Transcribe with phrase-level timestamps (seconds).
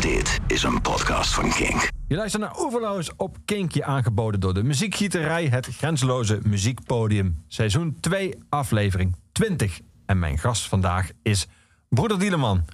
[0.00, 1.88] Dit is een podcast van Kink.
[2.08, 7.44] Je luistert naar Oeverloos op Kinkje, aangeboden door de muziekgieterij, het grenzeloze muziekpodium.
[7.48, 9.80] Seizoen 2, aflevering 20.
[10.06, 11.46] En mijn gast vandaag is
[11.88, 12.64] Broeder Dieleman.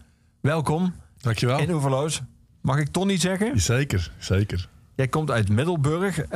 [0.40, 1.58] Welkom Dankjewel.
[1.58, 2.22] in Oeverloos.
[2.60, 3.60] Mag ik Tony zeggen?
[3.60, 4.68] Zeker, zeker.
[4.94, 6.18] Jij komt uit Middelburg.
[6.18, 6.30] Eh,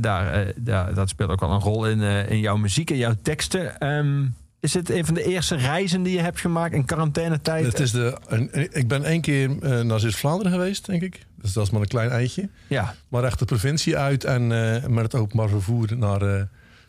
[0.00, 2.96] daar, eh, daar, dat speelt ook wel een rol in, eh, in jouw muziek en
[2.96, 3.78] jouw teksten.
[3.78, 4.26] Ehm,
[4.64, 7.64] is dit een van de eerste reizen die je hebt gemaakt in quarantainetijd?
[7.66, 11.26] Het is de, een- ik ben één keer eh, naar Zuid-Vlaanderen geweest, denk ik.
[11.40, 12.48] Dus dat is maar een klein eindje.
[12.66, 14.42] Ja, Maar echt de provincie uit en
[14.74, 16.42] eh, met het openbaar vervoer naar eh,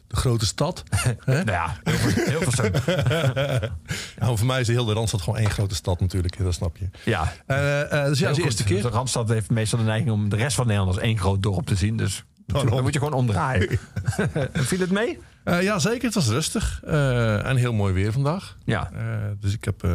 [0.08, 0.84] de grote stad.
[1.26, 2.70] Nou ja, heel veel.
[4.20, 6.90] Ja, voor mij is de Randstad gewoon één grote stad natuurlijk, dat snap je.
[7.04, 8.82] Ja, dus ja, dat is Heel de eerste keer.
[8.82, 11.66] De Randstad heeft meestal de neiging om de rest van Nederland als één groot dorp
[11.66, 11.98] te zien.
[11.98, 13.80] Dus Dan moet je gewoon omdraaien.
[14.54, 15.20] Viel het mee?
[15.44, 16.04] Eh, ja, zeker.
[16.06, 16.82] Het was rustig.
[16.86, 18.58] Eh, en heel mooi weer vandaag.
[18.66, 19.02] Ja, Eh,
[19.40, 19.88] dus ik heb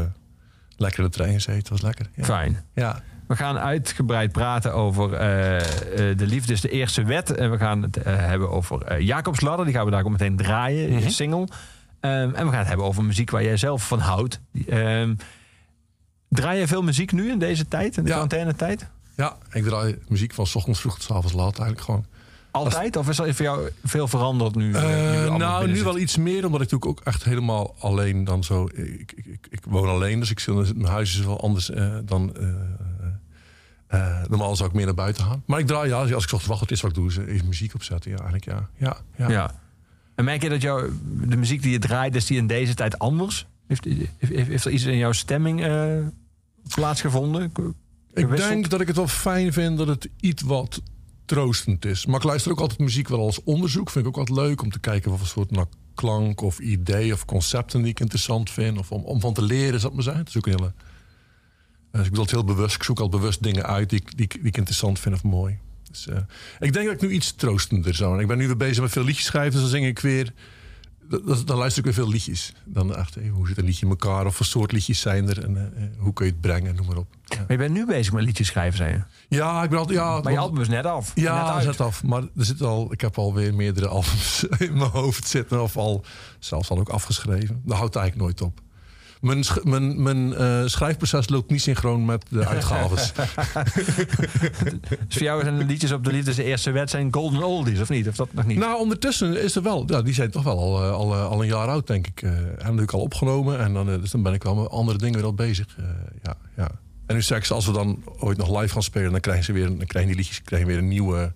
[0.76, 1.58] lekker de trein gezeten.
[1.58, 2.06] Het was lekker.
[2.14, 2.24] Ja.
[2.24, 2.64] fijn.
[2.74, 3.02] ja.
[3.26, 7.34] We gaan uitgebreid praten over de liefde is de eerste wet.
[7.34, 9.64] En we gaan het hebben over Jacobs Ladder.
[9.66, 11.48] Die gaan we daar ook meteen draaien, je single.
[12.00, 14.40] Ehm, en we gaan het hebben over muziek waar jij zelf van houdt.
[14.68, 15.14] Ehm,
[16.28, 18.14] draai je veel muziek nu in deze tijd, in de Ja.
[18.14, 18.86] quarantainetijd?
[19.16, 22.04] ja, ik draai muziek van 's ochtends vroeg tot 's avonds laat eigenlijk gewoon.
[22.50, 22.96] Altijd?
[22.96, 24.72] Of is er voor jou veel veranderd nu?
[24.72, 28.24] eh, nu Eh, nou, nu wel iets meer, omdat ik natuurlijk ook echt helemaal alleen
[28.24, 28.68] dan zo.
[28.74, 32.36] Ik, ik, ik, ik woon alleen, dus ik mijn huis is wel anders eh, dan.
[34.28, 35.42] normaal zou ik meer naar buiten gaan.
[35.46, 37.42] Maar ik draai, ja, als ik zocht wacht, het is wat ik doe, is, is
[37.42, 38.10] muziek opzetten.
[38.10, 38.68] Ja, eigenlijk ja.
[38.76, 39.30] Ja, ja.
[39.30, 39.54] Ja.
[40.14, 40.92] En merk je dat jou,
[41.26, 43.46] de muziek die je draait, is die in deze tijd anders?
[43.66, 45.60] Heeft, heeft, heeft er iets in jouw stemming
[46.74, 47.52] plaatsgevonden?
[48.14, 50.82] Ik denk dat ik het wel fijn vind dat het iets wat
[51.34, 52.06] troostend is.
[52.06, 53.90] Maar ik luister ook altijd muziek wel als onderzoek.
[53.90, 57.12] Vind ik ook altijd leuk om te kijken wat voor soort nou, klank of idee
[57.12, 58.78] of concepten die ik interessant vind.
[58.78, 60.26] Of om, om van te leren, zal het maar zijn.
[60.36, 60.72] Ook een hele.
[61.92, 62.74] Dus ik bedoel het heel bewust.
[62.74, 65.58] Ik zoek al bewust dingen uit die, ik- die, ik- ik interessant vind of mooi.
[65.90, 66.16] Dus, eh,
[66.58, 68.20] ik denk dat ik nu iets troostender zou.
[68.20, 69.52] Ik ben nu weer bezig met veel liedjes schrijven.
[69.52, 70.32] Dus dan zing ik weer.
[71.44, 72.52] Dan- luister ik weer veel liedjes.
[72.64, 74.26] Dan echt, hey, hoe zit een liedje in elkaar?
[74.26, 75.44] Of wat soort liedjes zijn er?
[75.44, 76.74] En eh, eh, hoe kun je het brengen?
[76.74, 77.06] Noem maar op.
[77.24, 77.36] Ja.
[77.36, 79.02] Maar je bent nu bezig met liedjes schrijven, zei je.
[79.36, 79.98] Ja, ik ben altijd.
[79.98, 81.14] Ja, Maar je album is net af.
[81.14, 82.02] net ja, zet af.
[82.04, 85.62] Maar er zit al, ik heb alweer meerdere albums in mijn hoofd zitten.
[85.62, 86.04] Of al
[86.38, 87.62] zelfs al ook afgeschreven.
[87.64, 88.60] Dat houdt eigenlijk nooit op.
[89.20, 93.12] Mijn, sch- mijn, mijn eh, schrijfproces loopt niet synchroon met de uitgaves.
[95.08, 97.80] Dus voor jou zijn de liedjes op de liefde de eerste wet zijn golden oldies,
[97.80, 98.08] of niet?
[98.08, 98.58] Of dat nog niet?
[98.58, 99.84] nou, ondertussen is er wel.
[99.86, 102.22] Ja, die zijn toch wel al, eh, al, eh, al een jaar oud, denk ik.
[102.22, 103.58] Eh, en natuurlijk al opgenomen.
[103.58, 105.66] En dan, dus dan ben ik wel met andere dingen weer al bezig.
[105.78, 105.84] Eh,
[106.22, 106.70] ja, ja.
[107.06, 109.66] En nu straks, als we dan ooit nog live gaan spelen, dan krijgen ze weer,
[109.66, 111.32] dan krijgen die liedjes krijgen weer een nieuwe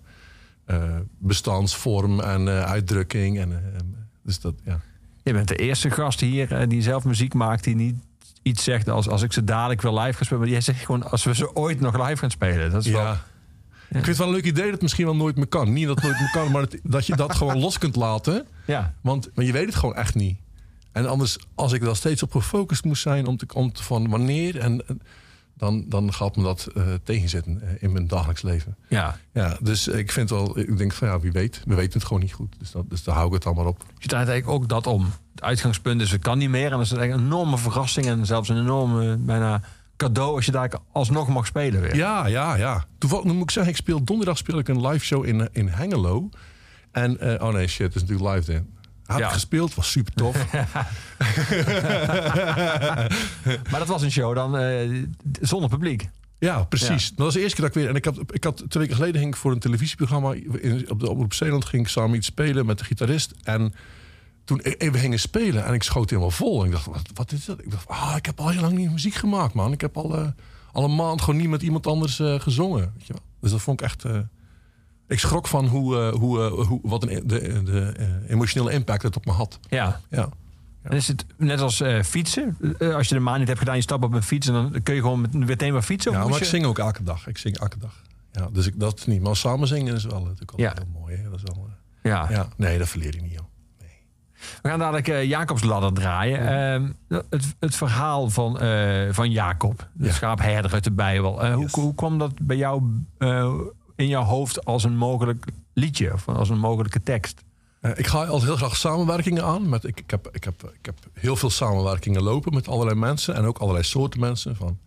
[0.65, 0.83] eh,
[1.19, 3.39] bestandsvorm en eh, uitdrukking.
[3.39, 3.73] En,
[4.23, 4.79] dus dat, ja.
[5.25, 7.95] Je bent de eerste gast hier eh, die zelf muziek maakt, die niet
[8.41, 10.39] iets zegt als als ik ze dadelijk wil live gaan spelen.
[10.43, 12.71] Maar jij zegt gewoon als we ze ooit nog live gaan spelen.
[12.71, 13.01] Dat is wel...
[13.01, 13.11] Ja.
[13.89, 15.73] Ik vind het wel een leuk idee dat het misschien wel nooit meer kan.
[15.73, 18.45] Niet dat het nooit meer kan, maar het- dat je dat gewoon los kunt laten.
[18.65, 18.93] Ja.
[19.01, 20.37] Want maar je weet het gewoon echt niet.
[20.91, 24.09] En anders, als ik er steeds op gefocust moest zijn om te, om te van
[24.09, 24.83] wanneer, en
[25.57, 28.75] dan, dan gaat me dat eh, tegenzitten eh, in mijn dagelijks leven.
[28.87, 29.17] ja.
[29.33, 32.21] Ja, dus ik vind wel, ik denk van ja, wie weet, we weten het gewoon
[32.21, 32.55] niet goed.
[32.59, 33.83] Dus, dat, dus daar hou ik het dan maar op.
[33.97, 35.03] Je draait eigenlijk ook dat om.
[35.31, 36.65] Het uitgangspunt is, het kan niet meer.
[36.65, 39.61] En dan is eigenlijk een enorme verrassing en zelfs een enorme bijna
[39.97, 41.95] cadeau als je daar alsnog mag spelen weer.
[41.95, 42.85] Ja, ja, ja.
[42.97, 46.29] Toevallig moet ik zeggen, ik speel donderdag speel ik een live show in, in Hengelo.
[46.91, 48.67] En, eh, oh nee, shit, het is natuurlijk live dan.
[49.07, 49.17] Ja.
[49.17, 50.35] ik gespeeld, was super tof.
[53.71, 55.03] Maar dat was een show dan eh,
[55.41, 56.09] zonder publiek.
[56.39, 57.09] Ja, precies.
[57.09, 57.89] Dat was de eerste keer dat ik weer.
[57.89, 60.99] En ik had, ik had twee weken geleden ging ik voor een televisieprogramma in, op
[60.99, 63.33] de Omroep Zeeland ging ik samen iets spelen met de gitarist.
[63.43, 63.73] En
[64.43, 66.59] toen we gingen spelen en ik schoot helemaal vol.
[66.59, 67.59] En ik dacht, wat, wat is dat?
[67.59, 69.71] Ik dacht, ah, ik heb al heel lang niet muziek gemaakt, man.
[69.71, 70.27] Ik heb al, eh,
[70.71, 72.93] al een maand gewoon niet met iemand anders eh, gezongen.
[72.97, 73.21] Weet je wel?
[73.39, 74.03] Dus dat vond ik echt.
[75.07, 79.03] Ik schrok van hoe, eh, hoe, eh, hoe, wat een, de, de eh, emotionele impact
[79.03, 79.59] het op me had.
[79.69, 79.99] Ja.
[80.09, 80.29] Ja.
[80.81, 82.57] En is het net als fietsen?
[82.79, 84.95] Als je de maan niet hebt gedaan, je stapt op een fiets en dan kun
[84.95, 86.11] je gewoon met, meteen maar fietsen.
[86.11, 87.27] Ja, maar ik je- zing ook elke dag.
[87.27, 88.01] Ik zing elke dag.
[88.31, 89.21] Ja, dus ik, dat niet.
[89.21, 90.73] Maar samen zingen is wel natuurlijk al Ja.
[90.75, 91.15] heel mooi.
[91.15, 91.23] Hè?
[91.29, 91.69] Dat is wel,
[92.03, 92.27] Ja.
[92.29, 93.43] ja, nee, dat verleer je niet, joh.
[94.61, 96.39] We gaan dadelijk eh, Jacobs ladder draaien.
[96.39, 98.57] Ehm, het, het verhaal van,
[99.13, 101.51] van Jacob, de schaapherder uit de Bijbel.
[101.53, 102.83] Hoe, hoe kwam dat bij jou
[103.95, 107.43] in jouw hoofd als een mogelijk liedje of als een mogelijke tekst?
[107.79, 109.69] Eh, ik ga altijd heel graag samenwerkingen aan.
[109.69, 113.35] Met, ik, ik, heb, ik, heb, ik heb heel veel samenwerkingen lopen met allerlei mensen.
[113.35, 114.55] En ook allerlei soorten mensen.
[114.55, 114.79] Van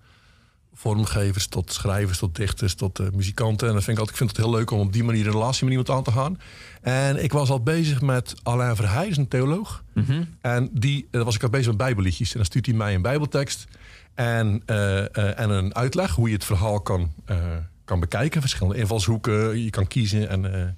[0.74, 3.68] vormgevers tot schrijvers, tot dichters, tot eh, muzikanten.
[3.68, 5.32] En dat vind ik, altijd, ik vind het heel leuk om op die manier een
[5.32, 6.40] relatie met iemand aan te gaan.
[6.80, 9.84] En ik was al bezig met Alain Verheij, is een theoloog.
[10.40, 12.30] En die uh, was ik al bezig met bijbelliedjes.
[12.30, 13.66] En dan stuurt hij mij een bijbeltekst
[14.18, 17.36] en, eh, eh, en een uitleg hoe je het verhaal kan, eh,
[17.88, 18.40] kan bekijken.
[18.40, 20.28] Verschillende invalshoeken, je kan kiezen.
[20.28, 20.74] En,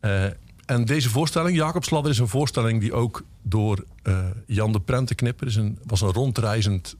[0.00, 0.32] eh, eh,
[0.66, 5.46] en deze voorstelling, Jacobs Ladder, is een voorstelling die ook door eh, Jan de Prentenknipper...
[5.46, 6.96] Is een, was een rondreizend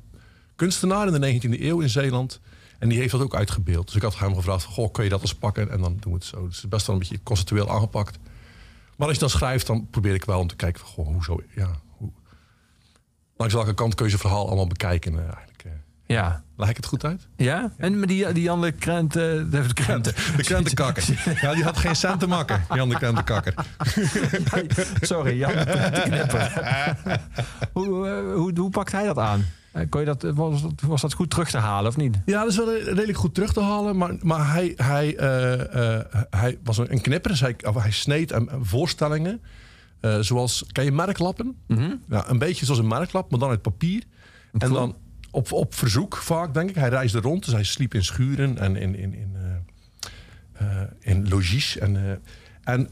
[0.56, 2.40] kunstenaar in de 19e eeuw in Zeeland.
[2.78, 3.86] En die heeft dat ook uitgebeeld.
[3.86, 5.70] Dus ik had hem gevraagd, goh, kun je dat eens pakken?
[5.70, 6.46] En dan doen we het zo.
[6.46, 8.18] Dus het is best wel een beetje conceptueel aangepakt.
[8.96, 10.80] Maar als je dan schrijft, dan probeer ik wel om te kijken...
[10.80, 12.10] Van, goh, hoezo, ja, hoe,
[13.36, 15.14] langs welke kant kun je verhaal allemaal bekijken.
[16.06, 16.42] Ja.
[16.56, 17.28] Leg ik het goed uit?
[17.36, 17.72] Ja?
[17.76, 19.16] En met die, die Jan de Krent...
[19.16, 20.14] eh, de Krenten.
[20.36, 21.04] De krentenkakker.
[21.40, 23.54] Ja, die had geen cent te makken, Jan de krentenkakker.
[25.00, 26.52] Sorry, Jan de Krentenknipper.
[27.72, 29.44] hoe, eh, hoe, hoe pakt hij dat aan?
[29.72, 32.16] Eh, Kon je dat, was, dat- was dat goed terug te halen of niet?
[32.24, 33.96] Ja, dat is wel redelijk goed terug te halen.
[33.96, 37.30] Maar, maar hij, hij, eh, eh, hij was een, knipper.
[37.30, 39.40] Dus hij, of hij sneed voorstellingen.
[40.00, 41.56] eh, zoals, ken je merklappen?
[42.08, 44.02] Ja, een beetje zoals een merklap, maar dan uit papier.
[44.58, 44.96] En dan
[45.34, 46.74] op, op verzoek vaak, denk ik.
[46.74, 51.28] Hij reisde rond, dus hij sliep in schuren en in, in, in, eh, eh, in
[51.28, 51.78] logies.
[51.78, 52.88] En, eh, en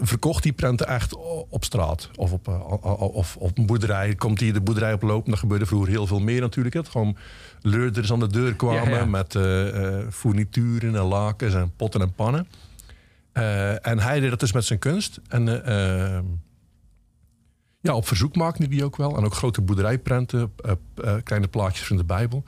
[0.00, 1.14] verkocht die prenten echt
[1.48, 2.48] op straat of op,
[3.14, 4.14] of op een boerderij.
[4.14, 6.74] Komt hij de boerderij oplopen, dat gebeurde vroeger heel veel meer natuurlijk.
[6.74, 7.16] Dat gewoon
[7.60, 9.04] leurders aan de deur kwamen Ja, ja.
[9.04, 9.38] met
[10.14, 12.46] fournituren en lakens en potten en pannen.
[13.82, 15.20] En hij deed dat dus met zijn kunst.
[15.28, 16.24] En eh, eh,
[17.86, 19.16] ja, op verzoek maakte hij die ook wel.
[19.16, 22.42] En ook grote boerderijprenten, eh, kleine plaatjes van de Bijbel.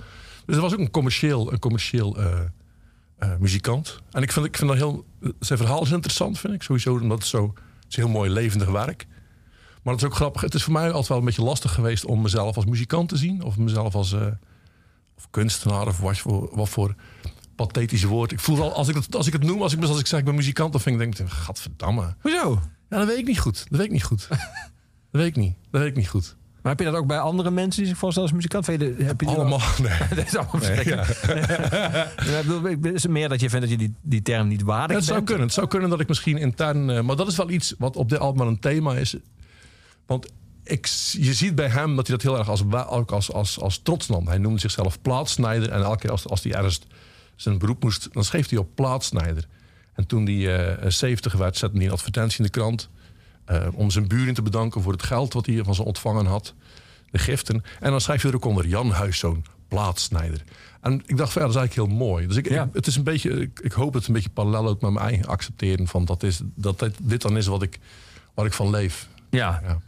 [0.46, 4.00] Dus hij was ook een commercieel, een commercieel eh, muzikant.
[4.11, 5.05] En ik vind, ik vind dat heel...
[5.40, 6.62] Zijn verhaal is interessant, vind ik.
[6.62, 7.55] Sowieso omdat het zo...
[7.55, 9.06] Het is heel mooi levendig werk.
[9.82, 10.40] Maar het is ook grappig.
[10.40, 12.05] Het is voor mij altijd wel een beetje lastig geweest...
[12.05, 13.43] om mezelf als muzikant te zien.
[13.43, 14.12] Of mezelf als
[15.17, 15.87] of kunstenaar.
[15.87, 16.94] Of wat voor, wat voor
[17.55, 18.32] pathetisch woord.
[18.32, 19.62] Ik voel wel, als ik het, als ik het noem...
[19.62, 20.73] Als ik, als ik zeg, ik ben muzikant...
[20.73, 22.17] dan vind ik, denk ik, gadverdamme.
[22.20, 22.61] Hoezo?
[22.88, 23.67] Ja, dat weet ik niet goed.
[23.69, 24.29] Dat weet ik niet goed.
[25.10, 25.55] dat weet ik niet.
[25.70, 26.37] Dat weet ik niet goed.
[26.62, 28.64] Maar heb je dat ook bij andere mensen die zich voorstellen als muzikant?
[28.64, 29.99] Vind je de- heb je Allemaal, nee.
[30.16, 31.20] Dat is allemaal verschrikkelijk.
[32.26, 35.05] Ja, Is het meer dat je vindt dat je die, die term niet waardig Het
[35.05, 35.28] zou bent?
[35.28, 35.46] kunnen.
[35.46, 36.90] Het zou kunnen dat ik misschien intern...
[36.90, 39.16] eh, maar dat is wel iets wat op dit album een thema is.
[40.06, 40.26] Want
[40.64, 43.78] ik, je ziet bij hem dat hij dat heel erg als, ook als, als, als
[43.82, 44.26] trots nam.
[44.28, 45.70] Hij noemde zichzelf plaatsnijder.
[45.70, 46.81] En elke keer als, als hij ergens
[47.37, 48.08] zijn beroep moest...
[48.12, 49.44] dan schreef hij op plaatsnijder.
[49.94, 52.88] En toen hij eh 70 werd, zette hij een advertentie in de krant...
[53.48, 56.54] eh, om zijn buren te bedanken voor het geld wat hij van ze ontvangen had.
[57.10, 57.62] De giften.
[57.80, 60.42] En dan schrijf je er ook onder Jan Huiszoon, plaatsnijder.
[60.80, 62.26] En ik dacht van ja, dat is eigenlijk heel mooi.
[62.26, 62.62] Dus ik, Ja.
[62.64, 65.06] ik- het is een beetje, ik, ik hoop het een beetje parallel loopt met mijn
[65.06, 67.78] eigen accepteren van dat, is, dat dit, dit dan is wat ik,
[68.34, 69.08] waar ik van leef.
[69.30, 69.60] Ja.
[69.64, 69.80] Ja.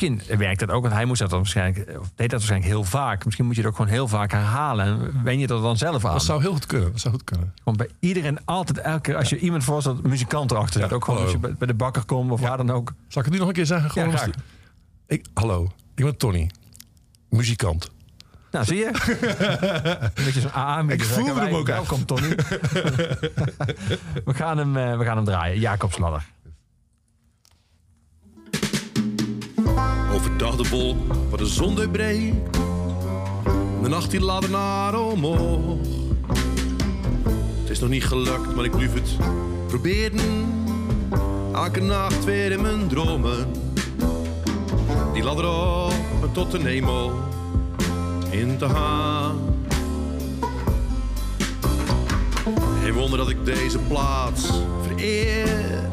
[0.00, 2.84] Misschien werkt dat ook, want hij moest dat dan waarschijnlijk, of deed dat waarschijnlijk heel
[2.84, 3.24] vaak.
[3.24, 4.86] Misschien moet je het ook gewoon heel vaak herhalen.
[4.86, 6.12] En wen je dat dan zelf aan.
[6.12, 6.90] Dat zou heel goed kunnen.
[6.90, 7.52] Dat zou goed kunnen.
[7.56, 10.92] Gewoon bij iedereen altijd, elke keer als je iemand voorstelt, muzikant erachter zit.
[10.92, 12.92] Ook gewoon als je bij, de bakker komt of waar dan ook.
[13.08, 13.90] Zal ik het nu nog een keer zeggen?
[13.90, 14.30] Gewoon graag.
[15.06, 16.50] ik, hallo, ik ben Tony.
[17.28, 17.90] Muzikant.
[18.50, 18.86] Nou, zie je?
[20.14, 20.84] Een beetje zo'n AA.
[20.88, 21.66] Ik voelde hem ook.
[21.66, 22.28] Welkom, Tony.
[24.24, 25.60] we, gaan hem, eh, we gaan hem draaien.
[25.60, 25.92] Jacob
[30.14, 32.52] Overdag de wolk waar de zon doorbreekt.
[33.82, 35.76] De nacht die laat naar omhoog.
[37.60, 39.16] Het is nog niet gelukt, maar ik blijf het
[39.66, 40.20] proberen.
[41.52, 43.46] Elke nacht weer in mijn dromen.
[45.12, 47.12] Die ladder op en tot de hemel
[48.30, 49.36] in te gaan.
[52.82, 54.50] Geen wonder dat ik deze plaats
[54.82, 55.88] vereer.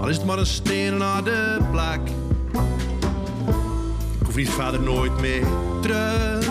[0.00, 2.23] Al is het maar een steen naar de plek.
[4.34, 5.46] Ik niet verder nooit meer
[5.82, 6.48] terug.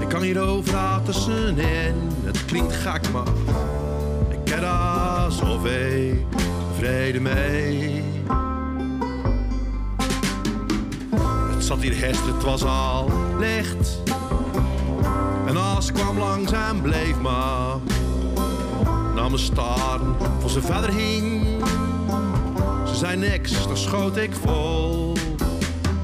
[0.00, 1.94] Ik kan hier overal tussenin.
[2.24, 3.26] Het klinkt gek, maar
[4.30, 6.26] ik heb daar zoveel
[6.76, 8.02] vrede mee.
[11.54, 14.02] Het zat hier gisteren, het was al licht.
[15.46, 17.76] En als kwam langs en bleef maar
[19.14, 21.46] naar me staren voor ze verder hing.
[22.86, 25.17] Ze zei niks, daar schoot ik vol.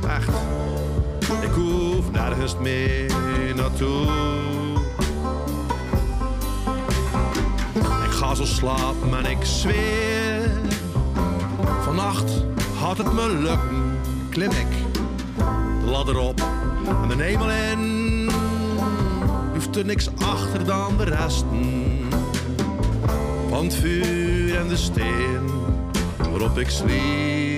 [0.09, 0.29] Echt,
[1.43, 3.13] ik hoef nergens meer
[3.57, 4.07] naartoe.
[8.05, 10.51] Ik ga zo slapen en ik zweer.
[11.83, 12.45] Vannacht
[12.79, 13.99] had het me lukken,
[14.31, 14.67] klim ik
[15.85, 16.43] de ladder op
[17.03, 18.31] en de hemel in.
[19.53, 21.95] Hoeft er niks achter dan de resten
[23.49, 25.51] van het vuur en de steen
[26.31, 27.54] waarop ik sliep.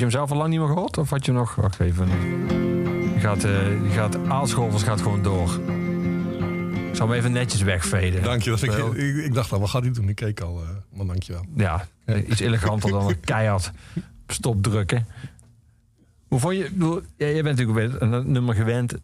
[0.00, 0.98] Je hem zelf al lang niet meer gehoord?
[0.98, 1.54] Of had je nog...
[1.54, 2.08] Wacht even.
[3.14, 5.60] Je gaat, je gaat Aalscholvers gaat gewoon door.
[6.90, 8.22] Ik zal hem even netjes wegveden.
[8.22, 8.50] Dank je.
[8.50, 10.08] Dat ik, ik, ik dacht al, wat gaat hij doen?
[10.08, 11.44] Ik keek al, eh, maar dank je wel.
[11.54, 11.86] Ja,
[12.28, 13.72] iets eleganter dan een keihard
[14.26, 15.06] stop drukken.
[16.28, 16.68] Hoe vond je...
[16.72, 18.94] bedoel, jij bent natuurlijk een nummer gewend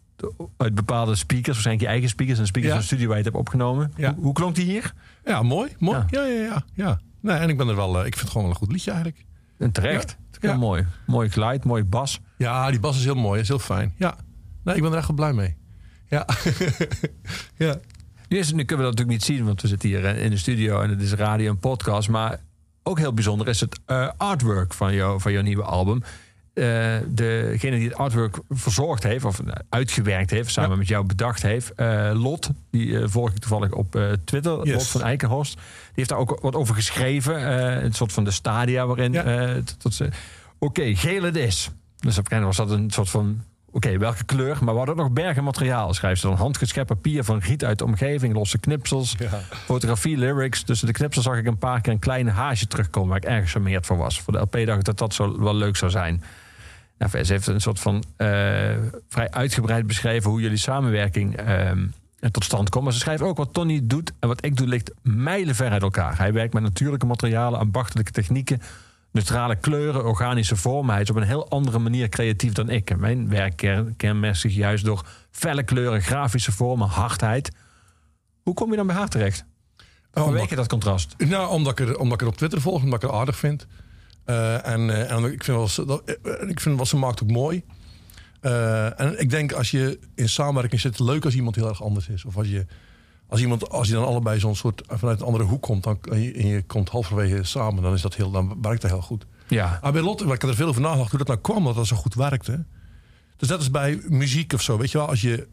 [0.57, 1.47] uit bepaalde speakers.
[1.47, 2.79] Waarschijnlijk je eigen speakers en speakers Ja.
[2.79, 3.93] van de studio waar je het hebt opgenomen.
[3.95, 4.13] Ja.
[4.13, 4.93] Hoe, hoe klonk die hier?
[5.25, 5.71] Ja, mooi.
[5.79, 5.97] mooi.
[6.09, 6.21] Ja.
[6.21, 6.63] Ja, ja, ja.
[6.73, 6.99] ja.
[7.21, 8.91] Nee, en ik ben er wel, eh, ik vind het gewoon wel een goed liedje
[8.91, 9.25] eigenlijk.
[9.57, 10.17] En terecht.
[10.39, 10.57] Heel Ja.
[10.57, 10.85] mooi.
[11.05, 12.19] Mooi geluid, mooi bas.
[12.37, 13.93] Ja, die bas is heel mooi, is heel fijn.
[13.97, 14.15] Ja.
[14.63, 15.55] Nee, ik ben er echt wel blij mee.
[16.09, 16.25] Ja.
[17.65, 17.75] ja.
[18.29, 20.29] Nu, is, nu kunnen we dat natuurlijk niet zien, want we zitten hier eh, in
[20.29, 22.09] de studio en het is radio en podcast.
[22.09, 22.39] Maar
[22.83, 26.03] ook heel bijzonder is het eh, artwork van, jou, van jouw nieuwe album.
[26.57, 30.75] Eh, degene die het artwork verzorgd heeft, of eh, uitgewerkt heeft, samen Ja.
[30.77, 34.73] met jou bedacht heeft, eh, Lot, die eh volg ik toevallig op Twitter, Yes.
[34.73, 37.51] Lot van Eikenhorst, die heeft daar ook wat over geschreven.
[37.85, 39.11] een soort van de stadia waarin.
[39.13, 39.55] Ja.
[40.59, 41.69] Oké, geel het is.
[41.99, 43.41] Dus op een was dat een soort van.
[43.71, 44.57] Oké, welke kleur?
[44.61, 45.93] Maar we hadden nog bergen materiaal.
[45.93, 49.39] Schrijft ze dan handgeschept papier van riet uit de omgeving, losse knipsels, Ja.
[49.51, 50.63] fotografie, lyrics.
[50.63, 53.49] Tussen de knipsels zag ik een paar keer een klein haasje terugkomen waar ik erg
[53.49, 54.21] charmeerd voor was.
[54.21, 56.23] Voor de LP dacht ik dat dat zo wel leuk zou zijn.
[56.97, 58.27] Nou, ze heeft een soort van eh,
[59.09, 61.87] vrij uitgebreid beschreven hoe jullie samenwerking ehm,
[62.31, 62.83] tot stand komt.
[62.83, 66.17] Maar ze schrijft ook wat Tony doet en wat ik doe ligt mijlenver uit elkaar.
[66.17, 68.61] Hij werkt met natuurlijke materialen, ambachtelijke technieken,
[69.11, 70.93] neutrale kleuren, organische vormen.
[70.93, 72.89] Hij is op een heel andere manier creatief dan ik.
[72.89, 77.51] En mijn werk ken- kenmerkt zich juist door felle kleuren, grafische vormen, hardheid.
[78.43, 79.45] Hoe kom je dan bij haar terecht?
[80.23, 81.15] Vanwege dat contrast.
[81.17, 83.67] Nou, omdat ik, er, omdat ik er op Twitter volg, omdat ik het aardig vind.
[84.27, 87.31] Eh, en, eh, en ik vind, wel, dat, eh, ik vind wat ze maakt ook
[87.31, 87.63] mooi.
[88.41, 92.25] En ik denk als je in samenwerking zit, leuk als iemand heel erg anders is.
[92.25, 92.65] Of als je,
[93.27, 96.21] als iemand, als je dan allebei zo'n soort vanuit een andere hoek komt, dan, en,
[96.21, 99.25] je, en je komt halverwege samen, dan is dat heel, dan werkt dat heel goed.
[99.47, 101.75] Ja, Maar bij Lotte, ik heb er veel over nagedacht hoe dat nou kwam, dat
[101.75, 102.65] dat zo goed werkte.
[103.37, 104.77] Dus dat is bij muziek of zo.
[104.77, 105.47] Weet je wel, als je,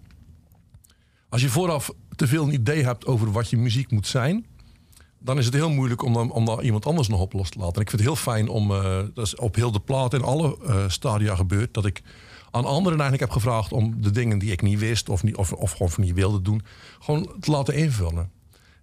[1.28, 4.46] als je vooraf te veel een idee hebt over wat je muziek moet zijn,
[5.24, 7.58] dan is het heel moeilijk om, dan, om daar iemand anders nog op los te
[7.58, 7.74] laten.
[7.74, 10.22] En ik vind het heel fijn om, eh, dat is op heel de plaat in
[10.22, 12.02] alle eh, stadia gebeurt, dat ik
[12.50, 15.52] aan anderen eigenlijk heb gevraagd om de dingen die ik niet wist of, niet, of,
[15.52, 16.62] of gewoon niet wilde doen,
[17.00, 18.30] gewoon te laten invullen.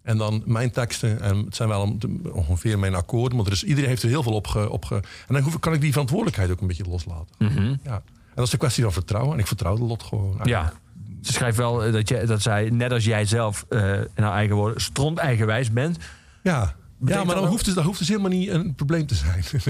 [0.02, 1.98] En dan mijn teksten, en het zijn wel om-
[2.32, 4.96] ongeveer mijn akkoorden, maar er is, iedereen heeft er heel veel op ge, op ge-
[5.28, 7.36] En dan hoef, kan ik die verantwoordelijkheid ook een beetje loslaten.
[7.84, 7.94] Ja.
[7.94, 9.34] En dat is een kwestie van vertrouwen.
[9.34, 10.40] En ik vertrouw de lot gewoon.
[10.44, 10.74] ja.
[11.22, 14.34] Ze schrijft wel eh, dat, je, dat zij, net als jij zelf, eh, in haar
[14.34, 15.98] eigen woorden, stront eigenwijs bent.
[16.44, 19.44] Ja, ja maar dan hoeft, het, dat hoeft dus helemaal niet een probleem te zijn.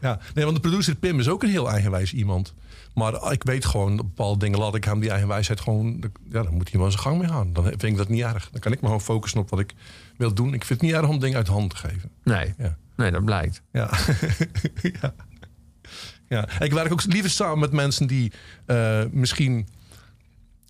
[0.00, 2.54] ja, nee, want de producer Pim is ook een heel eigenwijs iemand.
[2.94, 6.04] Maar ik weet gewoon, bepaalde dingen laat ik hem die eigenwijsheid gewoon...
[6.30, 7.52] Ja, dan moet hij maar zijn gang mee gaan.
[7.52, 8.48] Dan vind ik dat niet erg.
[8.50, 9.74] Dan kan ik me gewoon focussen op wat ik
[10.16, 10.54] wil doen.
[10.54, 12.10] Ik vind het niet erg om dingen uit de hand te geven.
[12.24, 12.76] Nee, Ja.
[12.96, 13.62] nee dat blijkt.
[13.72, 13.90] Ja.
[15.00, 15.14] ja.
[16.28, 16.60] ja.
[16.60, 18.32] Ik werk ook liever samen met mensen die
[18.66, 19.68] eh, misschien.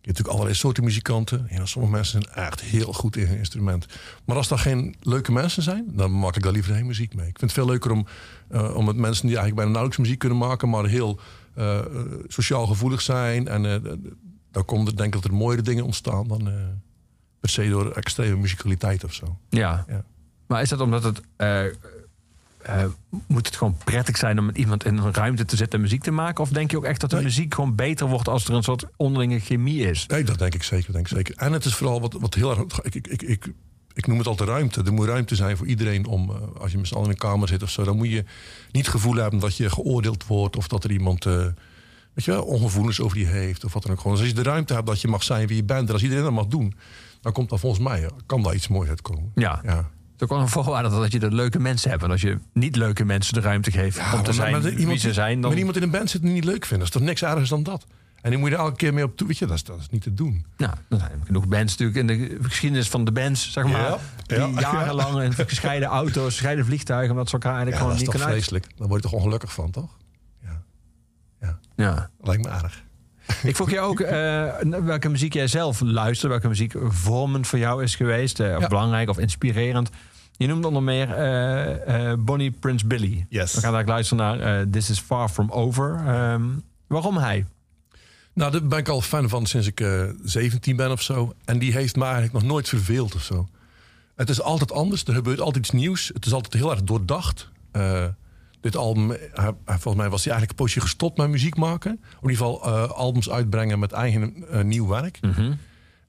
[0.03, 1.47] Je hebt natuurlijk allerlei soorten muzikanten.
[1.51, 3.87] Ja, sommige mensen zijn echt heel goed in hun instrument.
[4.25, 7.29] Maar als dat geen leuke mensen zijn, dan maak ik daar liever geen muziek mee.
[7.29, 8.07] Ik vind het veel leuker om,
[8.49, 11.21] eh, om met mensen die eigenlijk bijna nauwelijks muziek kunnen maken, maar heel
[11.55, 11.81] eh,
[12.27, 13.49] sociaal gevoelig zijn.
[13.49, 13.93] En eh,
[14.51, 16.51] dan komt er denk ik dat er mooiere dingen ontstaan dan
[17.41, 19.39] per se door extreme muzikaliteit of zo.
[19.49, 19.85] Ja.
[19.89, 20.05] Ja.
[20.47, 21.21] Maar is dat omdat het...
[22.63, 22.85] eh,
[23.27, 26.03] moet het gewoon prettig zijn om met iemand in een ruimte te zitten en muziek
[26.03, 26.45] te maken?
[26.45, 27.25] Of denk je ook echt dat de Nee.
[27.25, 30.07] muziek gewoon beter wordt als er een soort onderlinge chemie is?
[30.07, 30.93] Nee, dat denk ik zeker.
[30.93, 31.37] Denk ik zeker.
[31.37, 32.81] En het is vooral wat, wat heel erg.
[32.83, 33.53] Ik, ik, ik, ik,
[33.93, 34.83] ik noem het altijd ruimte.
[34.83, 36.31] Er moet ruimte zijn voor iedereen om.
[36.31, 37.85] eh, als je met z'n allen in een kamer zit of zo.
[37.85, 38.25] Dan moet je
[38.73, 40.57] niet het gevoel hebben dat je geoordeeld wordt.
[40.57, 41.27] Of dat er iemand.
[41.27, 41.33] eh,
[42.15, 43.65] weet je wel, ongevoelens over je heeft.
[43.65, 44.13] Of wat dan ook gewoon.
[44.17, 45.87] Dus als je de ruimte hebt dat je mag zijn wie je bent.
[45.89, 46.75] En als iedereen dat mag doen.
[47.21, 48.11] Dan komt dat volgens mij.
[48.27, 49.31] kan daar iets moois uitkomen.
[49.35, 49.61] Ja.
[49.65, 49.91] Ja.
[50.23, 52.03] Is ook wel een voorwaarde dat je de leuke mensen hebt.
[52.03, 54.97] En als je niet leuke mensen de ruimte geeft om te maar- zijn maar wie
[54.99, 55.51] ze zijn, dan...
[55.51, 56.79] Maar iemand in een band zit die niet leuk vinden.
[56.79, 57.87] Dat is toch niks ergers dan dat.
[58.21, 59.27] En die moet je er elke keer mee op toe.
[59.27, 60.47] Weet je, dat is, dat is niet te doen.
[60.57, 63.81] Nou, er zijn genoeg bands natuurlijk in de geschiedenis van de bands, zeg maar.
[63.81, 64.61] Ja, Die ja.
[64.61, 68.21] jarenlang in gescheiden auto's, gescheiden vliegtuigen, omdat ze elkaar eigenlijk Ja, dat gewoon is niet
[68.21, 68.79] toch kunnen uit- vreselijk.
[68.79, 69.91] Daar word je toch ongelukkig van, toch?
[71.41, 71.59] Ja.
[71.77, 72.11] Ja.
[72.21, 72.83] Lijkt me erg.
[73.43, 74.53] Ik vroeg je ook eh,
[74.83, 78.69] welke muziek jij zelf luistert, welke muziek vormend voor jou is geweest, eh, of Ja.
[78.69, 79.91] belangrijk of inspirerend.
[80.37, 83.27] Je noemt onder meer eh, eh, Bonnie Prince Billy.
[83.29, 83.55] Yes.
[83.55, 86.03] We gaan daar luisteren naar eh, This is Far From Over.
[86.07, 86.43] Ehm,
[86.87, 87.47] waarom hij?
[88.35, 91.35] Nou, daar ben ik al fan van sinds ik eh 17 ben of zo.
[91.45, 93.49] En die heeft me eigenlijk nog nooit verveeld of zo.
[94.17, 95.05] Het is altijd anders.
[95.05, 96.11] Er gebeurt altijd iets nieuws.
[96.15, 97.49] Het is altijd heel erg doordacht.
[98.61, 101.91] Dit album, hij- volgens mij was hij eigenlijk een poosje gestopt met muziek maken.
[101.91, 101.99] In
[102.31, 105.19] ieder geval albums uitbrengen met eigen nieuw werk.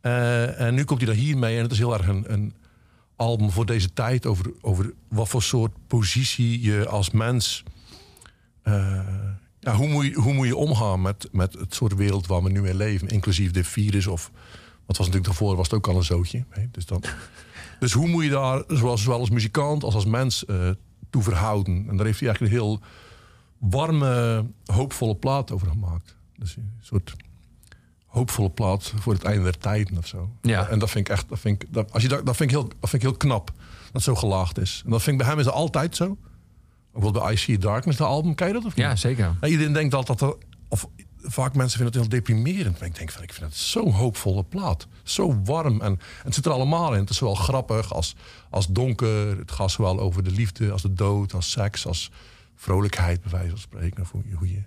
[0.02, 1.56] Eh, en nu komt hij daar hier mee.
[1.58, 2.54] En het is heel erg een, een
[3.16, 4.26] album voor deze tijd.
[4.26, 7.64] Over, over wat voor soort positie je als mens
[8.64, 9.00] eh,
[9.60, 12.50] ja, hoe, moet je, hoe moet je omgaan met, met het soort wereld waar we
[12.50, 14.32] nu in leven, inclusief dit virus of
[14.86, 16.46] wat was natuurlijk daarvoor was het ook al een zootje.
[16.50, 16.66] hè?
[16.72, 17.04] Dus, dan,
[17.80, 20.70] dus hoe moet je daar, zowel als muzikant als als mens, eh,
[21.10, 21.86] toe verhouden?
[21.90, 22.80] En daar heeft hij eigenlijk een heel
[23.58, 26.16] warme, hoopvolle plaat over gemaakt.
[26.38, 27.16] Dus een soort
[28.14, 30.30] hoopvolle plaat voor het einde der tijden of zo.
[30.42, 30.68] Ja.
[30.68, 32.56] En dat vind ik echt, dat vind ik, dat, als je dat, dat vind ik
[32.56, 33.52] heel, dat vind ik heel knap.
[33.56, 34.82] Dat het zo gelaagd is.
[34.86, 36.18] En dat vind ik bij hem is het altijd zo.
[36.94, 38.86] Ook wel bij I See Darkness, de album, ken je dat of niet?
[38.86, 39.36] Ja, zeker.
[39.42, 42.80] Iedereen denkt altijd dat er, of vaak mensen vinden het heel deprimerend.
[42.80, 44.88] Maar ik denk van, ik vind het zo'n hoopvolle plaat.
[45.04, 45.82] Zo warm.
[45.82, 47.00] En, en het zit er allemaal in.
[47.00, 48.16] Het is zowel grappig als,
[48.50, 49.38] als donker.
[49.38, 52.12] Het gaat zowel over de liefde als de dood, als seks, als
[52.56, 54.02] vrolijkheid, bij wijze van spreken.
[54.04, 54.64] Of hoe je, hoe je.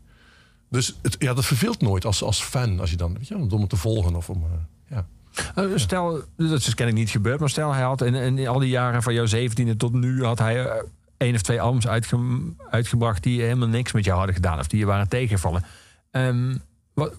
[0.68, 2.80] Dus het, ja, dat verveelt nooit als, als fan.
[2.80, 4.42] Als je dan, weet je, om het te volgen of om.
[4.44, 5.06] eh, ja.
[5.54, 8.68] Eh, Stel, dat is kennelijk niet gebeurd, maar stel hij had in, in al die
[8.68, 10.82] jaren van jouw zeventiende tot nu had hij eh,
[11.16, 14.78] één of twee albums uitge- uitgebracht die helemaal niks met jou hadden gedaan of die
[14.78, 15.64] je waren tegengevallen.
[16.10, 16.56] Ehm,
[16.94, 17.12] wat,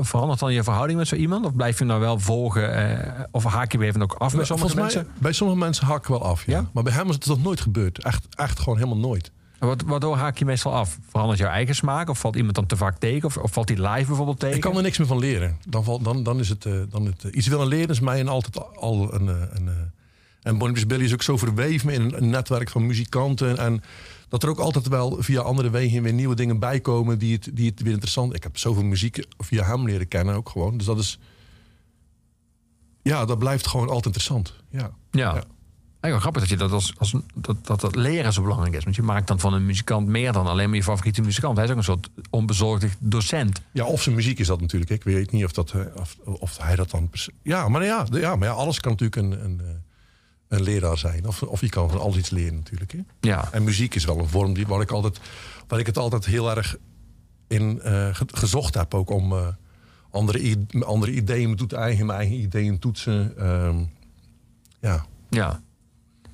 [0.00, 1.44] verandert dan je verhouding met zo iemand?
[1.46, 3.28] Of blijf je hem nou wel volgen?
[3.30, 5.22] of haak je weer even ook af met sommige Volgens mij, mensen?
[5.22, 6.46] bij sommige mensen hak ik wel af.
[6.46, 6.52] Ja.
[6.58, 6.66] Ja?
[6.72, 8.04] Maar bij hem is het nog nooit gebeurd.
[8.04, 9.30] Echt, echt gewoon helemaal nooit.
[9.58, 10.98] Wat, waardoor haak je meestal af?
[11.08, 12.08] Verandert jouw eigen smaak?
[12.08, 13.24] Of valt iemand dan te vaak tegen?
[13.24, 14.56] Of, of valt hij live bijvoorbeeld tegen?
[14.56, 15.58] Ik kan er niks meer van leren.
[15.68, 18.20] Dan, valt, dan, dan is het, eh, dan het eh, iets willen leren is mij
[18.20, 19.28] een altijd al een.
[19.28, 19.70] eh, een,
[20.42, 23.58] en Bonnie Billy is ook zo verweven in een, netwerk van muzikanten.
[23.58, 23.82] En
[24.28, 27.70] dat er ook altijd wel via andere wegen weer nieuwe dingen bijkomen die het, die
[27.70, 28.34] het weer interessant.
[28.34, 30.76] Ik heb zoveel muziek via hem leren kennen ook gewoon.
[30.76, 31.18] Dus dat is.
[33.02, 34.54] Ja, dat blijft gewoon altijd interessant.
[34.70, 34.90] Ja.
[35.10, 35.34] Ja.
[35.34, 35.42] Ja.
[36.00, 38.84] Eigenlijk wel grappig dat, je dat, als, als, dat, dat dat leren zo belangrijk is.
[38.84, 41.56] Want je maakt dan van een muzikant meer dan alleen maar je favoriete muzikant.
[41.56, 43.60] Hij is ook een soort onbezorgde docent.
[43.72, 44.90] Ja, of zijn muziek is dat natuurlijk.
[44.90, 47.10] Ik weet niet of, dat, eh, of, of hij dat dan.
[47.42, 49.66] Ja, maar ja, ja, maar ja, alles kan natuurlijk een, een, eh,
[50.48, 51.26] een leraar zijn.
[51.26, 52.92] Of, of je kan van alles iets leren natuurlijk.
[52.92, 52.98] Hè?
[53.20, 55.20] Ja, En muziek is wel een vorm die, waar, ik altijd,
[55.68, 56.76] waar ik het altijd heel erg
[57.48, 58.94] in eh, ge- gezocht heb.
[58.94, 59.46] Ook om eh,
[60.10, 63.36] andere, andere ideeën te eigen, mijn eigen ideeën toetsen.
[63.38, 63.76] Ehm,
[64.80, 65.06] ja.
[65.30, 65.60] ja.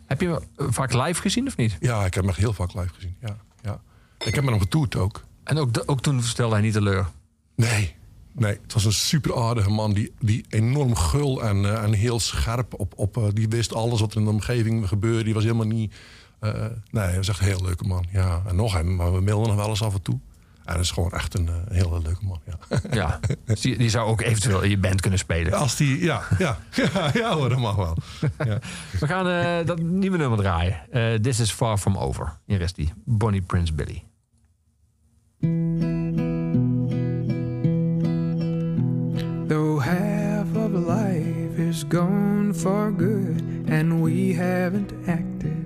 [0.07, 1.77] Heb je hem vaak live gezien of niet?
[1.81, 3.17] ja, ik heb hem echt heel vaak live gezien.
[3.21, 3.81] Ja, ja.
[4.19, 5.25] Ik heb hem getoerd ook.
[5.45, 7.07] En ook, ook toen stelde hij niet teleur.
[7.57, 7.95] Nee,
[8.33, 8.59] nee.
[8.63, 12.75] Het was een super aardige man die, die enorm gul en, eh, en heel scherp
[12.81, 12.93] op.
[12.97, 15.25] op eh, die wist alles wat er in de omgeving gebeurde.
[15.25, 15.95] Die was helemaal niet.
[16.41, 16.53] eh,
[16.91, 18.07] nee, hij was echt een heel leuke man.
[18.13, 20.19] Ja, en nog hem, maar we mailden nog wel eens af en toe.
[20.65, 22.41] En dat is gewoon echt een, eh, hele leuke man.
[22.47, 22.79] Ja.
[22.91, 25.53] Ja, Dus die, die zou ook eventueel in je band kunnen spelen.
[25.53, 26.59] Als die, ja, ja,
[26.95, 27.97] ja, ja hoor, dat mag wel.
[28.45, 28.59] Ja.
[29.01, 30.77] We gaan eh, dat nieuwe nummer draaien.
[30.91, 32.39] Eh, This is Far From Over.
[32.47, 32.93] Hier is die.
[33.05, 34.03] Bonnie Prince Billy.
[39.49, 45.65] Though half of life is gone for good and we haven't acted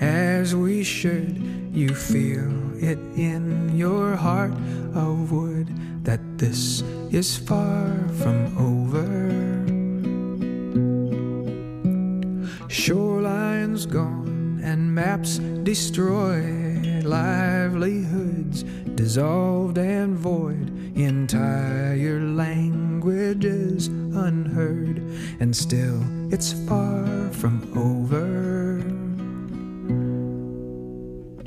[0.00, 1.38] as we should,
[1.72, 2.50] you feel
[2.82, 4.52] it in your heart
[4.94, 5.68] of wood
[6.04, 9.06] that this is far from over.
[12.68, 24.98] Shorelines gone and maps destroyed, livelihoods dissolved and void, entire languages unheard,
[25.40, 26.02] and still
[26.32, 28.59] it's far from over.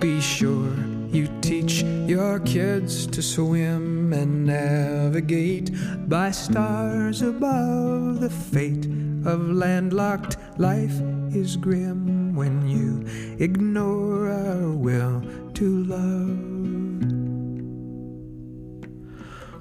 [0.04, 0.76] Be sure
[1.14, 5.72] you teach your kids to swim and navigate
[6.10, 8.20] by stars above.
[8.20, 8.86] The fate
[9.26, 11.00] of landlocked life
[11.34, 13.06] is grim when you
[13.42, 16.52] ignore our will to love.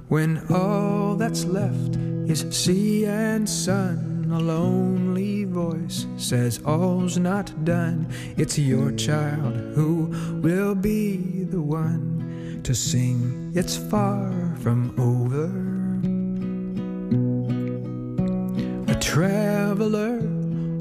[0.08, 1.94] When all that's left
[2.28, 5.11] is sea and sun, a lonely
[5.52, 8.08] voice says all's not done.
[8.38, 15.52] It's your child who will be the one to sing It's Far From Over.
[18.90, 20.16] A traveler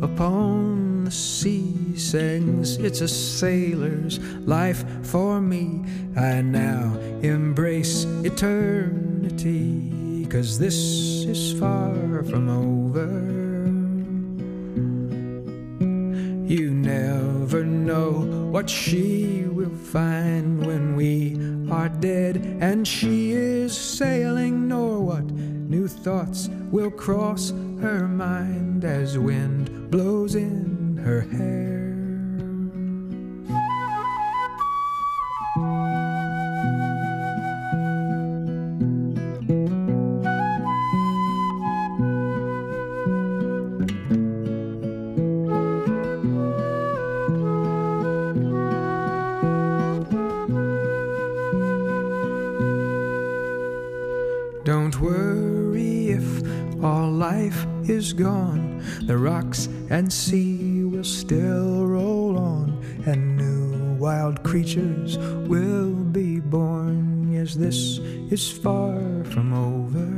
[0.02, 5.84] upon the sea sings It's a sailor's life for me.
[6.16, 9.52] I now embrace eternity,
[10.30, 10.76] cause this
[11.26, 13.41] is far from over.
[17.86, 18.12] Know
[18.52, 21.36] what she will find when we
[21.72, 29.18] are dead and she is sailing, nor what new thoughts will cross her mind as
[29.18, 31.81] wind blows in her hair.
[58.02, 58.82] Is gone.
[59.06, 67.32] The rocks and sea will still roll on, and new wild creatures will be born.
[67.32, 68.00] Yes, this
[68.34, 68.98] is far
[69.34, 70.10] from over.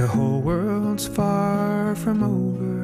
[0.00, 2.78] The whole world's far from over.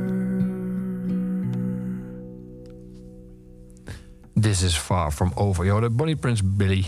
[4.34, 5.64] This is far from over.
[5.64, 6.86] Je hoorde Bonnie Prince Billy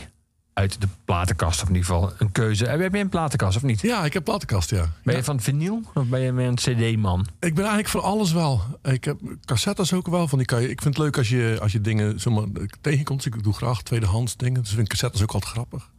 [0.58, 1.62] uit de platenkast.
[1.62, 2.64] Of in ieder geval een keuze.
[2.66, 3.80] Heb je een platenkast of niet?
[3.80, 4.80] Ja, ik heb platenkast, ja.
[5.02, 5.16] Ben Ja.
[5.18, 7.20] je van vinyl of ben je meer een cd-man?
[7.40, 8.60] Ik ben eigenlijk van alles wel.
[8.82, 10.28] Ik heb cassettes ook wel.
[10.28, 12.44] Van die kan je, ik vind het leuk als je, als je dingen zomaar
[12.80, 13.24] tegenkomt.
[13.26, 14.60] Ik doe graag tweedehands dingen.
[14.60, 15.90] Dus ik vind cassettes ook altijd grappig.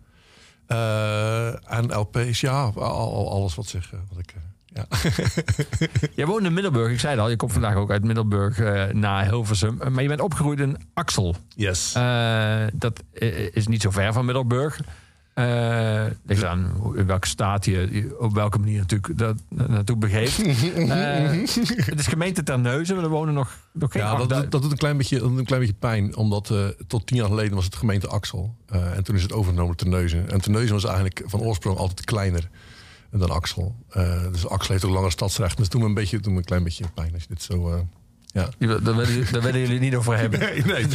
[0.66, 2.82] Eh, en LP's, ja, al,
[3.14, 4.34] al- alles wat, zich, eh, wat ik...
[4.90, 4.98] ja.
[6.16, 6.92] Jij woont in Middelburg.
[6.92, 9.82] Ik zei het al, je komt vandaag ook uit Middelburg eh naar Hilversum.
[9.82, 11.36] Eh, Maar je bent opgegroeid in Axel.
[11.56, 11.94] Yes.
[11.94, 13.04] Eh, dat
[13.54, 14.80] is niet zo ver van Middelburg.
[15.34, 19.68] Eh ligt aan hoe- in welke staat je, je op welke manier natuurlijk dat na-
[19.68, 20.38] naartoe begeeft.
[21.90, 24.62] Het is gemeente Terneuzen, maar er wonen nog, nog geen Ja, dat, 8000 doet- dat
[24.62, 26.16] doet een klein beetje, dat doet een klein beetje pijn.
[26.16, 26.54] Omdat
[26.88, 28.56] tot tien jaar geleden was het gemeente Axel.
[28.70, 30.30] En toen is het overgenomen Terneuzen.
[30.30, 32.50] En Terneuzen was eigenlijk van oorsprong altijd kleiner
[33.12, 33.76] dan Axel.
[33.90, 35.58] Eh, dus Axel heeft ook langer stadsrecht.
[35.58, 37.72] Dus toen me een, beetje, toen een klein beetje pijn als je dit zo...
[37.74, 37.80] eh,
[38.34, 38.50] ja.
[38.60, 38.96] Daar
[39.42, 40.40] willen, jullie niet over hebben.
[40.66, 40.86] Nee,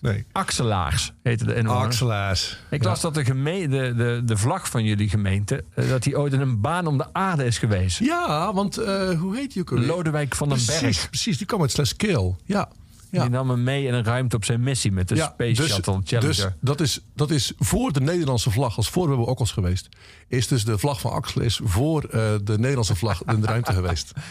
[0.00, 0.24] nee.
[0.32, 1.82] Axelaars heette de inwoner.
[1.84, 2.58] Axelaars.
[2.70, 5.64] Ik las dat de, geme- de, de, de vlag van jullie gemeente...
[5.74, 7.98] eh, dat die ooit in een baan om de aarde is geweest.
[7.98, 9.86] Ja, want eh, hoe heet die ook alweer?
[9.86, 11.08] Lodewijk van den precies, Berg.
[11.08, 12.36] Precies, die kwam uit Sleskeel.
[12.44, 12.68] Ja.
[13.14, 13.22] Ja.
[13.22, 16.20] Die nam hem mee in een ruimte op zijn missie met de Space Shuttle Challenger.
[16.20, 19.52] Dus dat is, dat is voor de Nederlandse vlag, als voor we hebben ook als
[19.52, 19.88] geweest,
[20.28, 23.72] is dus de vlag van Axel is voor eh, de Nederlandse vlag in de ruimte
[23.72, 24.12] geweest.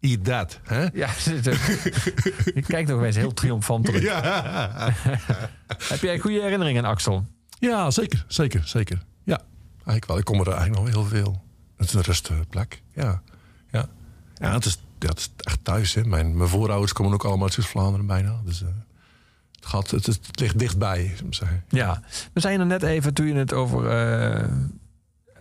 [0.00, 0.86] Eat that, hè?
[0.92, 1.08] Ja,
[2.54, 4.02] je kijkt nog eens heel triomfant terug.
[5.92, 7.26] Heb jij goede herinneringen aan Axel?
[7.58, 9.02] Ja, zeker, zeker, zeker.
[9.24, 9.40] Ja,
[9.74, 10.18] eigenlijk wel.
[10.18, 11.42] Ik kom er eigenlijk nog heel veel.
[11.76, 13.22] Het is een rustige plek, ja.
[13.70, 13.88] Ja,
[14.34, 16.04] ja het, is, het is echt thuis, hè.
[16.04, 18.40] Mijn, mijn voorouders komen ook allemaal uit Zuid-Vlaanderen bijna.
[18.44, 18.68] Dus eh,
[19.54, 21.64] het, gaat, het, het ligt dichtbij, zeggen.
[21.68, 22.02] Ja.
[22.32, 24.48] We zijn er net even, toen je het over eh,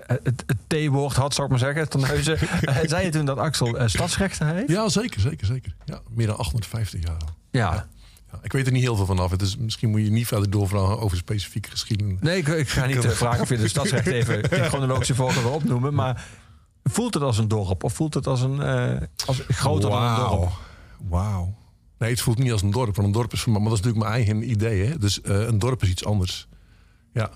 [0.05, 2.39] het, het T-woord had, zou ik maar zeggen, Terneuzen.
[2.39, 4.69] eh, zei je toen dat Axel stadsrechten heeft?
[4.69, 5.75] Ja, zeker, zeker, zeker.
[5.85, 7.35] Ja, meer dan 850 jaar al.
[7.51, 7.87] Ja.
[8.31, 9.31] Ja, ik weet er niet heel veel vanaf.
[9.31, 12.17] Het is, misschien moet je niet verder doorvragen over specifieke geschiedenis.
[12.19, 15.93] Nee, ik, ik ga niet vragen of je de stadsrecht even in chronologische volgorde opnoemen.
[15.93, 16.25] Maar
[16.89, 17.83] voelt het als een dorp?
[17.83, 20.51] Of voelt het als een eh, als groter dan een dorp?
[21.09, 21.55] Wauw.
[21.97, 22.95] Nee, het voelt niet als een dorp.
[22.95, 24.85] Want een dorp is voor mij, maar dat is natuurlijk mijn eigen idee.
[24.85, 24.97] Hè?
[24.97, 26.47] Dus eh, een dorp is iets anders.
[27.13, 27.29] Ja.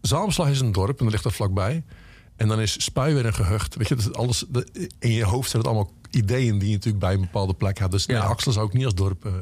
[0.00, 1.82] Zalmslag is een dorp en dat ligt er vlakbij.
[2.36, 3.74] En dan is Spui weer een gehucht.
[3.76, 4.44] Weet je, dat is alles,
[4.98, 7.90] in je hoofd zijn het allemaal ideeën die je natuurlijk bij een bepaalde plek hebt.
[7.92, 8.22] Dus nee, Ja.
[8.22, 9.32] Axel zou ik niet als dorp eh,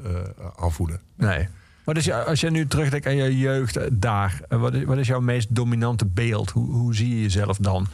[0.57, 1.00] aanvoelen.
[1.16, 1.48] Nee.
[1.85, 5.07] Wat is jou, als je nu terugdenkt aan je jeugd daar, wat is, wat is
[5.07, 6.50] jouw meest dominante beeld?
[6.50, 7.87] Hoe, hoe zie je jezelf dan?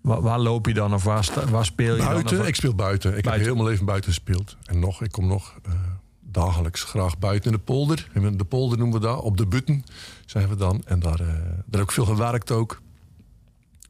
[0.00, 2.40] Waar, waar loop je dan of waar, waar speel je Buiten, dan?
[2.40, 3.08] Of- ik speel buiten.
[3.16, 3.32] Ik Buiten.
[3.32, 4.56] heb heel mijn leven buiten gespeeld.
[4.64, 5.72] En nog, ik kom nog eh,
[6.20, 8.08] dagelijks graag buiten in de polder.
[8.12, 9.20] En De polder noemen we dat.
[9.20, 9.84] Op de Butten
[10.26, 10.82] zijn we dan.
[10.84, 12.80] En daar, eh, daar heb ik veel gewerkt ook.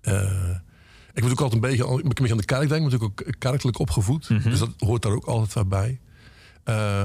[0.01, 0.51] Eh,
[1.15, 2.77] ik moet ook altijd een beetje, een beetje aan de kerk denken.
[2.77, 4.29] Ik ben natuurlijk ook kerkelijk opgevoed.
[4.45, 6.01] Dus dat hoort daar ook altijd wel bij.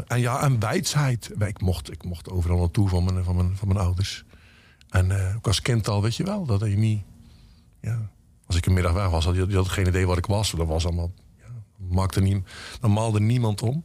[0.08, 1.32] En ja, en wijsheid.
[1.40, 4.24] Ik mocht, ik mocht overal naartoe van mijn, van mijn, van mijn ouders.
[4.90, 7.02] En ook als kind al, weet je wel, dat je niet...
[7.82, 8.10] Ja,
[8.48, 10.52] als ik een middag weg was, had je, had geen idee waar ik was.
[10.52, 11.12] Dat was allemaal...
[11.38, 11.46] Ja,
[11.90, 12.44] maakte niet,
[12.80, 13.84] dan maalde niemand om.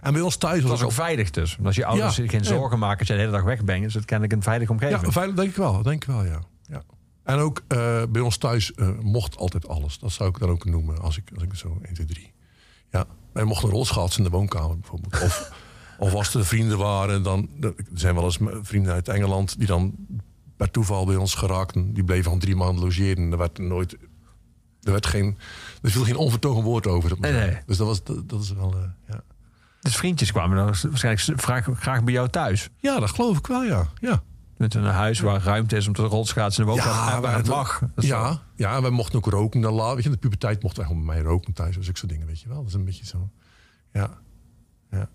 [0.00, 1.58] En bij ons thuis was het ook veilig dus.
[1.64, 3.94] Als je ouders Ja, geen zorgen maken als je de hele dag weg bent, is
[3.94, 5.00] het kennelijk een veilige omgeving.
[5.00, 5.82] Ja, veilig denk ik wel.
[5.82, 6.40] Denk ik wel, ja.
[6.62, 6.82] ja.
[7.22, 9.98] En ook eh, bij ons thuis eh, mocht altijd alles.
[9.98, 12.32] Dat zou ik dan ook noemen als ik, als ik zo 1, 2, 3.
[12.90, 15.22] Ja, wij mochten rolschaatsen in de woonkamer bijvoorbeeld.
[15.22, 15.52] Of,
[15.98, 17.48] of als er vrienden waren, dan...
[17.60, 19.94] Er zijn wel eens vrienden uit Engeland die dan
[20.56, 21.92] per toeval bij ons geraakten.
[21.94, 23.32] Die bleven gewoon drie maanden logeren.
[23.32, 23.96] Er werd nooit...
[24.82, 25.38] Er werd geen...
[25.82, 27.08] Er viel geen onvertogen woord over.
[27.08, 27.58] dat Nee, nee.
[27.66, 28.74] Dus dat, was, dat, dat is wel...
[28.74, 29.20] eh, ja.
[29.80, 32.68] Dus vriendjes kwamen dan waarschijnlijk graag, graag bij jou thuis.
[32.78, 33.88] ja, dat geloof ik wel, ja.
[34.00, 34.22] ja.
[34.56, 37.14] Met een huis waar ruimte is om te rolschaatsen de woonkamer.
[37.14, 37.82] en waar het mag.
[37.96, 39.60] Ja, ja, en wij mochten ook roken.
[39.60, 41.76] Dan la, weet je, in de puberteit mochten wij gewoon bij mij roken thuis.
[41.76, 42.56] Dus ik soort dingen, weet je wel.
[42.58, 43.30] Dat is een beetje zo.
[43.92, 44.18] Ja.
[44.90, 45.08] ja.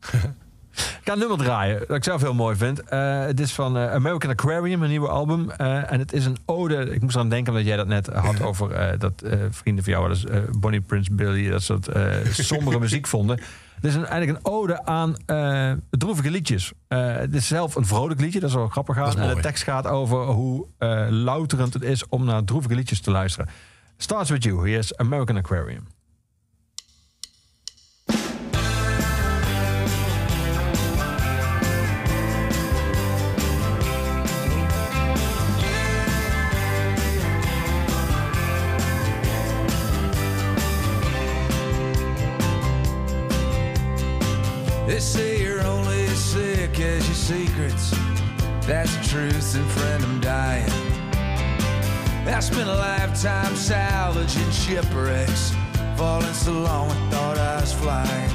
[0.76, 2.82] Ik ga een nummer draaien dat ik zelf heel mooi vind.
[2.82, 5.50] Eh, het is van eh, American Aquarium, een nieuwe album.
[5.50, 6.90] Eh, en het is een ode.
[6.90, 10.40] Ik moest aan denken omdat jij dat net had over dat vrienden van jou, eh,
[10.58, 11.88] Bonnie Prince Billy, dat soort
[12.30, 13.40] sombere muziek vonden.
[13.74, 15.14] Het is een, eigenlijk een ode aan
[15.90, 16.72] droevige liedjes.
[16.88, 20.24] Het is zelf een vrolijk liedje, dat is wel grappig En de tekst gaat over
[20.24, 20.66] hoe
[21.10, 23.48] louterend het is om naar droevige liedjes te luisteren.
[23.96, 24.68] Starts with you.
[24.68, 25.95] Hier is American Aquarium.
[47.26, 47.90] Secrets.
[48.68, 50.70] That's the truth, and friend, I'm dying.
[52.24, 55.52] I spent a lifetime salvaging shipwrecks.
[55.96, 58.30] Falling so long, I thought I was flying.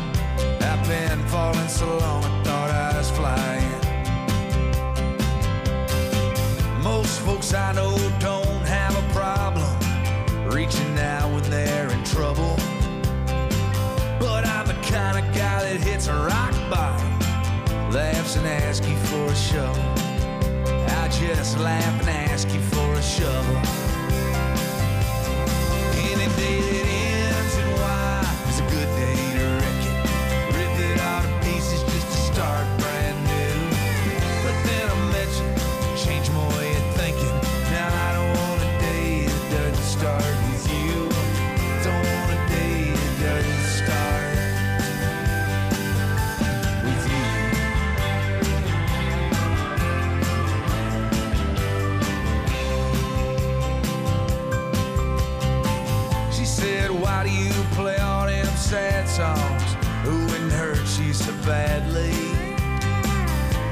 [0.59, 3.71] I've been falling so long, I thought I was flying.
[6.83, 9.71] Most folks I know don't have a problem
[10.51, 12.57] reaching out when they're in trouble.
[14.19, 17.20] But I'm the kind of guy that hits a rock bottom,
[17.91, 19.83] laughs and asks you for a shovel.
[20.99, 23.90] I just laugh and ask you for a shovel.
[59.21, 59.71] Songs?
[60.03, 62.17] Who wouldn't hurt you so badly?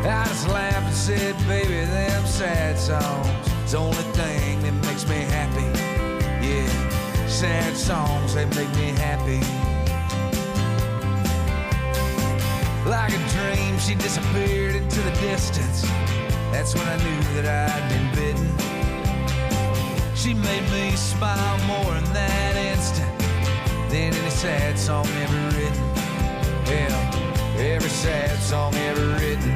[0.07, 3.27] I just laughed and said, Baby, them sad songs
[3.65, 5.69] is the only thing that makes me happy.
[6.45, 6.69] Yeah,
[7.27, 9.41] sad songs, they make me happy.
[12.87, 15.81] Like a dream, she disappeared into the distance.
[16.53, 18.49] That's when I knew that I'd been bitten.
[20.15, 23.18] She made me smile more in that instant
[23.89, 25.87] than any sad song ever written.
[26.69, 27.01] Hell,
[27.57, 29.51] every sad song ever written.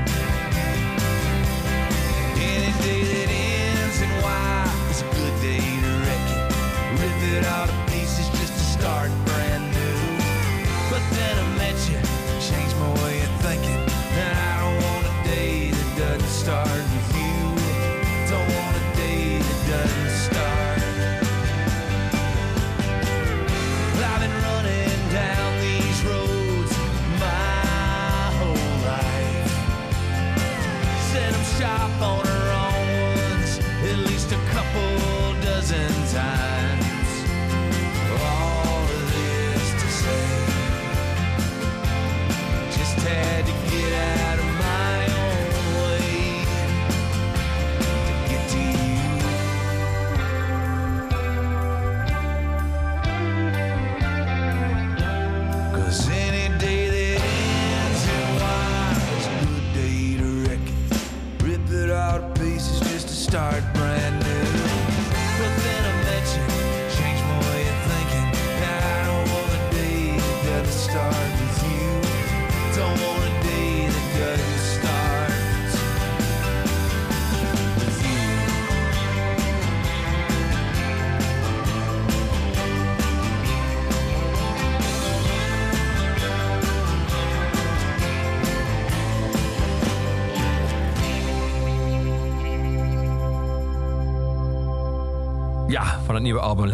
[2.41, 6.49] Any day that ends in Y is a good day to wreck it.
[6.99, 9.97] Rip it all to pieces just to start brand new.
[10.89, 11.99] But then I met you,
[12.41, 14.42] changed my way of thinking.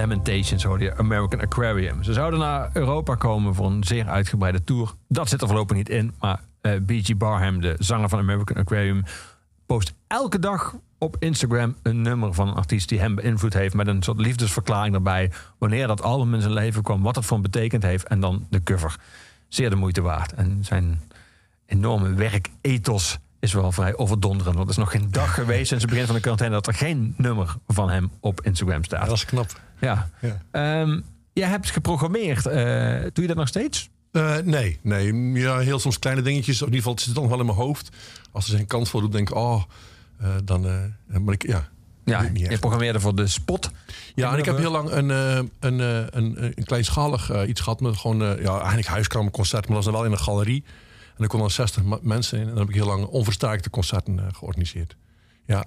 [0.09, 2.03] Lamentations hoorde je American Aquarium.
[2.03, 4.93] Ze zouden naar Europa komen voor een zeer uitgebreide tour.
[5.07, 6.13] Dat zit er voorlopig niet in.
[6.19, 7.17] Maar eh B.G.
[7.17, 9.03] Barham, de zanger van American Aquarium,
[9.65, 13.73] post elke dag op Instagram een nummer van een artiest die hem beïnvloed heeft.
[13.73, 15.31] Met een soort liefdesverklaring erbij.
[15.57, 18.07] Wanneer dat album in zijn leven kwam, wat het voor betekend heeft.
[18.07, 18.95] En dan de cover.
[19.47, 20.33] Zeer de moeite waard.
[20.33, 21.01] En zijn
[21.65, 24.55] enorme werkethos is wel vrij overdonderend.
[24.55, 26.73] Want er is nog geen dag geweest sinds het begin van de quarantaine dat er
[26.73, 29.05] geen nummer van hem op Instagram staat.
[29.05, 29.67] Dat is knap.
[29.81, 30.09] Ja.
[30.21, 30.41] Ja.
[30.51, 30.99] Ehm,
[31.33, 32.45] jij hebt geprogrammeerd.
[32.45, 33.89] Eh, doe je dat nog steeds?
[34.11, 35.13] Eh, nee, nee.
[35.33, 36.59] Ja, heel soms kleine dingetjes.
[36.59, 37.89] In ieder geval, het zit dan wel in mijn hoofd.
[38.31, 39.63] Als er zijn kans voor doet, denk ik, oh,
[40.19, 40.61] eh, dan.
[41.07, 41.67] maar ik, ja.
[42.05, 43.71] Ja, je programmeerde voor de spot.
[44.15, 47.97] Ja, en ik heb heel lang een, een, eh, een, een kleinschalig iets gehad met
[47.97, 50.63] gewoon, ja, eigenlijk huiskamerconcert, maar dat was dan wel in een galerie.
[51.17, 52.43] En er kon dan 60 ma- mensen in.
[52.43, 54.95] En dan heb ik heel lang onversterkte concerten georganiseerd.
[55.45, 55.65] Ja.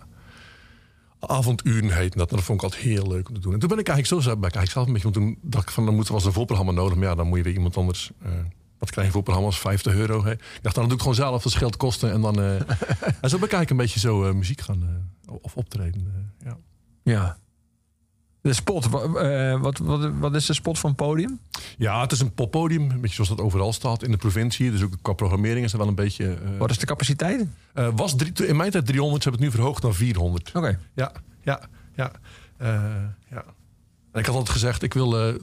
[1.27, 2.31] Avonduren heet dat.
[2.31, 3.53] En dat vond ik altijd heel leuk om te doen.
[3.53, 5.11] En toen ben ik eigenlijk zo ben ik eigenlijk zelf een beetje.
[5.11, 6.97] Toen dacht ik van, dan moet er was een voorprogramma nodig.
[6.99, 8.11] Maar ja, dan moet je weer iemand anders.
[8.23, 8.31] eh,
[8.79, 10.25] wat klein voorprogramma's, 50 euro.
[10.25, 10.33] Hè.
[10.33, 11.43] Ik dacht, dan doe ik gewoon zelf.
[11.43, 12.13] Dat scheelt kosten.
[12.13, 12.41] En dan.
[12.41, 12.55] eh,
[13.23, 15.11] en zo ben ik eigenlijk een beetje zo eh, muziek gaan.
[15.43, 16.33] of optreden.
[16.45, 16.57] ja.
[17.03, 17.39] Ja.
[18.43, 18.85] De spot,
[19.17, 21.39] eh, wat, wat, wat is de spot van podium?
[21.79, 24.71] Ja, het is een poppodium, een beetje zoals dat overal staat in de provincie.
[24.71, 26.25] Dus ook qua programmering is het wel een beetje.
[26.35, 27.47] eh, Wat is de capaciteit?
[27.75, 30.51] eh, was drie, in mijn tijd 300, ze hebben het nu verhoogd naar 400.
[30.55, 30.79] Oké.
[30.95, 31.61] Ja, ja,
[31.97, 32.11] ja.
[33.31, 33.45] Ja.
[34.13, 35.35] En ik had altijd gezegd, ik wil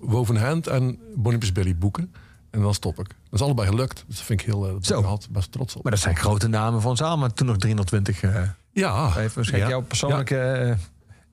[0.00, 2.12] Woven Hand en Bonimus Belly boeken.
[2.50, 3.06] En dan stop ik.
[3.06, 4.04] Dat is allebei gelukt.
[4.06, 5.02] Dus dat vind ik heel uh, Zo.
[5.02, 5.82] altijd best trots op.
[5.82, 7.32] Maar dat zijn grote namen van ons allemaal.
[7.32, 8.22] Toen nog 320.
[8.22, 9.12] eh ja.
[9.12, 9.76] heeft waarschijnlijk ja.
[9.78, 10.76] jouw persoonlijke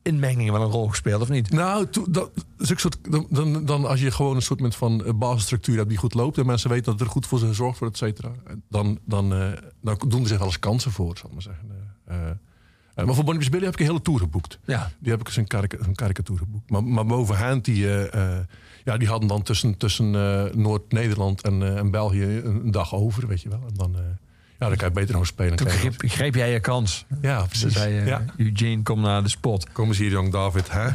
[0.07, 1.51] inmenging wel een rol gespeeld, of niet?
[1.51, 4.75] Nou, to- dat, is ook soort, dan, dan, dan als je gewoon een soort met
[4.75, 7.47] van eh, basisstructuur hebt die goed loopt en mensen weten dat er goed voor ze
[7.47, 8.31] gezorgd wordt, et cetera,
[8.69, 9.47] dan, dan, eh,
[9.81, 11.65] dan doen er zich wel eens kansen voor, zal ik maar zeggen.
[12.05, 14.59] Eh, maar voor Bonnie Billy heb ik een hele tour geboekt.
[14.65, 14.91] Ja.
[14.99, 16.69] Die heb ik eens een, karika- een karikatuur geboekt.
[16.69, 17.85] Maar, maar bovenhand, die,
[18.83, 20.11] ja, die hadden dan tussen, tussen
[20.61, 23.61] Noord-Nederland en, en België een, een dag over, weet je wel.
[23.67, 23.95] En dan,
[24.57, 25.55] dan kan je beter nog spelen.
[25.55, 27.05] Toen greep, greep jij je kans.
[27.21, 27.73] Ja, precies.
[27.73, 28.25] zei, eh, ja.
[28.37, 29.71] Eugene, kom naar de spot.
[29.71, 30.71] Kom eens hier, jong David.
[30.71, 30.89] Hè?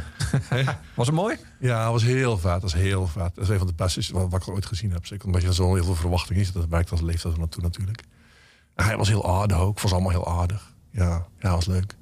[0.94, 1.36] Was het mooi?
[1.58, 2.60] Ja, dat was heel vet.
[2.60, 3.34] Dat is heel vet.
[3.34, 5.06] Dat is een van de beste wat, wat ik ooit gezien heb.
[5.06, 6.52] Zeker omdat je zo heel veel verwachting is.
[6.52, 8.02] Dat werkt als leeftijd naartoe natuurlijk.
[8.74, 9.78] En hij was heel aardig ook.
[9.78, 10.72] Vond ze allemaal heel aardig.
[10.90, 11.94] Ja, ja, was leuk.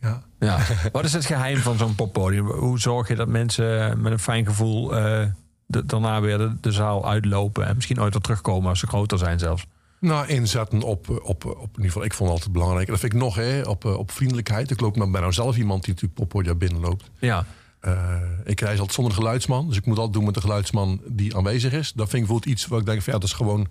[0.00, 0.22] Ja.
[0.38, 0.58] Ja.
[0.92, 2.46] Wat is het geheim van zo'n poppodium?
[2.50, 5.26] Hoe zorg je dat mensen met een fijn gevoel eh,
[5.66, 9.18] de- daarna weer de, de zaal uitlopen en misschien ooit weer terugkomen als ze groter
[9.18, 9.66] zijn zelfs?
[10.00, 12.88] Nou, inzetten op, op, op, in ieder geval, ik vond het altijd belangrijk.
[12.88, 14.70] Dat vind ik nog, hè, op, eh, op vriendelijkheid.
[14.70, 17.10] Ik loop nou bij nou zelf iemand die natuurlijk poppodia binnenloopt.
[17.18, 17.46] Ja.
[17.80, 19.68] Eh, ik reis altijd zonder geluidsman.
[19.68, 21.92] Dus ik moet altijd doen met de geluidsman die aanwezig is.
[21.92, 23.66] Dat vind ik bijvoorbeeld iets waar ik denk van ja, dat is gewoon.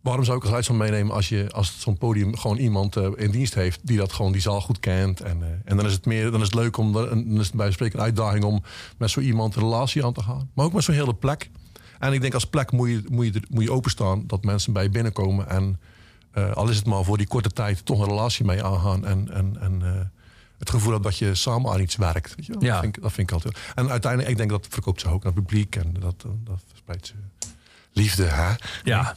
[0.00, 3.30] Waarom zou ik een geluidsman meenemen als, je, als zo'n podium gewoon iemand eh, in
[3.30, 5.20] dienst heeft die dat gewoon die zaal goed kent.
[5.20, 7.70] En, en dan is het meer, dan is het leuk om dan is het bij
[7.70, 8.62] spreken een uitdaging om
[8.98, 10.50] met zo iemand een relatie aan te gaan.
[10.54, 11.50] Maar ook met zo'n hele plek.
[11.98, 14.82] En ik denk als plek moet je, moet je, moet je openstaan dat mensen bij
[14.82, 15.80] je binnenkomen en
[16.30, 19.32] eh, al is het maar voor die korte tijd toch een relatie mee aangaan en,
[19.32, 20.00] en, en eh,
[20.58, 22.34] het gevoel hebben dat je samen aan iets werkt.
[22.34, 22.56] Weet je?
[22.58, 22.72] Ja.
[22.72, 23.58] Dat, vind ik, dat vind ik altijd.
[23.74, 26.60] En uiteindelijk, ik denk dat verkoopt ze ook naar het publiek en dat, eh, dat
[26.68, 27.14] verspreidt ze
[27.96, 28.24] liefde.
[28.24, 28.52] Hè?
[28.84, 29.14] Ja.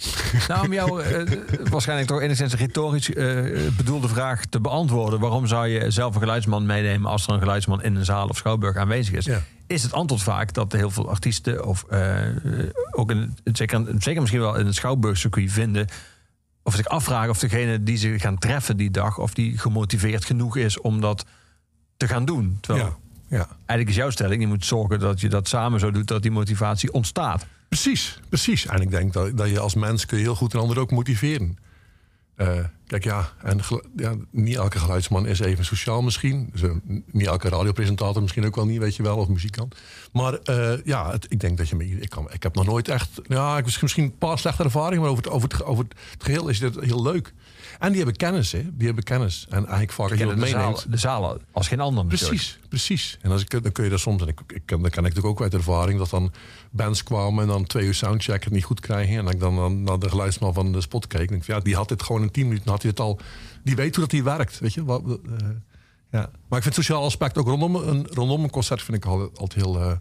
[0.48, 1.38] nou, om jou eh,
[1.70, 3.44] waarschijnlijk toch enigszins retorisch eh,
[3.78, 5.20] bedoelde vraag te beantwoorden.
[5.20, 8.38] Waarom zou je zelf een geluidsman meenemen als er een geluidsman in een zaal of
[8.38, 9.26] schouwburg aanwezig is?
[9.26, 9.42] Ja.
[9.68, 12.18] Is het antwoord vaak dat heel veel artiesten, of eh,
[12.92, 15.88] ook in, zeker, zeker misschien wel in het schouwburgcircuit vinden,
[16.64, 20.58] of zich afvragen of degene die ze gaan treffen die dag, of die gemotiveerd genoeg
[20.58, 21.26] is om dat
[21.98, 22.58] te gaan doen.
[22.62, 23.09] Terwijl Ja.
[23.30, 23.48] Ja.
[23.56, 26.32] eigenlijk is jouw stelling, je moet zorgen dat je dat samen zo doet dat die
[26.32, 27.46] motivatie ontstaat.
[27.68, 28.66] Precies, precies.
[28.66, 30.92] En ik denk dat, dat je als mens kun je heel goed een ander ook
[30.92, 31.58] motiveren.
[32.36, 33.60] Eh, kijk, ja, en
[33.96, 36.50] ja, niet elke geluidsman is even sociaal misschien.
[36.52, 36.72] Dus, eh,
[37.12, 39.76] niet elke radiopresentator misschien ook wel niet, weet je wel, of muzikant.
[40.12, 42.00] Maar eh, ja, het- ik denk dat je...
[42.00, 43.10] Ik, kan, ik heb nog nooit echt...
[43.28, 46.24] Ja, ik heb misschien een paar slechte ervaringen, maar over het, over het, over het
[46.24, 47.34] geheel is dit heel leuk.
[47.80, 48.62] En die hebben kennis, hè.
[48.74, 49.46] Die hebben kennis.
[49.50, 50.52] En eigenlijk vaak als je de, meeneemt...
[50.52, 52.30] zaal, de zalen als geen ander natuurlijk.
[52.30, 53.18] Precies, precies.
[53.22, 55.26] En als ik, dan kun je dat soms, en ik, ik, dat ken ik natuurlijk
[55.26, 56.32] ook uit ervaring, dat dan
[56.72, 59.18] bands kwamen en dan twee uur soundcheck het niet goed krijgen.
[59.18, 61.22] En dat ik dan, dan naar de geluidsman van de spot keek.
[61.22, 63.20] En denk, van, ja, die had dit gewoon in tien minuten, had hij het al.
[63.64, 64.84] Die weet hoe dat hij werkt, weet je.
[64.84, 65.48] Wat, eh,
[66.12, 66.30] ja.
[66.48, 69.40] Maar ik vind het sociaal aspect ook rondom een, rondom een concert vind ik altijd,
[69.40, 69.92] altijd heel eh,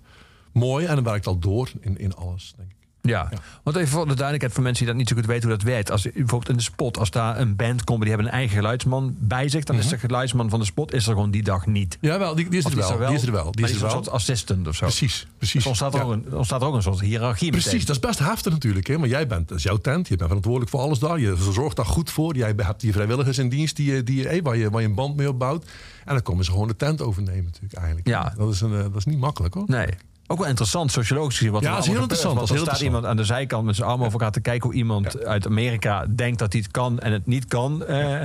[0.52, 0.86] mooi.
[0.86, 2.76] En dan werkt al door in, in alles, denk ik.
[3.08, 3.28] Ja.
[3.62, 5.66] want even voor de duidelijkheid voor mensen die dat niet zo goed weten hoe dat
[5.66, 5.90] werkt.
[5.90, 9.16] Als bijvoorbeeld in de spot, als daar een band komt, die hebben een eigen geluidsman
[9.18, 11.98] bij zich, dan is de geluidsman van de spot is er gewoon die dag niet.
[12.00, 12.98] Ja, wel, die, die is er wel.
[13.06, 13.52] Die is er wel.
[13.52, 13.90] Die is er een wel.
[13.90, 14.86] soort assistant of zo.
[14.86, 15.54] Precies, precies.
[15.54, 16.04] Dus ontstaat er, Ja.
[16.06, 17.86] ook een, ontstaat er ook een soort hiërarchie Precies, meteen.
[17.86, 18.86] dat is best heftig natuurlijk.
[18.86, 18.98] Hè?
[18.98, 21.18] Maar jij bent, dat is jouw tent, je bent verantwoordelijk voor alles daar.
[21.20, 22.36] Je zorgt daar goed voor.
[22.36, 25.16] Jij hebt die vrijwilligers in dienst die, die, hey, waar, je, waar je een band
[25.16, 25.64] mee opbouwt.
[26.04, 28.06] En dan komen ze gewoon de tent overnemen natuurlijk eigenlijk.
[28.08, 28.34] Ja.
[28.36, 29.64] Dat, is een, eh, dat is niet makkelijk hoor.
[29.66, 29.86] Nee.
[30.30, 31.52] Ook wel interessant, sociologisch gezien.
[31.52, 32.10] Wat Ja, dat is heel gebeurt.
[32.10, 34.18] interessant, Want dat is er heel staat iemand aan de zijkant met zijn armen over
[34.18, 37.44] elkaar te kijken hoe iemand uit Amerika denkt dat hij het kan en het niet
[37.46, 37.84] kan.
[37.84, 38.22] eh,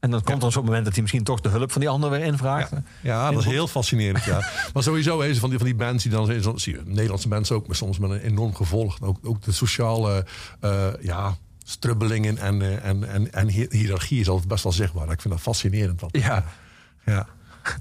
[0.00, 2.10] en dan komt er zo'n moment dat hij misschien toch de hulp van die ander
[2.10, 2.72] weer invraagt.
[3.00, 4.24] Ja, dat is heel fascinerend.
[4.24, 4.48] Ja.
[4.74, 7.52] maar sowieso hè, van, die, van die bands die dan zo- zie je, Nederlandse bands
[7.52, 8.96] ook, maar soms met een enorm gevolg.
[9.00, 10.24] Ook, ook de sociale
[10.60, 15.10] eh, ja, strubbelingen en, eh, en, en, en hi- hiërarchie is altijd best wel zichtbaar.
[15.10, 16.00] Ik vind dat fascinerend.
[16.00, 16.44] Dat, Ja.
[17.04, 17.26] ja.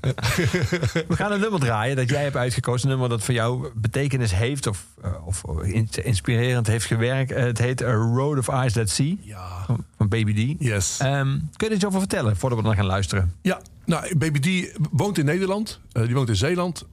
[1.08, 2.84] We gaan een nummer draaien dat jij hebt uitgekozen.
[2.86, 7.32] Een nummer dat voor jou betekenis heeft of, eh, of in- inspirerend heeft gewerkt.
[7.32, 9.66] Eh, het heet A Road of Eyes That See Ja.
[9.98, 10.64] van, Baby D.
[10.64, 10.98] Yes.
[11.00, 13.34] Ehm, kun je er iets over vertellen voordat we dan gaan luisteren?
[13.42, 15.80] Ja, nou, Baby D woont in Nederland.
[15.92, 16.86] Eh, die woont in Zeeland.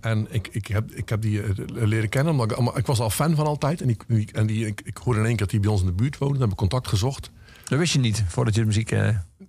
[0.00, 1.42] En ik, ik, heb, ik heb die
[1.72, 2.32] leren kennen.
[2.32, 3.80] Omdat ik, maar ik was al fan van altijd.
[3.80, 5.80] En, die, die- en die, ik, ik hoorde in één keer dat hij bij ons
[5.80, 6.32] in de buurt woonde.
[6.34, 7.30] Dan heb ik contact gezocht.
[7.64, 8.90] Dat wist je niet voordat je de muziek...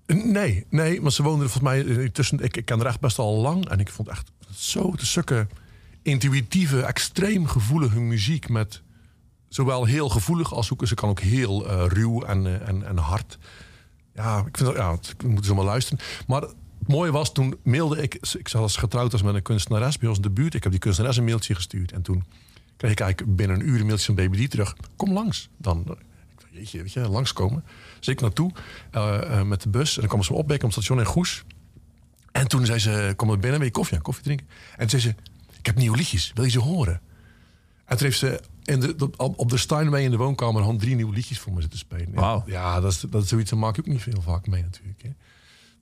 [0.07, 2.39] Nee, nee, maar ze woonden volgens mij eh, tussen.
[2.39, 3.69] Ik, ik ken haar echt best al lang.
[3.69, 5.47] En ik vond echt zo te sukke
[6.01, 8.49] intuïtieve, extreem gevoelige muziek.
[8.49, 8.81] Met
[9.49, 10.87] zowel heel gevoelig als ook.
[10.87, 13.37] Ze kan ook heel eh, ruw en, eh, en, en hard.
[14.13, 15.99] Ja, ik vind dat, ja, het- ik moet ze maar luisteren.
[16.27, 16.53] Maar het
[16.87, 18.13] mooie was, toen mailde ik.
[18.37, 20.53] Ik zat als getrouwd als met een kunstenares bij ons in de buurt.
[20.53, 21.91] Ik heb die kunstenares een mailtje gestuurd.
[21.91, 22.23] En toen
[22.77, 24.75] kreeg ik eigenlijk binnen een uur een mailtje van Baby D terug.
[24.95, 25.49] Kom langs.
[25.57, 26.01] Dan, ik dacht,
[26.51, 27.63] jeetje, weet je, langskomen.
[28.05, 28.51] Dus ik naartoe
[28.91, 29.93] eh, eh, met de bus.
[29.93, 31.43] En dan kwam ze me opbekken op het station in Goes.
[32.31, 34.47] En toen zei ze, kom er binnen, wil je koffie, koffie drinken?
[34.71, 35.09] En toen zei ze,
[35.59, 37.01] ik heb nieuwe liedjes, wil je ze horen?
[37.85, 40.95] En toen heeft ze En de, dat- op de Steinway in de woonkamer gewoon drie
[40.95, 42.07] nieuwe liedjes voor me zitten spelen.
[42.13, 42.43] Ja, Wauw.
[42.45, 45.01] Ja, dat is, dat is zoiets, dat maak ik ook niet veel vaak mee natuurlijk.
[45.03, 45.09] Hè.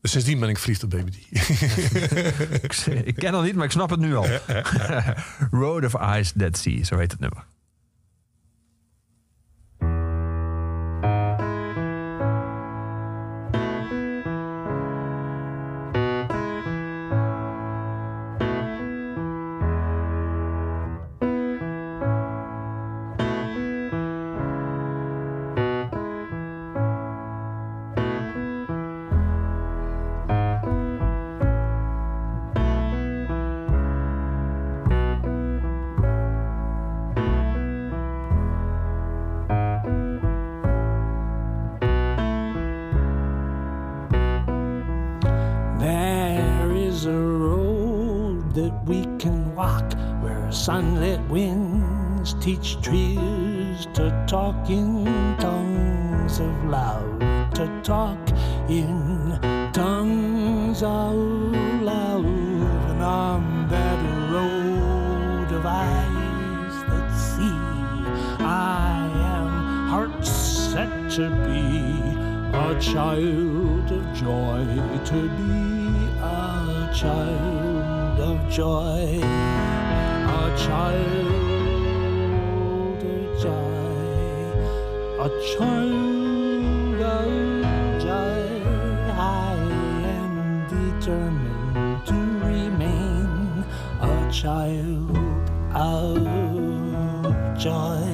[0.01, 1.15] Dus sindsdien ben ik verliefd op Baby D.
[2.63, 2.73] Ik,
[3.05, 4.27] ik ken het niet, maar ik snap het nu al.
[5.61, 7.45] Road of Ice, Dead Sea, zo heet het nummer.
[52.43, 55.05] Teach trees to talk in
[55.39, 57.17] tongues of love,
[57.53, 58.19] to talk
[58.67, 59.39] in
[59.71, 61.15] tongues of
[61.81, 62.25] love.
[62.25, 67.59] And on that road of eyes that see,
[68.43, 71.71] I am heart set to be
[72.57, 74.65] a child of joy,
[75.05, 75.53] to be
[76.19, 81.22] a child of joy, a child
[85.23, 88.43] a child of joy.
[89.17, 89.55] I
[90.19, 90.33] am
[90.67, 93.63] determined to remain
[94.01, 95.17] a child
[95.73, 96.17] of
[97.57, 98.12] joy.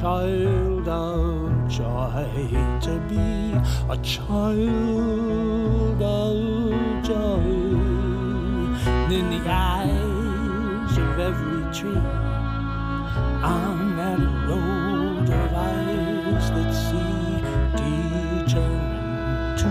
[0.00, 2.24] Child of joy.
[2.80, 3.52] To be
[3.90, 7.42] a child of joy
[9.14, 11.98] in the eyes of every tree
[13.44, 17.42] on that road of eyes that see,
[18.46, 19.68] determined to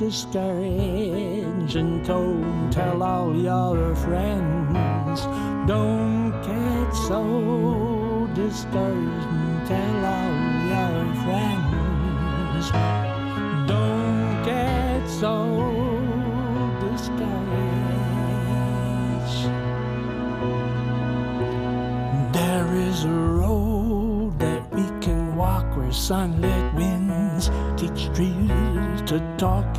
[0.00, 5.20] discouraged and don't tell all your friends.
[5.68, 10.32] Don't get so discouraged and tell all
[10.72, 12.70] your friends.
[13.68, 15.34] Don't get so
[16.80, 17.50] discouraged.
[22.32, 23.08] There is a
[23.42, 28.59] road that we can walk where sunlit winds teach trees
[29.10, 29.76] to talk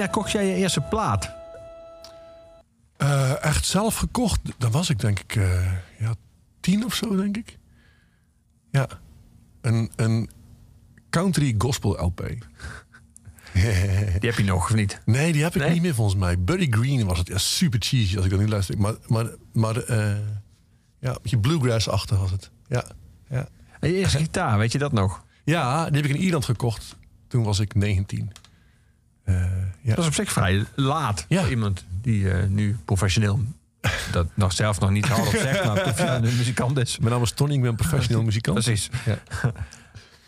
[0.00, 1.30] Wanneer kocht jij je eerste plaat?
[2.96, 6.14] Eh, echt zelf gekocht, dan was ik denk ik eh, ja,
[6.60, 7.58] tien of zo, denk ik.
[8.70, 8.88] Ja,
[9.60, 10.30] een, een
[11.10, 12.16] country gospel LP.
[13.52, 15.00] Die heb je nog, of niet?
[15.04, 15.70] Nee, die heb ik Nee?
[15.70, 16.38] niet meer volgens mij.
[16.38, 17.26] Buddy Green was het.
[17.26, 18.78] Ja, super cheesy als ik dat nu luister.
[18.78, 19.98] Maar, maar, maar eh,
[20.98, 22.50] ja, een beetje bluegrass-achtig was het.
[22.68, 22.84] Ja,
[23.28, 23.48] ja.
[23.80, 25.24] En je eerste gitaar, weet je dat nog?
[25.44, 26.96] ja, die heb ik in Ierland gekocht.
[27.28, 28.32] Toen was ik 19.
[29.30, 29.42] Eh,
[29.82, 29.94] ja.
[29.94, 31.40] Dat is op zich vrij laat Ja.
[31.40, 33.40] voor iemand die eh, nu professioneel
[34.12, 36.98] dat nog zelf nog niet hardop zegt, maar professioneel muzikant is.
[36.98, 38.64] Mijn naam is Tony, ik ben professioneel muzikant.
[38.64, 38.90] Precies.
[39.06, 39.18] Ja.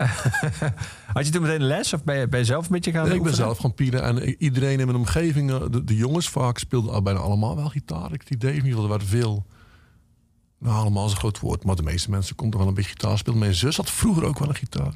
[1.14, 3.16] Had je toen meteen les of ben je, ben je zelf een beetje gaan Nee,
[3.16, 4.02] ik ben zelf gaan pielen.
[4.02, 7.68] En iedereen in mijn omgeving, eh, de, de jongens vaak, speelden al bijna allemaal wel
[7.68, 8.12] gitaar.
[8.12, 9.46] Ik het idee, ieder geval, er waren veel...
[10.58, 13.18] Nou, allemaal is een groot woord, maar de meeste mensen konden wel een beetje gitaar
[13.18, 13.38] spelen.
[13.38, 14.94] Mijn zus had vroeger ook wel een gitaar.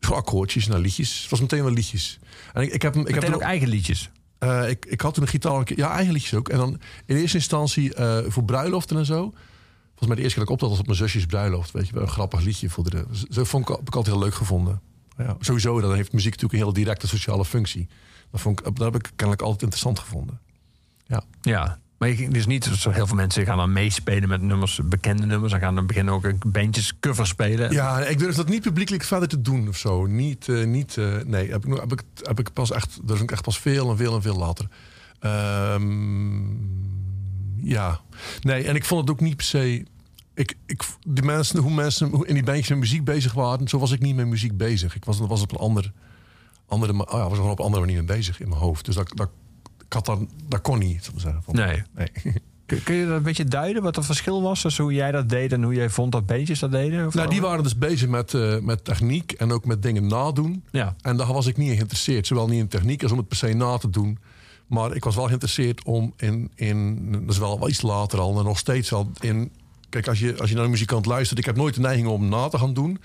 [0.00, 1.20] Gewoon akkoordjes, nou liedjes.
[1.20, 2.18] Het was meteen wel liedjes.
[2.52, 4.10] En ik, ik heb, ik heb Meteen ook eigen liedjes.
[4.38, 6.48] Eh, ik, ik had toen een gitaar, een keer- ja, eigen liedjes ook.
[6.48, 9.20] En dan in eerste instantie eh, voor bruiloften en zo.
[9.86, 11.70] Volgens mij de eerste keer dat ik optrad was op mijn zusjes bruiloft.
[11.70, 13.04] Weet je, wel, een grappig liedje voor de.
[13.30, 14.80] Zo vond ik, heb ik altijd heel leuk gevonden.
[15.18, 17.88] Ja, sowieso, dan heeft muziek natuurlijk een hele directe sociale functie.
[18.30, 20.40] Dat, vond ik, dat heb ik kennelijk altijd interessant gevonden.
[21.06, 21.78] Ja, Ja.
[21.98, 25.52] Maar je dus niet, zo heel veel mensen gaan dan meespelen met nummers, bekende nummers.
[25.52, 27.72] Dan gaan dan beginnen ook een bandjes cover spelen.
[27.72, 30.06] ja ik durf dat niet publiekelijk verder te doen of zo.
[30.06, 33.30] Niet, eh, niet eh, nee, heb ik, heb, ik, heb ik pas echt, dat ook
[33.30, 34.68] echt pas veel en veel en veel later.
[35.20, 36.46] Ehm,
[37.56, 38.00] ja,
[38.40, 39.86] nee, en ik vond het ook niet per se.
[40.34, 44.00] Ik, ik, die mensen, hoe mensen in die bandjes muziek bezig waren, zo was ik
[44.00, 44.94] niet met muziek bezig.
[44.94, 45.92] Ik was, was op een ander,
[46.66, 48.84] andere, oh ja, was op een andere manier mee bezig in mijn hoofd.
[48.84, 49.45] Dus dat, dat, ik
[49.94, 50.16] had daar,
[50.48, 51.10] dat kon niet.
[51.16, 51.42] Zeggen.
[51.42, 51.82] Van- Nee.
[51.94, 52.08] nee.
[52.84, 55.52] Kun, je dat een beetje duiden, wat het verschil was tussen hoe jij dat deed
[55.52, 57.06] en hoe jij vond dat bandjes dat deden?
[57.06, 60.64] Of Nou, die waren dus bezig met, eh, met techniek en ook met dingen nadoen.
[60.70, 60.94] Ja.
[61.00, 62.26] En daar was ik niet in geïnteresseerd.
[62.26, 64.18] Zowel niet in techniek als om het per se na te doen.
[64.66, 68.38] Maar ik was wel geïnteresseerd om in, in dat is wel, wel iets later al,
[68.38, 69.52] en nog steeds al in.
[69.88, 72.28] Kijk, als je, als je naar een muzikant luistert, ik heb nooit de neiging om
[72.28, 72.98] na te gaan doen.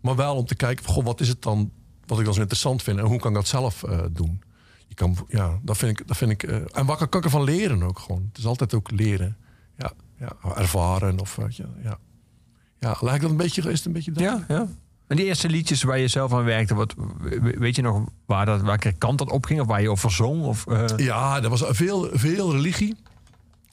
[0.00, 1.70] Maar wel om te kijken, van, goh, wat is het dan
[2.06, 4.40] wat ik dan zo interessant vind en hoe kan ik dat zelf eh, doen?
[4.90, 6.06] Je kan, ja, dat vind ik.
[6.08, 8.24] Dat vind ik eh, en wat kan, ik ervan leren ook gewoon?
[8.28, 9.36] Het is altijd ook leren.
[9.76, 11.98] Ja, ja ervaren of je, ja.
[12.78, 14.22] Ja, lijkt dat een beetje, is het een beetje dat?
[14.22, 14.66] Ja, ja.
[15.06, 18.46] En die eerste liedjes waar je zelf aan werkte, wat, we- weet je nog waar
[18.46, 19.60] dat, welke kant dat opging?
[19.60, 20.42] Of waar je over zong?
[20.44, 22.96] Of, eh, Ja, er was veel, veel religie.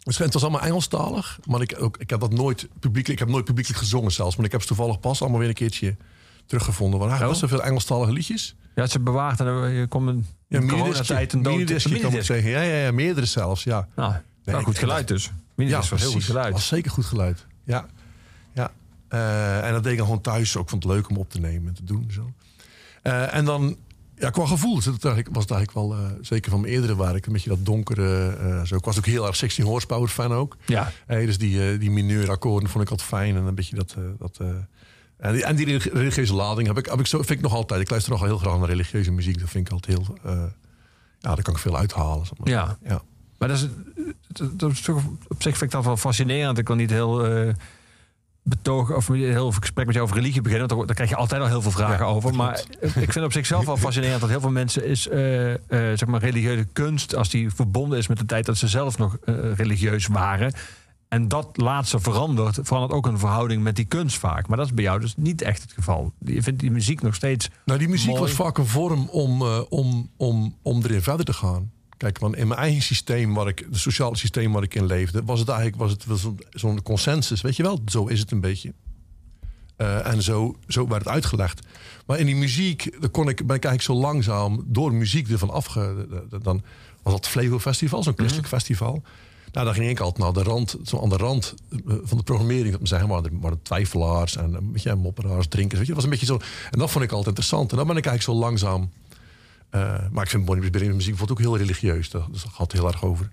[0.03, 1.39] Het was allemaal Engelstalig.
[1.45, 4.35] Maar ik, ook, ik heb dat nooit publiekelijk, ik heb nooit publiekelijk gezongen zelfs.
[4.35, 5.95] Maar ik heb ze toevallig pas allemaal weer een keertje
[6.45, 6.99] teruggevonden.
[6.99, 7.27] Want er Oh.
[7.27, 8.55] was zoveel Engelstalige liedjes.
[8.75, 11.53] ja, het ze bewaard en dan je komt een Ja, coronatijd een dood.
[12.01, 12.49] kan ik zeggen.
[12.49, 13.87] Ja, ja, ja, meerdere zelfs, ja.
[13.95, 15.31] Nou, ik- goed geluid dus.
[15.55, 16.53] Minidisc was heel goed geluid.
[16.53, 17.45] was zeker goed geluid.
[17.63, 17.85] Ja,
[18.53, 18.71] ja.
[19.07, 20.57] Eh, en dat deed ik dan gewoon thuis.
[20.57, 22.09] Ook vond het leuk om op te nemen en te doen.
[22.11, 22.31] Zo.
[23.01, 23.77] Eh, en dan,
[24.15, 27.49] ja, qua gevoel was het eigenlijk wel, eh, zeker van mijn eerdere werk, een beetje
[27.49, 28.61] dat donkere.
[28.65, 28.75] zo.
[28.75, 30.57] Ik was ook heel erg 16 horsepower fan ook.
[30.65, 33.35] Ja, dus die, die mineurakkoorden vond ik altijd fijn.
[33.35, 33.95] En een beetje dat...
[34.19, 34.39] dat
[35.17, 37.53] en, die, en die religi- religieuze lading heb ik, heb ik zo, vind ik nog
[37.53, 37.81] altijd.
[37.81, 39.39] Ik luister nogal heel graag naar religieuze muziek.
[39.39, 40.17] Dat vind ik altijd heel...
[40.23, 40.31] eh,
[41.19, 42.25] ja, daar kan ik veel uithalen.
[42.25, 42.49] zeg maar.
[42.49, 42.77] ja.
[42.87, 43.01] ja.
[43.37, 43.67] Maar dat is,
[44.27, 46.57] dat- dat is toch, op zich vind ik dat wel fascinerend.
[46.57, 47.53] Ik wil niet heel eh
[48.43, 50.67] betogen of heel veel gesprek met jou over religie beginnen.
[50.67, 52.35] want Daar, krijg je altijd al heel veel vragen Ja, over.
[52.35, 56.05] Maar ik vind op zichzelf wel fascinerend dat heel veel mensen is, eh, eh, zeg
[56.05, 59.35] maar, religieuze kunst, als die verbonden is met de tijd dat ze zelf nog eh,
[59.55, 60.53] religieus waren.
[61.07, 64.47] En dat laatste verandert, verandert ook een verhouding met die kunst vaak.
[64.47, 66.13] Maar dat is bij jou dus niet echt het geval.
[66.25, 67.49] Je vindt die muziek nog steeds.
[67.65, 68.21] Nou, die muziek Mooi.
[68.21, 71.71] was vaak een vorm om, eh, om, om, om erin verder te gaan.
[71.97, 75.23] Kijk, want in mijn eigen systeem, waar ik, het sociale systeem waar ik in leefde,
[75.23, 77.41] was het eigenlijk was het wel zo'n consensus.
[77.41, 78.73] Weet je wel, zo is het een beetje.
[79.75, 81.67] Eh, en zo, zo werd het uitgelegd.
[82.05, 85.49] Maar in die muziek dan kon ik, ben ik eigenlijk zo langzaam door muziek ervan
[85.49, 86.05] afge...
[86.29, 86.61] de- Dan
[87.03, 89.03] was dat Flevo Festival, zo'n christelijk festival.
[89.51, 92.23] Nou, dan ging ik altijd naar de rand, zo aan de rand eh, van de
[92.23, 92.77] programmering.
[92.83, 95.77] Zeggen, maar waren twijfelaars en een beetje mopperaars, drinkers.
[95.79, 96.39] Weet je, dat was een beetje zo.
[96.71, 97.71] En dat vond ik altijd interessant.
[97.71, 98.91] En dan ben ik eigenlijk zo langzaam.
[99.69, 102.09] eh, maar ik vind Bonnie Beren's muziek bijvoorbeeld ook heel religieus.
[102.09, 103.31] Dat, dat gaat heel erg over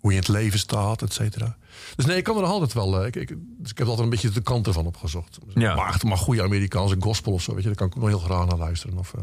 [0.00, 1.56] hoe je in het leven staat, et cetera.
[1.96, 3.00] Dus nee, ik kan er altijd wel.
[3.00, 5.38] eh, Ik, ik, dus ik heb altijd een beetje de kant ervan opgezocht.
[5.54, 5.74] Ja.
[5.74, 8.08] Maar, echt, maar goede Amerikaanse gospel of zo, weet je, daar kan ik ook nog
[8.10, 8.98] heel graag naar luisteren.
[8.98, 9.20] Of, eh,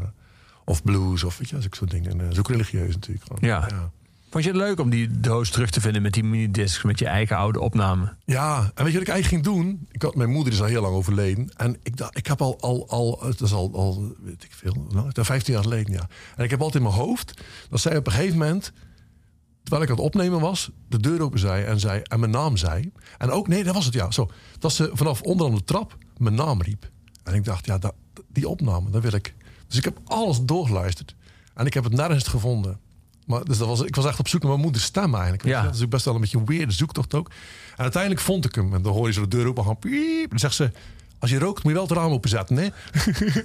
[0.66, 2.12] of blues, of weet je, dat soort dingen.
[2.12, 3.26] En, eh, dat is ook religieus natuurlijk.
[3.28, 3.50] Gewoon.
[3.50, 3.68] Ja.
[3.70, 3.92] ja.
[4.38, 7.06] Vond je het leuk om die doos terug te vinden met die minidiscs, met je
[7.06, 8.16] eigen oude opname?
[8.26, 9.88] Ja, en weet je wat ik eigenlijk ging doen?
[9.92, 11.50] Ik had, mijn moeder is al heel lang overleden.
[11.56, 14.88] En ik, dacht, ik heb al, al, al het is al, al weet ik veel,
[14.90, 16.08] nou, 15 jaar geleden, ja.
[16.36, 18.72] En ik heb altijd in mijn hoofd dat zij op een gegeven moment,
[19.64, 22.58] terwijl ik aan het opnemen was, de deur open zei en, zei, en mijn naam
[22.58, 22.92] zei.
[23.18, 24.30] En ook, nee, dat was het, ja, zo.
[24.60, 26.90] Dat ze vanaf onderaan de trap mijn naam riep.
[27.24, 27.94] En ik dacht, ja, dat,
[28.28, 29.36] die opname, dat wil ik.
[29.68, 31.16] Dus ik heb alles doorgeluisterd.
[31.54, 32.80] En ik heb het nergens gevonden.
[33.28, 35.44] Maar dus dat was, ik was echt op zoek naar mijn moeders stem eigenlijk.
[35.44, 35.60] weet Ja.
[35.60, 35.66] je.
[35.66, 37.28] Dat is ook best wel een beetje een weird zoektocht ook.
[37.76, 38.74] En uiteindelijk vond ik hem.
[38.74, 39.78] En dan hoor je ze de deur open gaan.
[39.80, 40.30] Piep.
[40.30, 40.72] Dan zegt ze,
[41.20, 42.68] als je rookt moet je wel het raam openzetten, hè?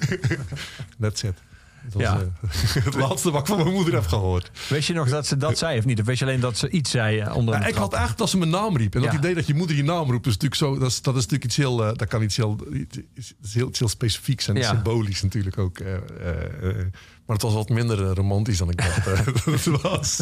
[1.01, 1.35] That's it.
[1.93, 2.15] Dat Ja.
[2.41, 4.51] was eh, het laatste wat ik van mijn moeder heb gehoord.
[4.69, 6.01] Weet je nog dat ze dat zei of niet?
[6.01, 8.29] Of weet je alleen dat ze iets zei eh, onder Ja, ik had echt dat
[8.31, 8.95] ze mijn naam riep.
[8.95, 9.19] En dat Ja.
[9.19, 10.79] idee dat je moeder je naam roept, is natuurlijk zo.
[10.79, 11.85] Dat is, dat is natuurlijk iets heel.
[11.87, 14.69] eh, dat kan iets heel, iets heel, iets heel specifieks en Ja.
[14.69, 15.79] symbolisch natuurlijk ook.
[15.79, 16.01] eh, eh,
[16.63, 16.77] eh.
[17.27, 19.05] maar het was wat minder romantisch dan ik dacht
[19.45, 20.21] dat het was.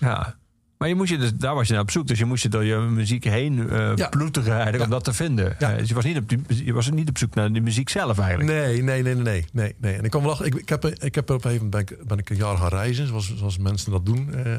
[0.00, 0.36] Ja.
[0.82, 2.06] Maar je moest je dus, daar was je naar op zoek.
[2.06, 4.08] Dus je moest je door je muziek heen Ja.
[4.08, 4.84] ploeteren eigenlijk Ja.
[4.84, 5.56] om dat te vinden.
[5.58, 5.72] Ja.
[5.72, 7.88] Eh, dus je was, niet op die, je was niet op zoek naar de muziek
[7.88, 8.50] zelf eigenlijk.
[8.50, 9.94] Nee, nee, nee, nee, nee, nee.
[9.94, 10.46] En ik kan wel lachen.
[10.46, 12.56] Ik, ik, heb, ik heb op een gegeven moment ben ik, ben ik een jaar
[12.56, 14.52] gaan reizen, zoals, zoals mensen dat doen eh,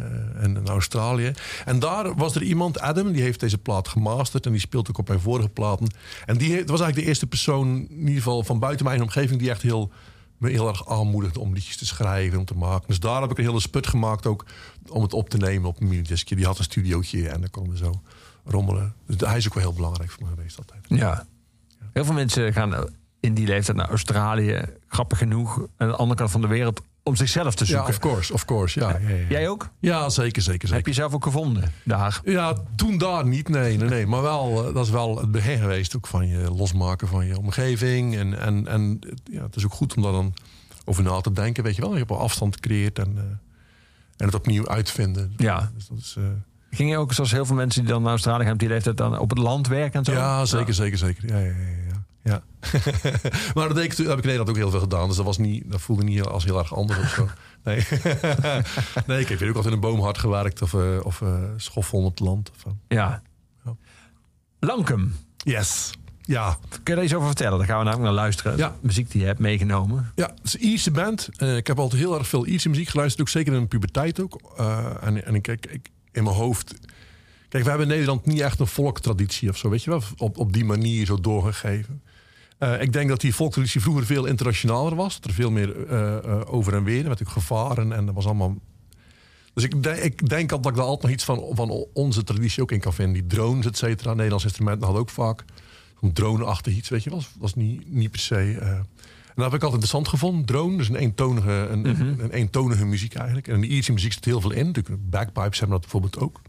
[0.43, 1.31] in, in Australië.
[1.65, 4.97] En daar was er iemand, Adam, die heeft deze plaat gemasterd en die speelt ook
[4.97, 5.87] op mijn vorige platen.
[6.25, 9.49] En die was eigenlijk de eerste persoon, in ieder geval van buiten mijn omgeving, die
[9.49, 9.91] echt heel,
[10.51, 12.87] heel erg aanmoedigde om liedjes te schrijven, om te maken.
[12.87, 14.45] Dus daar heb ik een hele sput gemaakt ook
[14.89, 16.35] om het op te nemen op een minidiscje.
[16.35, 18.01] Die had een studiootje en dan konden we zo
[18.45, 18.93] rommelen.
[19.05, 20.85] Dus hij is ook wel heel belangrijk voor me geweest altijd.
[20.87, 21.25] Ja.
[21.93, 22.89] Heel veel mensen gaan
[23.19, 27.15] in die leeftijd naar Australië, grappig genoeg, aan de andere kant van de wereld, om
[27.15, 27.89] zichzelf te Ja, zoeken.
[27.89, 28.79] of course, of course.
[28.79, 29.15] Ja, ja, ja.
[29.29, 29.69] Jij ook?
[29.79, 30.75] ja zeker, zeker, zeker.
[30.75, 32.21] Heb je zelf ook gevonden daar?
[32.25, 34.07] Ja, toen daar niet, nee, nee, nee.
[34.07, 37.37] Maar wel, eh, dat is wel het begin geweest ook van je losmaken van je
[37.37, 38.15] omgeving.
[38.15, 40.33] En, en, en ja, het is ook goed om daar dan
[40.85, 41.91] over na te denken, weet je wel.
[41.91, 43.23] Je hebt wel afstand gecreëerd en, eh,
[44.17, 45.33] en het opnieuw uitvinden.
[45.37, 45.71] Ja.
[45.75, 46.23] Dus dat is, eh,
[46.71, 49.19] Ging je ook zoals heel veel mensen die dan naar Australië gaan die leeftijd dan
[49.19, 50.11] op het land werken en zo?
[50.11, 51.27] ja, zeker, zeker, zeker.
[51.27, 51.92] Ja, ja,
[52.23, 52.43] ja.
[53.53, 55.07] maar dat deed ik, toen- heb ik in Nederland ook heel veel gedaan.
[55.07, 57.29] Dus dat, was niet, dat voelde niet als heel erg anders of zo.
[57.63, 57.85] Nee,
[59.07, 61.21] nee ik heb hier ook altijd in een boomhard gewerkt of, eh of
[61.57, 62.51] schoffel op het land.
[62.55, 62.73] Of.
[62.87, 63.21] Ja.
[63.65, 63.75] Ja.
[64.59, 65.15] Lankum.
[65.37, 65.91] Yes.
[66.21, 67.57] Ja, Kun je daar iets over vertellen?
[67.57, 68.57] Daar gaan we namelijk naar luisteren.
[68.57, 68.75] Ja.
[68.81, 70.11] Muziek die je hebt meegenomen.
[70.15, 71.29] Ja, het is een Ierse band.
[71.37, 73.21] Eh, ik heb altijd heel erg veel Ierse muziek geluisterd.
[73.21, 74.41] Ook zeker in mijn puberteit ook.
[75.01, 76.73] En en ik, ik, ik- in mijn hoofd...
[77.49, 79.69] Kijk, we hebben in Nederland niet echt een volktraditie of zo.
[79.69, 80.01] Weet je wel?
[80.17, 82.01] Op, op die manier zo doorgegeven.
[82.57, 85.15] Eh, ik denk dat die volktraditie vroeger veel internationaler was.
[85.15, 87.07] Dat er veel meer eh, eh, over en weer.
[87.07, 87.91] Met ook gevaren.
[87.91, 88.55] En dat was allemaal...
[89.53, 92.61] Dus ik, denk- ik denk dat ik daar altijd nog iets van, van onze traditie
[92.61, 93.13] ook in kan vinden.
[93.13, 94.13] Die drones, et cetera.
[94.13, 95.45] Nederlandse instrumenten hadden ook vaak
[96.01, 97.19] een drone-achtig iets, weet je wel.
[97.19, 98.35] Dat was niet, niet per se...
[98.35, 98.85] en
[99.35, 100.45] dat heb ik altijd interessant gevonden.
[100.45, 101.85] Drone, dus een eentonige, een,
[102.19, 103.47] een eentonige muziek eigenlijk.
[103.47, 104.65] En in de Ierse muziek zit heel veel in.
[104.65, 106.41] Natuurlijk, bagpipes hebben dat bijvoorbeeld ook.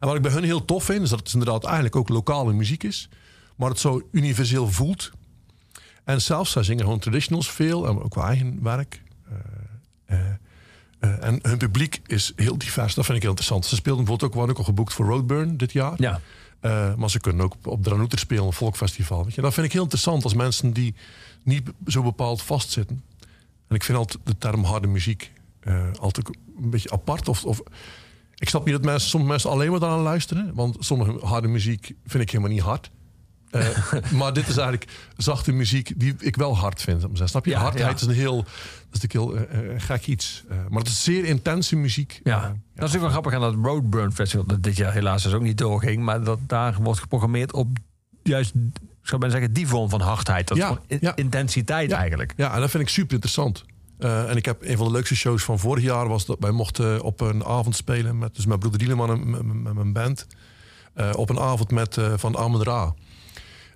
[0.00, 2.52] En wat ik bij hun heel tof vind, is dat het inderdaad eigenlijk ook lokale
[2.52, 3.08] muziek is.
[3.56, 5.10] Maar het zo universeel voelt.
[6.04, 7.86] En zelfs, zij zingen gewoon traditionals veel.
[7.86, 9.02] En ook wel eigen werk.
[9.28, 9.36] Eh,
[10.04, 10.30] eh,
[10.98, 12.94] eh, en hun publiek is heel divers.
[12.94, 13.66] Dat vind ik heel interessant.
[13.66, 15.94] Ze speelden bijvoorbeeld ook, waren ook al geboekt voor Roadburn dit jaar.
[15.96, 16.20] Ja.
[16.96, 19.24] Maar ze kunnen ook op, Dranouter spelen, een volkfestival.
[19.24, 19.40] Weet je?
[19.40, 20.94] Dat vind ik heel interessant als mensen die
[21.42, 23.02] niet zo bepaald vastzitten.
[23.68, 25.32] En ik vind altijd de term harde muziek
[26.00, 26.28] altijd
[26.62, 27.28] een beetje apart.
[27.28, 27.62] Of, of,
[28.34, 30.54] ik snap niet dat mensen, sommige mensen alleen maar daaraan luisteren.
[30.54, 32.90] Want sommige harde muziek vind ik helemaal niet hard.
[33.54, 37.04] Eh, maar dit is eigenlijk zachte muziek die ik wel hard vind.
[37.14, 37.50] Snap je?
[37.50, 37.94] Ja, Hardheid ja.
[37.94, 38.46] is een heel, dat
[38.92, 40.44] is natuurlijk heel eh, gek iets.
[40.68, 42.20] Maar het is zeer intense muziek.
[42.24, 42.40] Ja.
[42.40, 44.46] Dat is natuurlijk wel grappig aan dat Roadburn Festival.
[44.46, 46.02] Dat dit jaar helaas dus ook niet doorging.
[46.02, 47.68] Maar dat daar wordt geprogrammeerd op
[48.22, 48.80] juist, ik
[49.10, 50.48] zou bijna zeggen, die vorm van hardheid.
[50.48, 51.96] Dat Ja, intensiteit Ja.
[51.98, 52.32] eigenlijk.
[52.36, 53.64] Ja, en dat vind ik super interessant.
[53.98, 57.02] En ik heb een van de leukste shows van vorig jaar was dat wij mochten
[57.02, 59.30] op een avond spelen met dus mijn broeder Dieleman en
[59.62, 60.26] met- mijn band.
[61.12, 62.94] Op een avond met eh, van Amon Ra.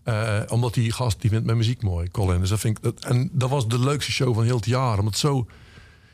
[0.09, 2.41] Eh, omdat die gast die vindt mijn muziek mooi, Colin.
[2.41, 4.99] Dus dat vind ik, dat, en dat was de leukste show van heel het jaar.
[4.99, 5.47] Omdat zo.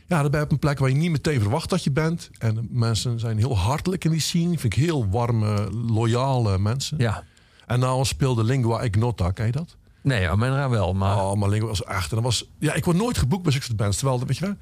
[0.07, 2.31] Ja, dan ben je op een plek waar je niet meteen verwacht dat je bent.
[2.39, 4.59] En mensen zijn heel hartelijk in die scene.
[4.59, 6.99] Vind ik heel warme, loyale mensen.
[6.99, 7.25] Ja.
[7.67, 9.77] En nou speelde Lingua Ignota, ken je dat?
[10.01, 10.95] Nee, Amenra wel.
[10.95, 12.11] Maar Oh, maar Lingua was echt.
[12.11, 13.97] En dat was, ja, ik word nooit geboekt bij zulke bands.
[13.97, 14.57] Terwijl, weet je wel,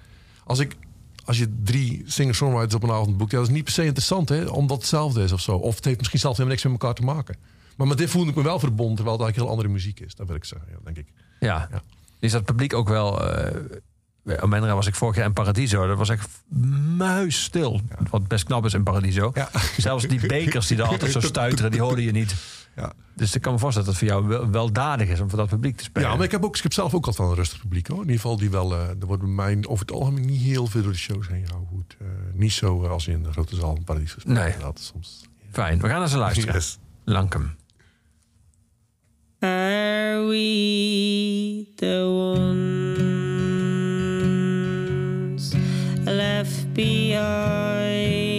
[0.45, 0.77] als ik
[1.25, 4.29] als je drie singer-songwriters op een avond boekt, ja, dat is niet per se interessant,
[4.29, 5.57] hè, omdat het hetzelfde is of zo.
[5.57, 7.37] Of het heeft misschien zelfs helemaal niks met elkaar te maken.
[7.77, 10.15] Maar met dit voelde ik me wel verbonden, terwijl het eigenlijk heel andere muziek is.
[10.15, 11.07] Dat wil ik zeggen, ja, denk ik.
[11.41, 11.69] ja.
[11.71, 11.83] Ja.
[12.21, 13.29] is dat publiek ook wel...
[13.31, 13.81] eh
[14.25, 15.87] bij Amenra was ik vorig jaar in Paradiso.
[15.87, 16.29] Dat was echt
[16.97, 17.81] muisstil.
[18.11, 19.31] Wat best knap is in Paradiso.
[19.35, 19.49] Ja.
[19.77, 22.35] Zelfs die bekers die er altijd zo stuiteren, die hoorde je niet.
[22.77, 22.93] Ja.
[23.17, 25.49] Dus ik kan me voorstellen dat het voor jou wel, weldadig is om voor dat
[25.49, 26.09] publiek te spelen.
[26.09, 27.97] Ja, maar ik heb, ook, ik heb zelf ook altijd wel een rustig publiek hoor.
[27.97, 30.67] In ieder geval, die wel, eh, er wordt bij mij over het algemeen niet heel
[30.67, 31.71] veel door de shows heen gehouden.
[31.73, 34.27] Goed, eh, niet zo eh, als in de grote zaal in gespeeld.
[34.37, 34.47] Nee.
[34.47, 35.25] Inderdaad, soms.
[35.51, 36.55] Fijn, we gaan naar ze luisteren.
[36.55, 36.79] Yes.
[37.05, 37.55] Lankum.
[39.45, 42.09] Are we the
[45.35, 45.53] ones
[46.07, 48.32] left behind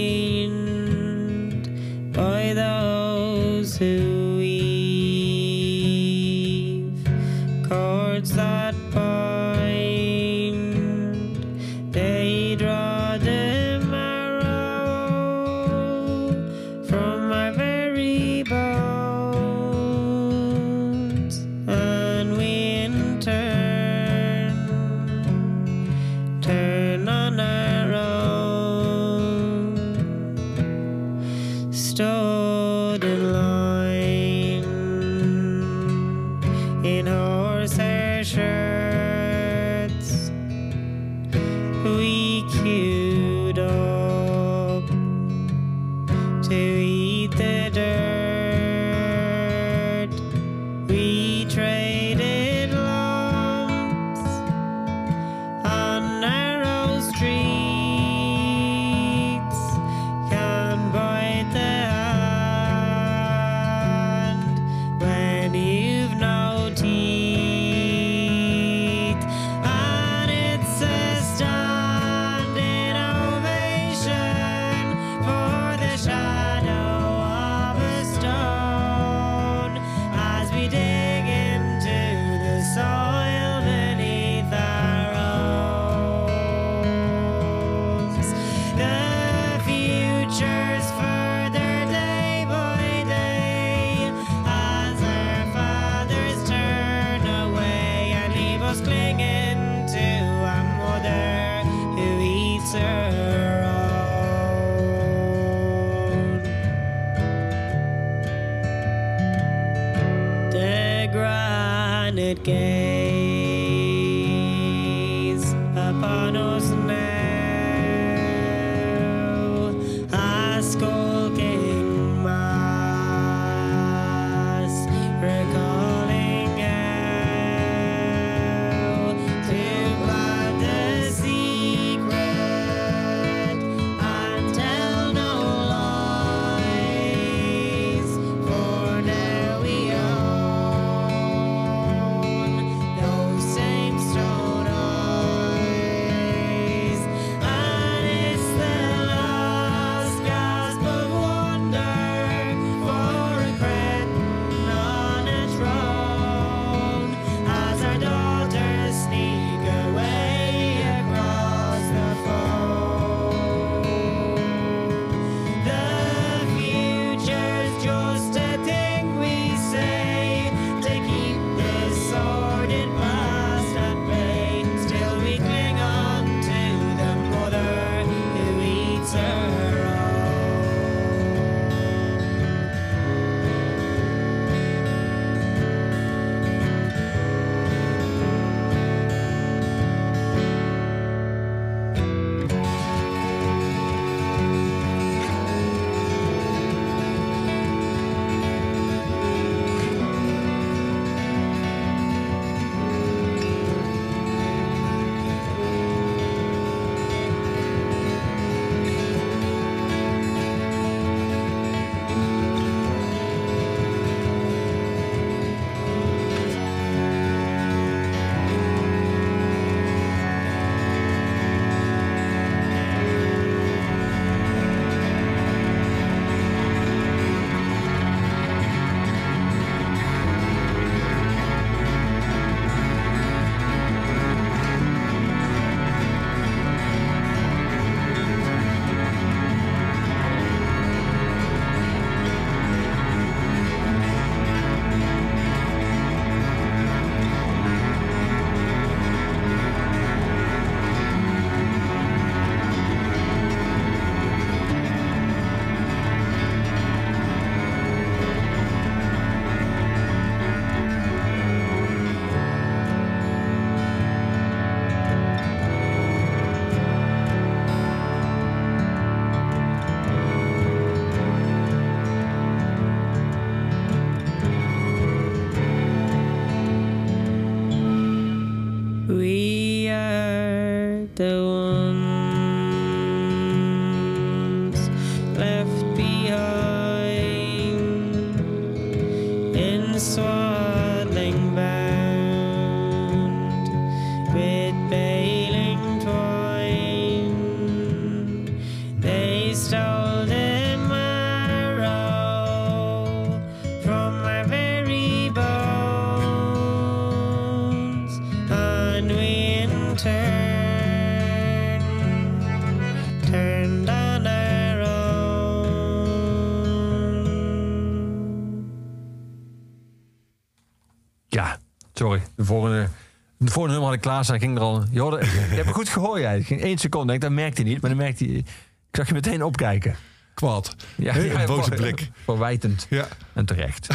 [324.04, 324.40] klaarstaan.
[324.40, 324.84] Ging er al.
[324.92, 326.36] Je, hoorde, je hebt goed gehoord, jij.
[326.36, 327.14] Het ging één seconde.
[327.14, 328.34] Ik, dat merkte hij niet, maar dan merkte hij.
[328.36, 328.46] Ik
[328.92, 329.96] zag je meteen opkijken.
[330.34, 330.76] Kwaad.
[330.96, 332.10] Ja, een boze blik.
[332.24, 332.88] Verwijtend.
[332.90, 333.08] Ja.
[333.34, 333.88] En terecht.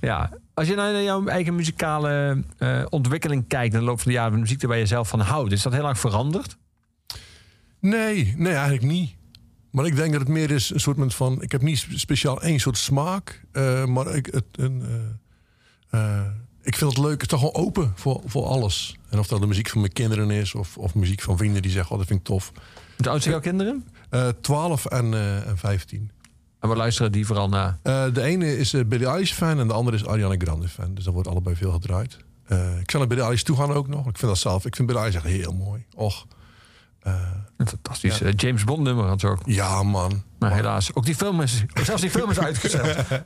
[0.00, 0.30] ja.
[0.54, 3.74] Als je naar jouw eigen muzikale eh, ontwikkeling kijkt...
[3.74, 5.52] in de loop van de jaren de muziek waar je zelf van houdt...
[5.52, 6.56] is dat heel erg veranderd?
[7.80, 9.14] Nee, nee, eigenlijk niet.
[9.70, 11.42] Maar ik denk dat het meer is een soort van...
[11.42, 13.42] Ik heb niet spe- speciaal één soort smaak.
[13.52, 14.82] eh, maar ik, het, een,
[15.90, 16.20] eh,
[16.62, 17.12] ik vind het leuk.
[17.12, 18.96] Het is toch gewoon open voor, voor alles.
[19.08, 20.54] En of dat de muziek van mijn kinderen is...
[20.54, 21.92] of, of muziek van vrienden die zeggen...
[21.92, 22.52] Oh, dat vind ik tof.
[22.96, 23.88] De oudste jouw kinderen?
[24.10, 26.10] Eh 12 en, eh, en 15.
[26.60, 27.78] En we luisteren die vooral naar...
[27.82, 30.94] Eh, de ene is Billie Eilish fan en de andere is Ariana Grande fan.
[30.94, 32.16] Dus dat wordt allebei veel gedraaid.
[32.80, 33.98] Ik zal naar Billie Eilish toe gaan ook nog.
[33.98, 34.64] Ik vind dat zelf.
[34.64, 35.84] Ik vind Billie Eilish echt heel mooi.
[35.94, 36.26] Och.
[37.56, 38.30] Een fantastisch Ja.
[38.30, 39.40] James Bond nummer had ze ook.
[39.44, 40.22] ja, man.
[40.38, 41.64] Maar helaas, ook die film is...
[41.82, 43.06] Zelfs die film is uitgezet.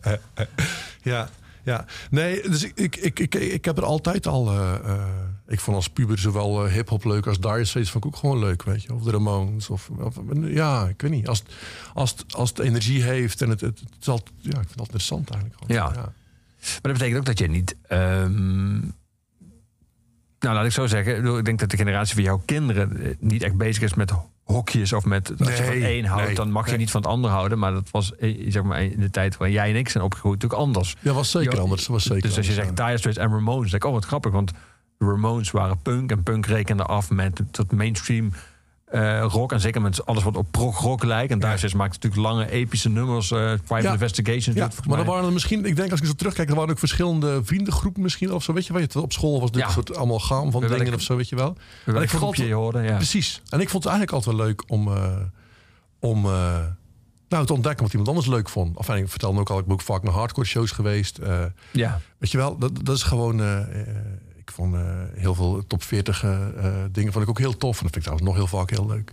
[1.02, 1.28] Ja,
[1.64, 1.84] ja.
[2.10, 4.50] Nee, dus ik, ik, ik, ik, ik heb er altijd al...
[4.50, 5.04] eh, eh,
[5.46, 8.38] ik vond als puber zowel eh, hip-hop leuk als Dire Straits vond ik ook gewoon
[8.38, 8.94] leuk, weet je.
[8.94, 9.70] Of de Ramones.
[9.70, 11.28] Of, of- ja, ik weet niet.
[11.28, 11.54] Als, het-
[11.94, 14.78] als, als het energie heeft en het, het, het is altijd, ja, ik vind altijd
[14.78, 15.60] interessant eigenlijk.
[15.62, 15.76] gewoon.
[15.94, 16.12] Ja.
[16.60, 17.76] Maar dat betekent ook dat je niet...
[17.88, 18.78] ehm,
[20.38, 21.36] nou, laat ik zo zeggen.
[21.38, 24.12] Ik denk dat de generatie van jouw kinderen niet echt bezig is met
[24.44, 26.78] hokjes of met als je van één houdt, nee, dan mag je nee.
[26.78, 27.58] niet van het ander houden.
[27.58, 30.42] Maar dat was eh, zeg maar in de tijd waar jij en ik zijn opgegroeid
[30.42, 30.96] natuurlijk anders.
[31.00, 31.86] Ja, was zeker anders.
[31.86, 32.86] Was zeker dus als je zegt ja.
[32.86, 34.52] Dire Straits en Ramones, dan denk ik, oh wat grappig, want
[34.98, 38.32] de Ramones waren punk en punk rekende af met tot mainstream
[38.94, 41.32] eh, rock en zeker met alles wat op prog rock lijkt.
[41.32, 43.92] En Dire Straits maakt natuurlijk lange epische nummers, eh Private Ja.
[43.92, 44.56] Investigations.
[44.56, 45.06] Ja, maar mij.
[45.06, 48.32] waren er misschien, ik denk als ik zo terugkijk, er waren ook verschillende vriendengroepen misschien
[48.32, 48.52] of zo.
[48.52, 49.66] Weet je wel, op school was dit Ja.
[49.66, 51.56] een soort allemaal gaam van dingen of zo, weet je wel.
[51.86, 52.96] En ik vond je hoorde, ja.
[52.96, 53.42] Precies.
[53.48, 55.16] En ik vond het eigenlijk altijd wel leuk om, eh,
[55.98, 56.22] om
[57.28, 58.76] nou, te ontdekken wat iemand anders leuk vond.
[58.76, 61.18] Enfin, ik vertelde ook al, ik ben ook vaak naar hardcore shows geweest.
[61.70, 62.00] Ja.
[62.18, 63.40] Weet je wel, dat, dat is gewoon.
[64.46, 64.80] Ik vond eh,
[65.14, 67.76] heel veel top 40 eh, eh, dingen vond ik ook heel tof.
[67.78, 69.12] En dat vind ik trouwens nog heel vaak heel leuk.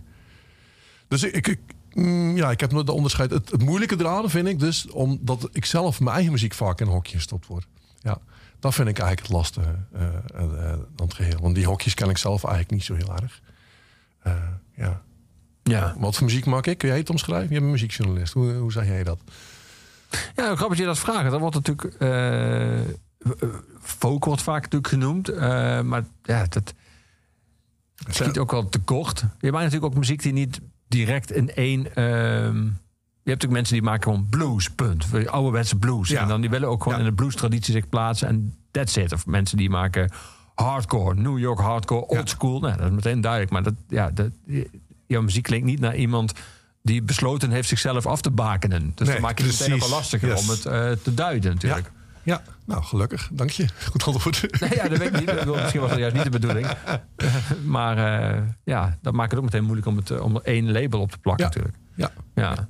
[1.08, 1.60] Dus ik, ik,
[1.92, 3.30] mm, ja, ik heb nog de onderscheid.
[3.30, 6.86] Het, het moeilijke eraan vind ik dus, omdat ik zelf mijn eigen muziek vaak in
[6.86, 7.66] een hokje gestopt word.
[7.98, 8.18] Ja,
[8.60, 9.74] dat vind ik eigenlijk het lastige
[10.34, 11.38] aan het geheel.
[11.40, 13.40] Want die hokjes ken ik zelf eigenlijk niet zo heel erg.
[14.76, 15.02] Ja.
[15.62, 15.94] Ja.
[15.98, 16.78] Wat voor muziek maak ik?
[16.78, 17.48] Kun jij het omschrijven?
[17.48, 18.32] Je bent een muziekjournalist.
[18.32, 19.18] Hoe, hoe zeg jij dat?
[20.10, 21.30] Ja, grappig dat je dat vraagt.
[21.30, 21.94] Dat wordt natuurlijk...
[23.80, 25.28] folk wordt vaak natuurlijk genoemd.
[25.28, 26.74] eh, maar ja, dat
[28.08, 29.20] schiet ook wel tekort.
[29.40, 31.94] Je maakt natuurlijk ook muziek die niet direct in één...
[31.94, 32.56] ehm,
[33.24, 35.06] je hebt natuurlijk mensen die maken gewoon blues, punt.
[35.26, 36.08] Ouderwetse blues.
[36.08, 36.20] Ja.
[36.22, 37.04] En dan die willen ook gewoon Ja.
[37.04, 38.28] in de blues traditie zich plaatsen.
[38.28, 39.12] En that's it.
[39.12, 40.10] Of mensen die maken
[40.54, 42.60] hardcore, New York hardcore, old school.
[42.60, 43.50] Nou, dat is meteen duidelijk.
[43.52, 44.30] Maar dat, ja, dat,
[45.06, 46.32] jouw muziek klinkt niet naar iemand
[46.82, 48.92] die besloten heeft zichzelf af te bakenen.
[48.94, 50.40] Dus Nee, dan maak je het meteen ook wel lastiger Yes.
[50.42, 51.90] om het eh, te duiden natuurlijk.
[52.24, 53.28] Ja, nou gelukkig.
[53.32, 53.66] Dank je.
[53.90, 54.60] Goed antwoord.
[54.60, 55.30] Nee, ja, dat weet ik niet.
[55.30, 56.66] Ik Misschien was dat juist niet de bedoeling.
[57.64, 61.00] maar eh, ja, dat maakt het ook meteen moeilijk om, het, eh, om één label
[61.00, 61.50] op te plakken Ja.
[61.50, 61.76] natuurlijk.
[61.94, 62.10] Ja.
[62.34, 62.68] Ja.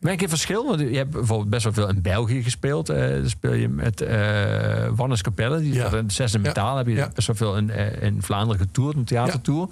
[0.00, 0.66] Merk je verschil?
[0.66, 2.88] Want je hebt bijvoorbeeld best wel veel in België gespeeld.
[2.88, 5.58] Eh dan speel je met eh Wannes Capelle.
[5.60, 5.92] Die Ja.
[5.92, 6.44] in zesde Ja.
[6.46, 6.76] metaal.
[6.76, 9.68] Heb je best wel veel in, in Vlaanderen getoerd, een theatertour.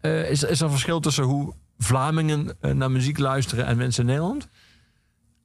[0.00, 4.48] Is, is er een verschil tussen hoe Vlamingen naar muziek luisteren en mensen in Nederland?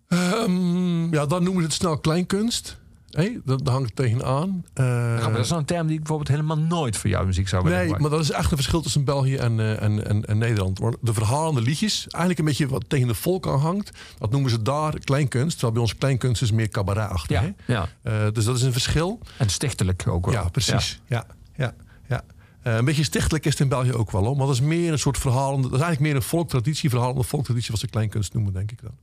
[0.07, 2.77] Ehm, ja, dan noemen ze het snel kleinkunst.
[3.13, 4.65] Hey, dat, hangt tegenaan.
[4.73, 4.85] Eh,
[5.15, 7.63] Grappig, dat is nou een term die ik bijvoorbeeld helemaal nooit voor jouw muziek zou
[7.63, 10.37] willen nee, maar dat is echt een verschil tussen België en, eh, en, en, en
[10.37, 10.79] Nederland.
[10.79, 13.97] Want De verhalende liedjes, eigenlijk een beetje wat tegen de volk aan hangt.
[14.17, 15.51] Dat noemen ze daar kleinkunst.
[15.51, 17.41] Terwijl bij ons kleinkunst is meer cabaretachtig.
[17.41, 17.87] Ja, ja.
[18.01, 19.19] Eh, dus dat is een verschil.
[19.37, 20.33] En stichtelijk ook wel.
[20.33, 21.01] Ja, precies.
[21.07, 21.73] Ja, ja,
[22.07, 22.23] ja.
[22.61, 24.23] Een beetje stichtelijk is het in België ook wel.
[24.25, 24.37] Hoor.
[24.37, 25.61] Maar dat is meer een soort verhalende...
[25.61, 26.89] Dat is eigenlijk meer een volktraditie.
[26.89, 28.97] Verhalende volktraditie wat ze kleinkunst noemen, denk ik dan.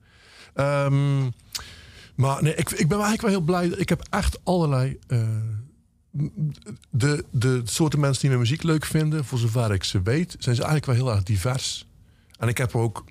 [0.54, 1.30] Ehm,
[2.14, 3.66] maar nee, ik, ik ben eigenlijk wel heel blij.
[3.78, 4.98] Ik heb echt allerlei...
[5.06, 5.28] eh,
[6.90, 9.24] de, de soorten mensen die mijn muziek leuk vinden...
[9.24, 10.36] voor zover ik ze weet...
[10.38, 11.86] zijn ze eigenlijk wel heel erg divers.
[12.38, 13.04] En ik heb ook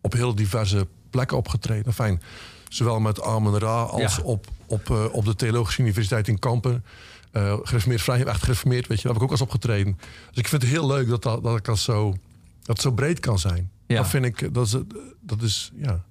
[0.00, 1.92] op heel diverse plekken opgetreden.
[1.92, 2.22] Fijn.
[2.68, 4.22] Zowel met Amen Ra als Ja.
[4.22, 6.84] op, op, eh, op de Theologische Universiteit in Kampen.
[7.32, 9.98] Eh gereformeerd, vrij echt gereformeerd, weet je, daar heb ik ook als opgetreden.
[10.28, 12.14] Dus ik vind het heel leuk dat, dat, dat ik dat zo,
[12.62, 13.70] dat zo breed kan zijn.
[13.86, 13.96] Ja.
[13.96, 14.76] Dat vind ik, dat is,
[15.20, 16.04] dat is, ja.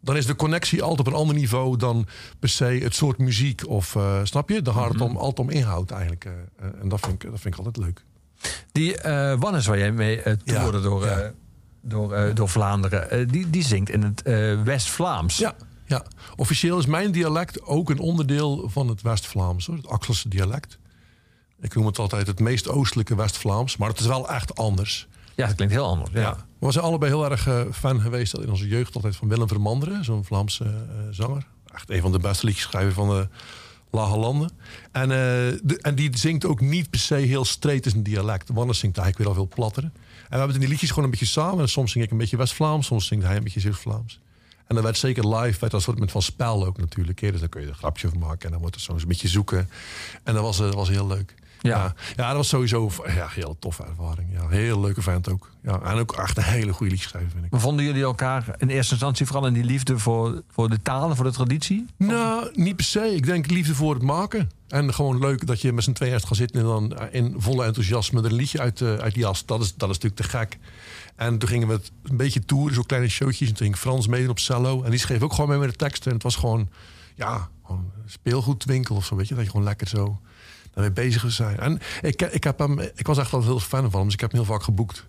[0.00, 2.06] Dan is de connectie altijd op een ander niveau dan
[2.38, 3.68] per se het soort muziek.
[3.68, 4.62] Of eh, snap je?
[4.62, 6.24] Dan gaat het om, altijd om inhoud eigenlijk.
[6.24, 8.04] eh, eh, en dat vind, ik, dat vind ik altijd leuk.
[8.72, 11.32] Die eh Wannes waar jij mee Ja, toerde door, ja.
[11.80, 14.22] door, door Vlaanderen, die, die zingt in het
[14.64, 15.38] West-Vlaams.
[15.38, 15.54] Ja,
[15.86, 16.04] ja.
[16.36, 19.66] Officieel is mijn dialect ook een onderdeel van het West-Vlaams.
[19.66, 20.78] Het Axelse dialect.
[21.60, 23.76] Ik noem het altijd het meest oostelijke West-Vlaams.
[23.76, 25.08] Maar het is wel echt anders.
[25.36, 26.10] Ja, dat klinkt heel anders.
[26.12, 26.36] Ja.
[26.58, 30.04] We zijn allebei heel erg eh, fan geweest in onze jeugd altijd van Willem Vermanderen,
[30.04, 30.70] zo'n Vlaamse eh,
[31.10, 31.46] zanger.
[31.74, 33.28] Echt een van de beste liedjeschrijvers van de
[33.90, 34.50] Lage Landen.
[34.92, 35.16] En, eh,
[35.62, 38.48] de- en die zingt ook niet per se heel streed in zijn dialect.
[38.52, 39.82] Wannes zingt eigenlijk weer al veel platter.
[39.82, 39.90] En
[40.28, 41.60] we hebben in die liedjes gewoon een beetje samen.
[41.60, 44.20] En soms zing ik een beetje West-Vlaams, soms zingt hij een beetje Zuid-Vlaams.
[44.66, 47.20] En dan werd zeker live, werd dat soort van spel ook natuurlijk.
[47.20, 49.28] Dus daar kun je een grapje van maken en dan wordt het eens een beetje
[49.28, 49.68] zoeken.
[50.22, 51.34] En dat was, eh, dat was heel leuk.
[51.60, 51.94] Ja.
[52.16, 52.26] Ja.
[52.26, 54.28] Dat was sowieso ja, een hele toffe ervaring.
[54.32, 55.50] Ja, heel leuke vent ook.
[55.62, 57.50] Ja, en ook echt een hele goede liedjeschrijver, vind ik.
[57.50, 61.16] Maar vonden jullie elkaar in eerste instantie vooral in die liefde voor, voor de talen,
[61.16, 61.86] voor de traditie?
[61.96, 63.14] Nou, niet per se.
[63.14, 64.50] Ik denk liefde voor het maken.
[64.68, 68.18] En gewoon leuk dat je met z'n tweeën gaat zitten en dan in volle enthousiasme
[68.18, 69.46] er een liedje uit, eh, uit die jas.
[69.46, 70.58] Dat is, dat is natuurlijk te gek.
[71.16, 73.48] En toen gingen we het een beetje toeren, zo kleine showtjes.
[73.48, 74.82] En toen ging Frans mee op cello.
[74.82, 76.06] En die schreef ook gewoon mee met de teksten.
[76.06, 76.68] En het was gewoon,
[77.14, 79.34] ja, gewoon speelgoedwinkel of zo, weet je.
[79.34, 80.20] Dat je gewoon lekker zo
[80.72, 81.58] daarmee bezig zijn.
[81.58, 84.20] En ik, ik, heb hem, ik was echt wel heel fan van hem, dus ik
[84.20, 85.06] heb hem heel vaak geboekt.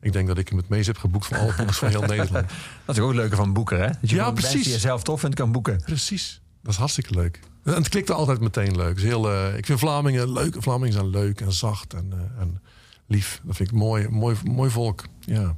[0.00, 2.48] Ik denk dat ik hem het meest heb geboekt van alle boekers van heel Nederland.
[2.86, 3.86] Dat is ook het leuke van boeken, hè?
[4.00, 4.64] Dat je Ja, mensen precies.
[4.64, 5.82] die je zelf tof vindt kan boeken.
[5.84, 6.40] Precies.
[6.62, 7.40] Dat is hartstikke leuk.
[7.64, 8.94] En het klikte altijd meteen leuk.
[8.94, 10.56] Dus heel, eh, ik vind Vlamingen leuk.
[10.58, 12.60] Vlamingen zijn leuk en zacht en, eh, en
[13.06, 13.40] lief.
[13.42, 15.04] Dat vind ik mooi, mooi, mooi volk.
[15.20, 15.56] Ja.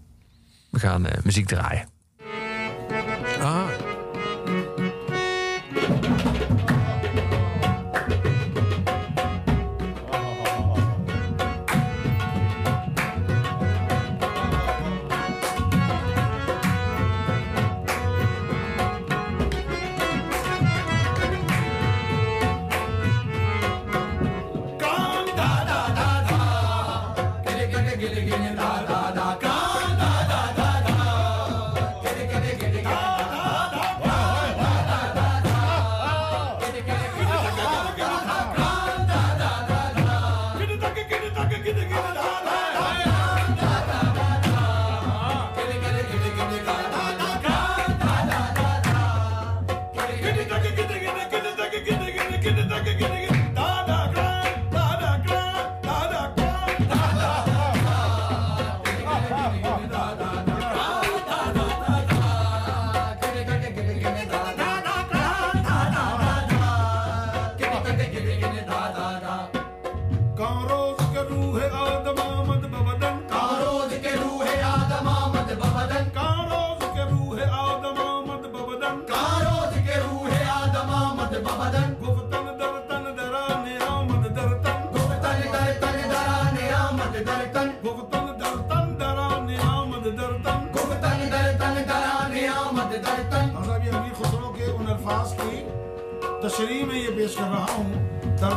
[0.70, 1.88] We gaan eh, muziek draaien.
[3.40, 3.68] Ah,
[81.35, 85.43] آمد بابدن گفتن در تن دران آمد تن تن تن تن تن
[91.59, 91.70] تن
[93.30, 93.47] تن
[94.57, 94.87] کے ان
[95.37, 95.64] کی
[96.43, 97.93] تشریح میں یہ پیش کر رہا ہوں
[98.39, 98.57] تن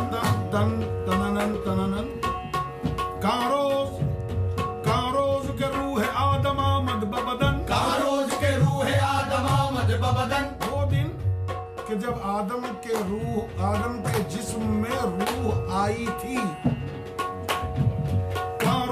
[13.00, 16.38] روح آدم کے جسم میں روح آئی تھی۔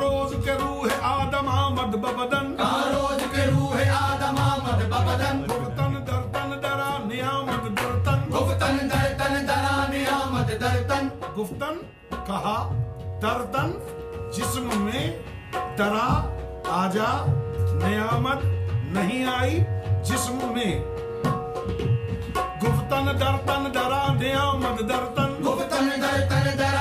[0.01, 2.55] روز کے روح آدم آمد ببدن۔
[2.95, 10.49] روز کے روح آدم آمد ببدن۔ بھگتن درتن درا نیامد درتن۔ بھگتن درتن درا نیامد
[10.49, 11.77] درتن۔ گفتن
[12.09, 12.57] کہا
[13.21, 13.71] درتن
[14.37, 15.19] جسم میں
[15.77, 16.37] درا
[16.69, 17.25] آجا۔
[17.73, 18.43] نیامت
[18.85, 19.63] نہیں آئی
[20.03, 20.94] جسم میں۔
[23.05, 26.74] تن در تن درا دیاں مد در تن گفت تن در تن درا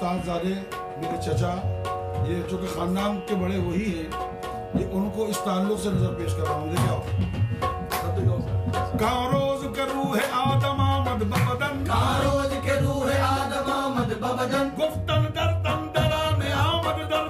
[0.00, 0.54] استاد زادے
[0.96, 1.54] میرے چچا
[2.26, 4.08] یہ جو کہ خاندان کے بڑے وہی ہیں
[4.74, 8.36] یہ ان کو اس تعلق سے نظر پیش کر رہا ہوں۔ دیکھا
[9.00, 15.52] کا روز کے روح آدم آمد ببدن؟ کا کے روح آدم آمد ببدن؟ گفتن در
[15.62, 15.86] تن
[16.38, 17.29] میں آمد در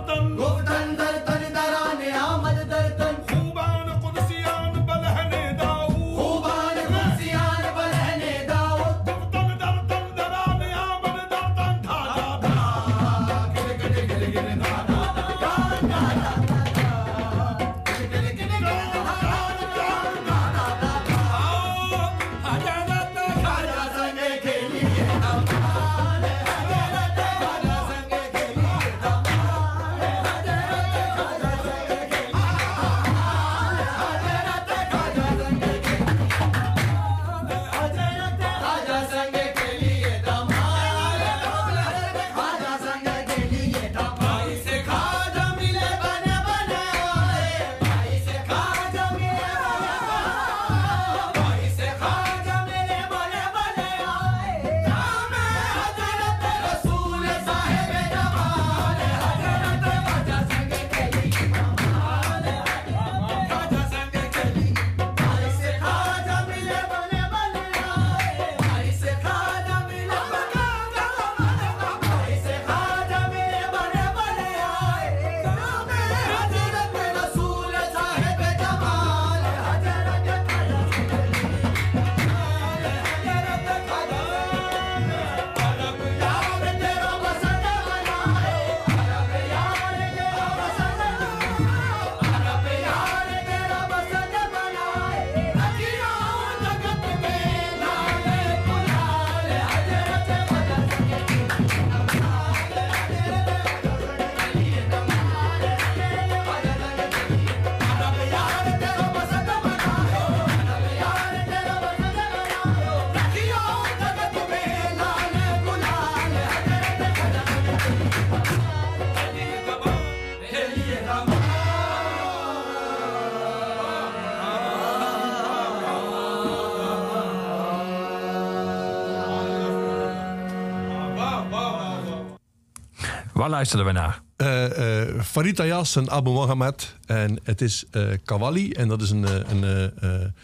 [133.61, 134.23] luisterden we naar?
[134.37, 136.97] Eh, eh, Farid Ayas en Abu Mohammed.
[137.07, 138.73] En het is eh Kawali.
[138.73, 140.35] En dat is een, een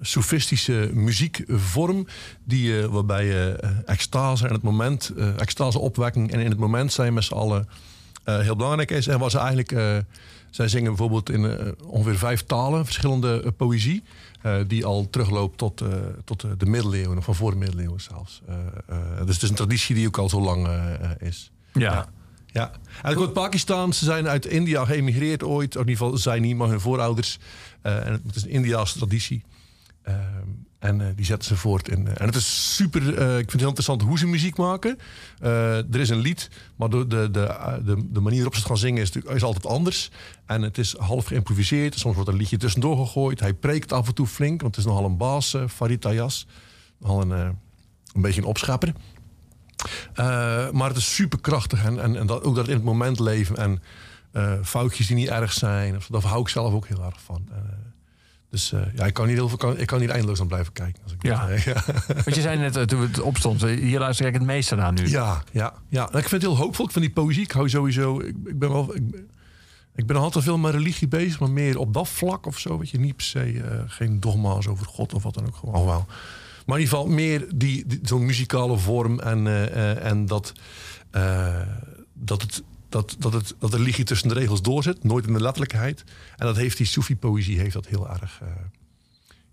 [0.00, 2.06] soefistische muziekvorm.
[2.44, 7.24] Die, waarbij je extase en het moment, extase opwekking en in het moment zijn met
[7.24, 7.68] z'n allen
[8.24, 9.06] heel belangrijk is.
[9.06, 9.70] En ze eigenlijk,
[10.50, 14.02] zij zingen bijvoorbeeld in ongeveer vijf talen verschillende poëzie.
[14.66, 15.82] die al terugloopt tot,
[16.24, 18.42] tot de middeleeuwen, of van voor de middeleeuwen zelfs.
[19.24, 20.68] Dus het is een traditie die ook al zo lang
[21.18, 21.50] is.
[21.78, 22.08] Ja.
[22.56, 22.70] Ja.
[23.02, 25.76] En ik hoor Pakistan, ze zijn uit India geëmigreerd ooit.
[25.76, 27.38] Of in ieder geval, zij niet, maar hun voorouders.
[27.82, 29.42] Eh, en het is een Indiaanse traditie.
[30.02, 30.18] Ehm,
[30.78, 31.88] en eh, die zetten ze voort.
[31.88, 34.98] In, eh, en het is super, ik vind het heel interessant hoe ze muziek maken.
[35.40, 39.02] Er is een lied, maar de, de, de, de, manier waarop ze het gaan zingen
[39.02, 40.10] is, is altijd anders.
[40.46, 41.98] En het is half geïmproviseerd.
[41.98, 43.40] Soms wordt een liedje tussendoor gegooid.
[43.40, 46.04] Hij preekt af en toe flink, want het is nogal een baas, Farid.
[46.98, 48.92] Nogal een, een beetje een opschepper.
[50.14, 53.18] Eh, maar het is super krachtig en, en, en dat, ook dat in het moment
[53.20, 53.82] leven en
[54.32, 55.96] eh, foutjes die niet erg zijn.
[55.96, 57.48] Of, daar hou ik zelf ook heel erg van.
[57.50, 57.56] Eh,
[58.50, 61.02] dus ja, ik kan, niet heel veel, kan, ik kan niet eindeloos aan blijven kijken.
[61.02, 61.46] Als ik Ja.
[61.46, 61.82] dat- ja.
[62.24, 65.08] Want je zei net toen het opstond, hier luister ik het meeste naar nu.
[65.08, 66.02] Ja, ja, ja.
[66.10, 66.84] En ik vind het heel hoopvol.
[66.86, 68.20] Ik vind die poëzie, ik hou sowieso...
[68.20, 68.94] Ik, ik ben wel...
[68.94, 69.28] Ik, ben-
[69.94, 72.78] ik ben altijd veel met religie bezig, maar meer op dat vlak of zo.
[72.78, 75.56] Weet je, niet per se, geen dogma's over God of wat dan ook.
[75.56, 76.06] Gewoon wel.
[76.66, 80.52] Maar in ieder geval meer die, die- zo'n muzikale vorm en, eh, eh, en dat,
[81.10, 81.60] eh,
[82.12, 85.04] dat, het, dat, dat, het, dat religie tussen de regels doorzit.
[85.04, 86.04] Nooit in de letterlijkheid.
[86.36, 88.40] En dat heeft die Soefi-poëzie heeft dat heel erg...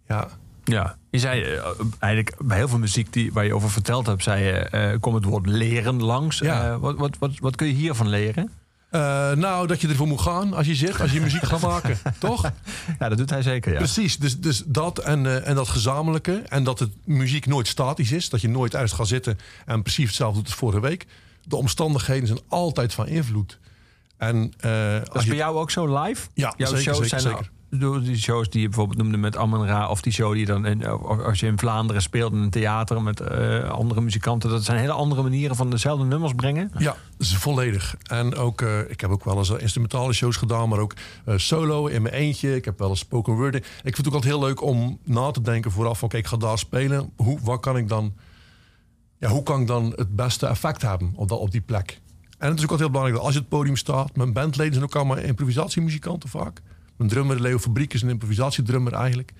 [0.07, 0.27] ja,
[0.63, 1.59] Ja, je zei
[1.99, 5.15] eigenlijk bij heel veel muziek die, waar je over verteld hebt, zei je, eh komt
[5.15, 6.37] het woord leren langs.
[6.39, 6.79] Ja.
[6.79, 8.49] Wat, wat, wat, wat kun je hiervan leren?
[8.93, 11.97] Eh, nou, dat je ervoor moet gaan als je zegt, als je muziek gaat maken.
[12.19, 12.51] Toch?
[12.99, 13.77] Ja, dat doet hij zeker, ja.
[13.77, 16.43] Precies, dus, dus dat en, eh, en dat gezamenlijke.
[16.47, 18.29] En dat het muziek nooit statisch is.
[18.29, 21.05] Dat je nooit ergens gaat zitten en precies hetzelfde doet als vorige week.
[21.43, 23.59] De omstandigheden zijn altijd van invloed.
[24.17, 24.71] En, eh,
[25.03, 26.27] Dat is je, bij jou ook zo live?
[26.33, 27.51] Ja, Jouw zeker, shows zeker, zijn zeker.
[27.79, 30.65] Door die shows die je bijvoorbeeld noemde met Amon of die show die je dan
[30.65, 33.01] in, als je in Vlaanderen speelt in een theater...
[33.01, 34.49] met eh, andere muzikanten.
[34.49, 36.71] Dat zijn hele andere manieren van dezelfde nummers brengen.
[36.77, 37.95] ja, volledig.
[38.03, 40.93] En ook, eh, ik heb ook wel eens eh, instrumentale shows gedaan, maar ook
[41.35, 42.55] solo in mijn eentje.
[42.55, 43.55] Ik heb wel eens spoken word.
[43.55, 46.29] Ik vind het ook altijd heel leuk om na te denken vooraf van, kijk, ik
[46.29, 47.11] ga daar spelen.
[47.15, 48.13] Hoe, wat kan ik dan,
[49.17, 52.01] ja, hoe kan ik dan het beste effect hebben op, dat, op die plek?
[52.37, 54.73] En het is ook altijd heel belangrijk dat als je het podium staat, mijn bandleden
[54.73, 56.61] zijn ook allemaal improvisatiemuzikanten vaak.
[56.95, 59.33] Mijn drummer, Leo Fabriek, is een improvisatiedrummer eigenlijk.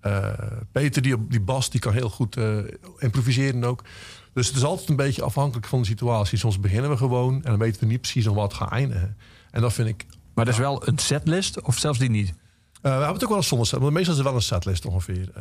[0.00, 0.28] Eh,
[0.72, 2.58] Peter, die op die bas, die kan heel goed eh,
[2.98, 3.84] improviseren ook.
[4.32, 6.38] Dus het is altijd een beetje afhankelijk van de situatie.
[6.38, 9.16] Soms beginnen we gewoon en dan weten we niet precies aan wat gaat eindigen.
[9.50, 10.06] En dat vind ik.
[10.34, 12.28] Maar dat is wel een setlist of zelfs die niet?
[12.28, 12.34] eh,
[12.82, 14.86] we hebben het ook wel eens zonder set, maar meestal is het wel een setlist
[14.86, 15.32] ongeveer.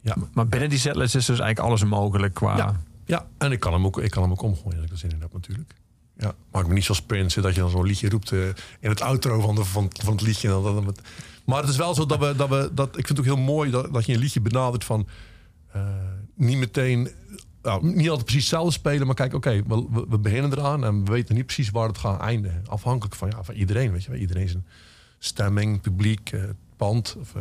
[0.00, 0.16] Ja.
[0.32, 2.56] Maar binnen die setlist is dus eigenlijk alles mogelijk qua...
[2.56, 4.98] Ja, ja, en ik kan hem ook, ik kan hem ook omgooien als ik er
[4.98, 5.74] zin in heb natuurlijk.
[6.16, 8.46] Ja, maak me niet zoals Prince, dat je dan zo'n liedje roept eh,
[8.80, 10.48] in het outro van, de, van, van het liedje.
[10.48, 11.00] Dan, dan met-
[11.44, 13.44] maar het is wel zo dat we, dat we dat, ik vind het ook heel
[13.44, 15.06] mooi dat, dat je een liedje benadert van
[15.72, 15.82] eh,
[16.34, 17.08] niet meteen,
[17.62, 21.04] nou, niet altijd precies hetzelfde spelen, maar kijk, oké, we, we, we beginnen eraan en
[21.04, 22.62] we weten niet precies waar het gaat eindigen.
[22.68, 24.66] Afhankelijk van, ja, van iedereen, weet je, iedereen zijn
[25.18, 26.42] stemming, publiek, eh,
[26.76, 27.32] pand, of,